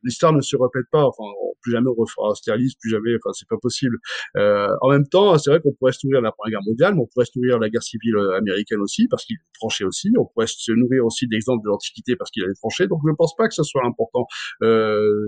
l'histoire 0.04 0.34
ne 0.34 0.42
se 0.42 0.56
répète 0.56 0.86
pas. 0.92 1.04
Enfin, 1.06 1.24
plus 1.62 1.72
jamais 1.72 1.90
on 1.90 1.94
refera 1.94 2.30
Austerlitz, 2.30 2.76
plus 2.76 2.90
jamais. 2.90 3.16
Enfin, 3.16 3.32
c'est 3.34 3.48
pas 3.48 3.58
possible. 3.62 3.98
Euh, 4.38 4.68
en 4.82 4.90
même 4.90 5.08
temps, 5.08 5.38
c'est 5.38 5.50
vrai 5.52 5.62
qu'on 5.62 5.74
pourrait 5.74 5.92
se 5.92 6.06
nourrir 6.06 6.22
de 6.22 6.26
la 6.26 6.32
Première 6.32 6.60
Guerre 6.60 6.68
mondiale, 6.68 6.96
mais 6.96 7.02
on 7.02 7.08
pourrait 7.08 7.26
se 7.26 7.38
nourrir 7.38 7.58
de 7.58 7.64
la 7.64 7.70
guerre 7.70 7.84
civile 7.84 8.16
euh, 8.16 8.38
américaine 8.38 8.82
aussi, 8.82 9.08
parce 9.08 9.26
qu'il 9.26 9.38
tranché 9.54 9.86
aussi. 9.86 10.10
On 10.18 10.26
pourrait 10.26 10.48
se 10.48 10.72
nourrir 10.72 11.06
aussi 11.06 11.28
d'exemples 11.28 11.64
de 11.64 11.70
l'Antiquité 11.70 12.16
parce 12.16 12.32
qu'il 12.32 12.44
a 12.44 12.48
tranché. 12.56 12.88
Donc, 12.88 13.00
je 13.06 13.12
ne 13.12 13.16
pense 13.16 13.36
pas 13.36 13.48
que 13.48 13.54
ce 13.54 13.64
soit 13.64 13.86
important. 13.86 14.26
Euh, 14.64 15.28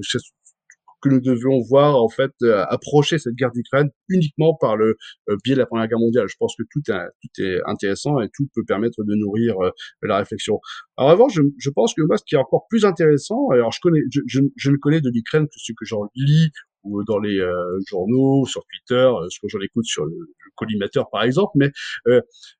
que 1.03 1.09
nous 1.09 1.19
devions 1.19 1.59
voir 1.61 2.01
en 2.01 2.09
fait 2.09 2.31
euh, 2.43 2.63
approcher 2.69 3.19
cette 3.19 3.35
guerre 3.35 3.51
d'Ukraine 3.51 3.89
uniquement 4.09 4.55
par 4.59 4.77
le 4.77 4.95
euh, 5.29 5.35
biais 5.43 5.55
de 5.55 5.59
la 5.59 5.65
Première 5.65 5.87
Guerre 5.87 5.99
mondiale. 5.99 6.27
Je 6.29 6.35
pense 6.39 6.55
que 6.55 6.63
tout 6.71 6.81
est, 6.89 7.59
intéressant 7.65 8.19
et 8.21 8.29
tout 8.33 8.47
peut 8.55 8.63
permettre 8.65 9.03
de 9.03 9.15
nourrir 9.15 9.55
la 10.01 10.17
réflexion. 10.17 10.59
En 10.97 11.07
revanche, 11.07 11.33
je, 11.57 11.69
pense 11.69 11.93
que 11.93 12.01
moi, 12.03 12.17
ce 12.17 12.23
qui 12.25 12.35
est 12.35 12.37
encore 12.37 12.65
plus 12.69 12.85
intéressant, 12.85 13.49
alors 13.49 13.71
je 13.71 13.79
connais, 13.81 14.01
je, 14.27 14.39
ne 14.39 14.77
connais 14.77 15.01
de 15.01 15.09
l'Ukraine 15.13 15.45
que 15.45 15.57
ce 15.57 15.71
que 15.73 15.85
j'en 15.85 16.09
lis 16.15 16.51
ou 16.83 17.03
dans 17.03 17.19
les 17.19 17.39
journaux, 17.87 18.45
sur 18.45 18.61
Twitter, 18.65 19.09
ce 19.29 19.39
que 19.41 19.47
j'en 19.47 19.59
écoute 19.59 19.85
sur 19.85 20.05
le, 20.05 20.11
le, 20.11 20.51
collimateur 20.55 21.09
par 21.11 21.23
exemple, 21.23 21.51
mais 21.55 21.71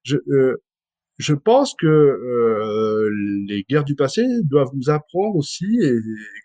je, 0.03 0.17
je 1.17 1.33
pense 1.33 1.75
que 1.79 1.87
euh, 1.87 3.09
les 3.47 3.63
guerres 3.69 3.83
du 3.83 3.95
passé 3.95 4.23
doivent 4.43 4.71
nous 4.73 4.89
apprendre 4.89 5.35
aussi 5.35 5.79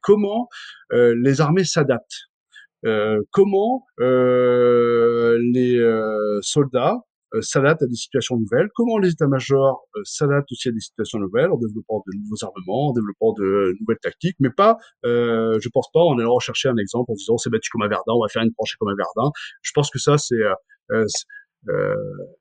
comment 0.03 0.49
euh, 0.93 1.15
les 1.23 1.41
armées 1.41 1.65
s'adaptent, 1.65 2.29
euh, 2.85 3.21
comment 3.31 3.85
euh, 4.01 5.39
les 5.53 5.79
euh, 5.79 6.39
soldats 6.43 6.97
euh, 7.35 7.43
s'adaptent 7.43 7.83
à 7.83 7.87
des 7.87 7.95
situations 7.95 8.37
nouvelles, 8.37 8.69
comment 8.75 8.99
les 8.99 9.11
états-majors 9.11 9.87
s'adaptent 10.05 10.53
aussi 10.53 10.69
à 10.69 10.73
des 10.73 10.81
situations 10.81 11.19
nouvelles 11.19 11.51
en 11.51 11.59
développant 11.59 12.03
de 12.07 12.17
nouveaux 12.19 12.43
armements, 12.43 12.89
en 12.89 12.93
développant 12.93 13.33
de 13.39 13.75
nouvelles 13.81 13.99
tactiques, 14.03 14.37
mais 14.41 14.51
pas, 14.51 14.77
je 15.05 15.69
pense 15.71 15.89
pas 15.93 16.01
en 16.01 16.19
allant 16.19 16.35
rechercher 16.35 16.69
un 16.69 16.77
exemple 16.77 17.11
en 17.11 17.15
disant 17.15 17.37
c'est 17.37 17.51
battu 17.51 17.71
comme 17.71 17.83
un 17.83 17.89
Verdun, 17.89 18.13
on 18.15 18.23
va 18.23 18.29
faire 18.29 18.43
une 18.43 18.53
tranchée 18.53 18.77
comme 18.79 18.89
un 18.89 18.97
Verdun. 18.97 19.31
Je 19.63 19.73
pense 19.75 19.91
que 19.91 19.99
ça 19.99 20.17
c'est 20.19 20.37
euh, 20.91 21.05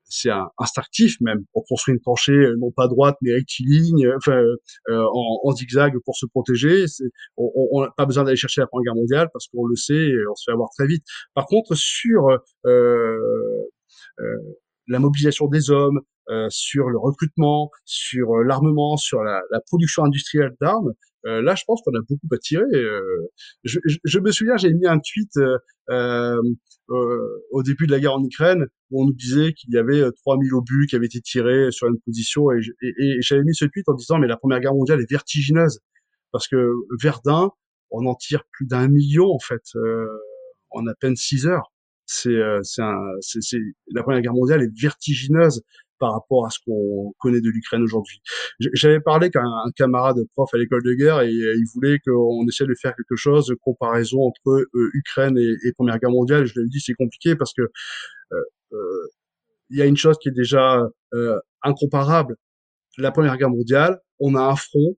c'est 0.03 0.29
instinctif 0.57 1.19
même. 1.21 1.43
pour 1.53 1.65
construire 1.65 1.95
une 1.95 2.01
tranchée 2.01 2.31
euh, 2.31 2.55
non 2.59 2.71
pas 2.71 2.87
droite 2.87 3.17
mais 3.21 3.33
rectiligne, 3.33 4.05
euh, 4.05 4.17
enfin 4.17 4.41
en, 4.89 5.39
en, 5.43 5.51
zigzag 5.51 5.93
pour 6.05 6.15
se 6.15 6.25
protéger. 6.25 6.85
On 7.37 7.81
n'a 7.81 7.91
pas 7.97 8.05
besoin 8.05 8.23
d'aller 8.23 8.37
chercher 8.37 8.61
la 8.61 8.67
Première 8.67 8.93
Guerre 8.93 9.01
mondiale 9.01 9.29
parce 9.33 9.47
qu'on 9.47 9.65
le 9.65 9.75
sait, 9.75 10.11
on 10.29 10.35
se 10.35 10.43
fait 10.45 10.53
avoir 10.53 10.69
très 10.77 10.87
vite. 10.87 11.03
Par 11.33 11.45
contre, 11.45 11.75
sur 11.75 12.29
la 14.87 14.99
mobilisation 14.99 15.47
des 15.47 15.69
hommes, 15.71 15.99
sur 16.49 16.89
le 16.89 16.97
recrutement, 16.97 17.71
sur 17.85 18.35
l'armement, 18.37 18.97
sur 18.97 19.23
la, 19.23 19.41
la, 19.51 19.61
production 19.61 20.03
industrielle 20.03 20.55
d'armes, 20.59 20.93
euh, 21.27 21.41
là, 21.41 21.55
je 21.55 21.63
pense 21.65 21.81
qu'on 21.81 21.93
a 21.93 22.01
beaucoup 22.07 22.27
à 22.31 22.37
tirer. 22.37 22.63
Euh, 22.73 23.01
je, 23.63 23.79
je, 23.85 23.97
je, 24.03 24.19
me 24.19 24.31
souviens, 24.31 24.55
j'ai 24.57 24.73
mis 24.73 24.87
un 24.87 24.99
tweet 24.99 25.37
euh, 25.89 26.41
au 27.51 27.63
début 27.63 27.85
de 27.87 27.91
la 27.91 27.99
guerre 27.99 28.13
en 28.13 28.23
Ukraine 28.23 28.65
où 28.91 29.03
on 29.03 29.07
nous 29.07 29.13
disait 29.13 29.53
qu'il 29.53 29.73
y 29.73 29.77
avait 29.77 30.09
3000 30.23 30.53
obus 30.53 30.87
qui 30.87 30.95
avaient 30.95 31.07
été 31.07 31.19
tirés 31.19 31.71
sur 31.71 31.87
une 31.87 31.99
position 32.05 32.49
et, 32.51 33.17
j'avais 33.21 33.43
mis 33.43 33.53
ce 33.53 33.65
tweet 33.65 33.89
en 33.89 33.93
disant 33.93 34.19
mais 34.19 34.27
la 34.27 34.37
Première 34.37 34.61
Guerre 34.61 34.73
mondiale 34.73 35.01
est 35.01 35.11
vertigineuse 35.11 35.81
parce 36.31 36.47
que 36.47 36.71
Verdun, 37.01 37.51
on 37.91 38.05
en 38.05 38.15
tire 38.15 38.43
plus 38.51 38.65
d'un 38.65 38.87
million 38.87 39.25
en 39.25 39.39
fait 39.39 39.63
en 40.69 40.87
à 40.87 40.93
peine 40.95 41.17
6 41.17 41.47
heures. 41.47 41.73
C'est, 42.05 42.31
la 42.31 44.03
Première 44.03 44.21
Guerre 44.21 44.33
mondiale 44.33 44.63
est 44.63 44.81
vertigineuse 44.81 45.61
par 45.99 46.13
rapport 46.13 46.45
à 46.45 46.49
ce 46.49 46.59
qu'on 46.65 47.13
connaît 47.19 47.41
de 47.41 47.49
l'Ukraine 47.49 47.81
aujourd'hui. 47.81 48.21
J'avais 48.73 48.99
parlé 48.99 49.29
qu'un 49.29 49.43
camarade 49.75 50.17
prof 50.33 50.49
à 50.53 50.57
l'école 50.57 50.83
de 50.83 50.93
guerre 50.93 51.21
et, 51.21 51.31
il 51.31 51.65
voulait 51.73 51.99
qu'on 51.99 52.45
essaie 52.47 52.65
de 52.65 52.75
faire 52.79 52.95
quelque 52.95 53.15
chose 53.15 53.47
de 53.47 53.55
comparaison 53.55 54.21
entre 54.21 54.51
euh, 54.51 54.91
Ukraine 54.93 55.37
et, 55.37 55.71
Première 55.73 55.99
Guerre 55.99 56.11
mondiale. 56.11 56.45
je 56.45 56.53
lui 56.55 56.65
ai 56.65 56.69
dit 56.69 56.79
c'est 56.79 56.93
compliqué 56.93 57.35
parce 57.35 57.53
que 57.53 57.61
euh, 57.61 58.43
euh, 58.73 59.07
il 59.69 59.77
y 59.77 59.81
a 59.81 59.85
une 59.85 59.97
chose 59.97 60.17
qui 60.21 60.29
est 60.29 60.35
déjà 60.35 60.81
incomparable. 61.61 62.37
La 62.97 63.11
Première 63.11 63.37
Guerre 63.37 63.49
mondiale, 63.49 63.99
on 64.19 64.35
a 64.35 64.41
un 64.41 64.55
front 64.55 64.97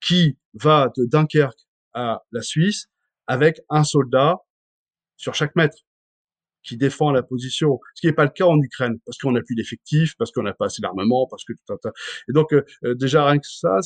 qui 0.00 0.38
va 0.54 0.90
de 0.96 1.04
Dunkerque 1.04 1.66
à 1.92 2.22
la 2.32 2.42
Suisse 2.42 2.86
avec 3.26 3.60
un 3.68 3.84
soldat 3.84 4.38
sur 5.16 5.34
chaque 5.34 5.54
mètre 5.54 5.76
qui 6.66 6.76
défend 6.76 7.10
la 7.10 7.22
position, 7.22 7.78
ce 7.94 8.00
qui 8.00 8.06
n'est 8.06 8.12
pas 8.12 8.24
le 8.24 8.30
cas 8.30 8.46
en 8.46 8.60
Ukraine, 8.60 8.98
parce 9.04 9.18
qu'on 9.18 9.32
n'a 9.32 9.42
plus 9.42 9.54
d'effectifs, 9.54 10.14
parce 10.18 10.32
qu'on 10.32 10.42
n'a 10.42 10.52
pas 10.52 10.66
assez 10.66 10.82
d'armement, 10.82 11.26
parce 11.28 11.44
que 11.44 11.52
tout 11.52 11.72
un 11.72 11.76
tas. 11.76 11.92
Et 12.28 12.32
donc 12.32 12.52
euh, 12.52 12.64
euh, 12.84 12.94
déjà 12.94 13.24
rien 13.24 13.38
que 13.38 13.46
ça, 13.46 13.78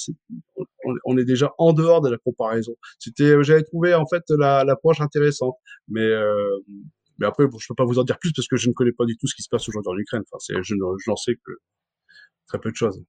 on, 1.05 1.19
est 1.19 1.25
déjà 1.25 1.53
en 1.59 1.73
dehors 1.73 2.01
de 2.01 2.11
la 2.11 2.19
comparaison. 2.19 2.75
C'était, 2.99 3.25
euh, 3.25 3.43
j'avais 3.43 3.63
trouvé 3.63 3.95
en 3.95 4.07
fait 4.07 4.23
l'approche 4.31 5.01
intéressante, 5.01 5.57
mais 5.89 6.11
mais 7.19 7.27
après, 7.27 7.47
bon, 7.47 7.59
je 7.59 7.67
peux 7.69 7.75
pas 7.75 7.85
vous 7.85 7.99
en 7.99 8.05
dire 8.05 8.19
plus 8.19 8.33
parce 8.33 8.49
que 8.49 8.57
je 8.57 8.69
ne 8.69 8.73
connais 8.73 8.93
pas 8.93 9.05
du 9.05 9.15
tout 9.19 9.27
ce 9.27 9.35
qui 9.35 9.43
se 9.43 9.49
passe 9.51 9.69
aujourd'hui 9.69 9.91
en 9.91 9.99
Ukraine. 9.99 10.23
Enfin, 10.33 10.39
c'est, 10.41 10.55
je 10.63 10.75
n'en 10.75 11.17
sais 11.17 11.35
que 11.35 11.53
très 12.51 12.59
peu 12.59 12.71
de 12.71 12.77
choses. 12.77 13.01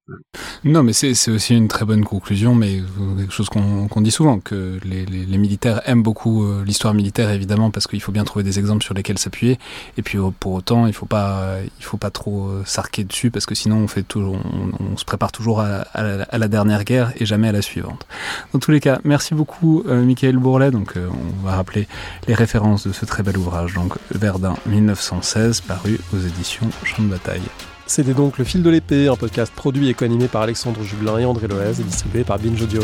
Non, 0.64 0.84
mais 0.84 0.92
c'est 0.92 1.30
aussi 1.30 1.56
une 1.56 1.66
très 1.66 1.84
bonne 1.84 2.04
conclusion, 2.04 2.54
mais 2.54 2.80
quelque 3.18 3.32
chose 3.32 3.48
qu'on 3.48 4.00
dit 4.00 4.12
souvent, 4.12 4.38
que 4.38 4.78
les, 4.84 5.38
militaires 5.38 5.80
aiment 5.86 6.04
beaucoup 6.04 6.44
euh, 6.44 6.62
l'histoire 6.64 6.94
militaire, 6.94 7.30
évidemment, 7.30 7.72
parce 7.72 7.88
qu'il 7.88 8.00
faut 8.00 8.12
bien 8.12 8.22
trouver 8.22 8.44
des 8.44 8.60
exemples 8.60 8.84
sur 8.84 8.94
lesquels 8.94 9.18
s'appuyer. 9.18 9.58
Et 9.96 10.02
puis 10.02 10.18
pour 10.38 10.52
autant, 10.52 10.86
il 10.86 10.90
il 10.90 11.84
faut 11.84 11.96
pas 11.96 12.10
trop 12.12 12.46
euh, 12.46 12.62
s'arquer 12.64 13.02
dessus, 13.02 13.30
parce 13.32 13.46
que 13.46 13.56
sinon 13.56 13.86
on 13.86 14.96
se 14.96 15.04
prépare 15.04 15.32
toujours 15.32 15.60
à, 15.60 15.84
la, 15.94 16.48
dernière 16.48 16.84
guerre 16.84 17.12
et 17.16 17.26
jamais 17.26 17.48
à 17.48 17.52
la 17.52 17.62
suivante. 17.62 18.06
Dans 18.52 18.60
tous 18.60 18.70
les 18.70 18.80
cas, 18.80 19.00
merci 19.04 19.34
beaucoup, 19.34 19.82
euh, 19.88 20.04
Michael 20.04 20.36
Bourlet. 20.36 20.70
Donc, 20.70 20.94
on 20.96 21.44
va 21.44 21.56
rappeler 21.56 21.88
les 22.28 22.34
références 22.34 22.86
de 22.86 22.92
ce 22.92 23.04
très 23.04 23.24
bel 23.24 23.36
ouvrage, 23.36 23.74
donc 23.74 23.94
Verdun 24.12 24.54
1916, 24.66 25.62
paru 25.62 25.98
aux 26.14 26.18
éditions 26.18 26.68
Champ 26.84 27.02
de 27.02 27.08
Bataille. 27.08 27.42
C'était 27.86 28.14
donc 28.14 28.38
Le 28.38 28.44
fil 28.44 28.62
de 28.62 28.70
l'épée, 28.70 29.08
un 29.08 29.16
podcast 29.16 29.52
produit 29.54 29.88
et 29.88 29.94
co-animé 29.94 30.28
par 30.28 30.42
Alexandre 30.42 30.82
Jublin 30.82 31.18
et 31.18 31.24
André 31.24 31.48
Loez 31.48 31.80
et 31.80 31.84
distribué 31.84 32.24
par 32.24 32.38
Binge 32.38 32.62
Audio. 32.62 32.82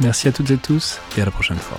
Merci 0.00 0.28
à 0.28 0.32
toutes 0.32 0.50
et 0.50 0.56
tous 0.56 1.00
et 1.16 1.22
à 1.22 1.24
la 1.24 1.30
prochaine 1.30 1.58
fois. 1.58 1.78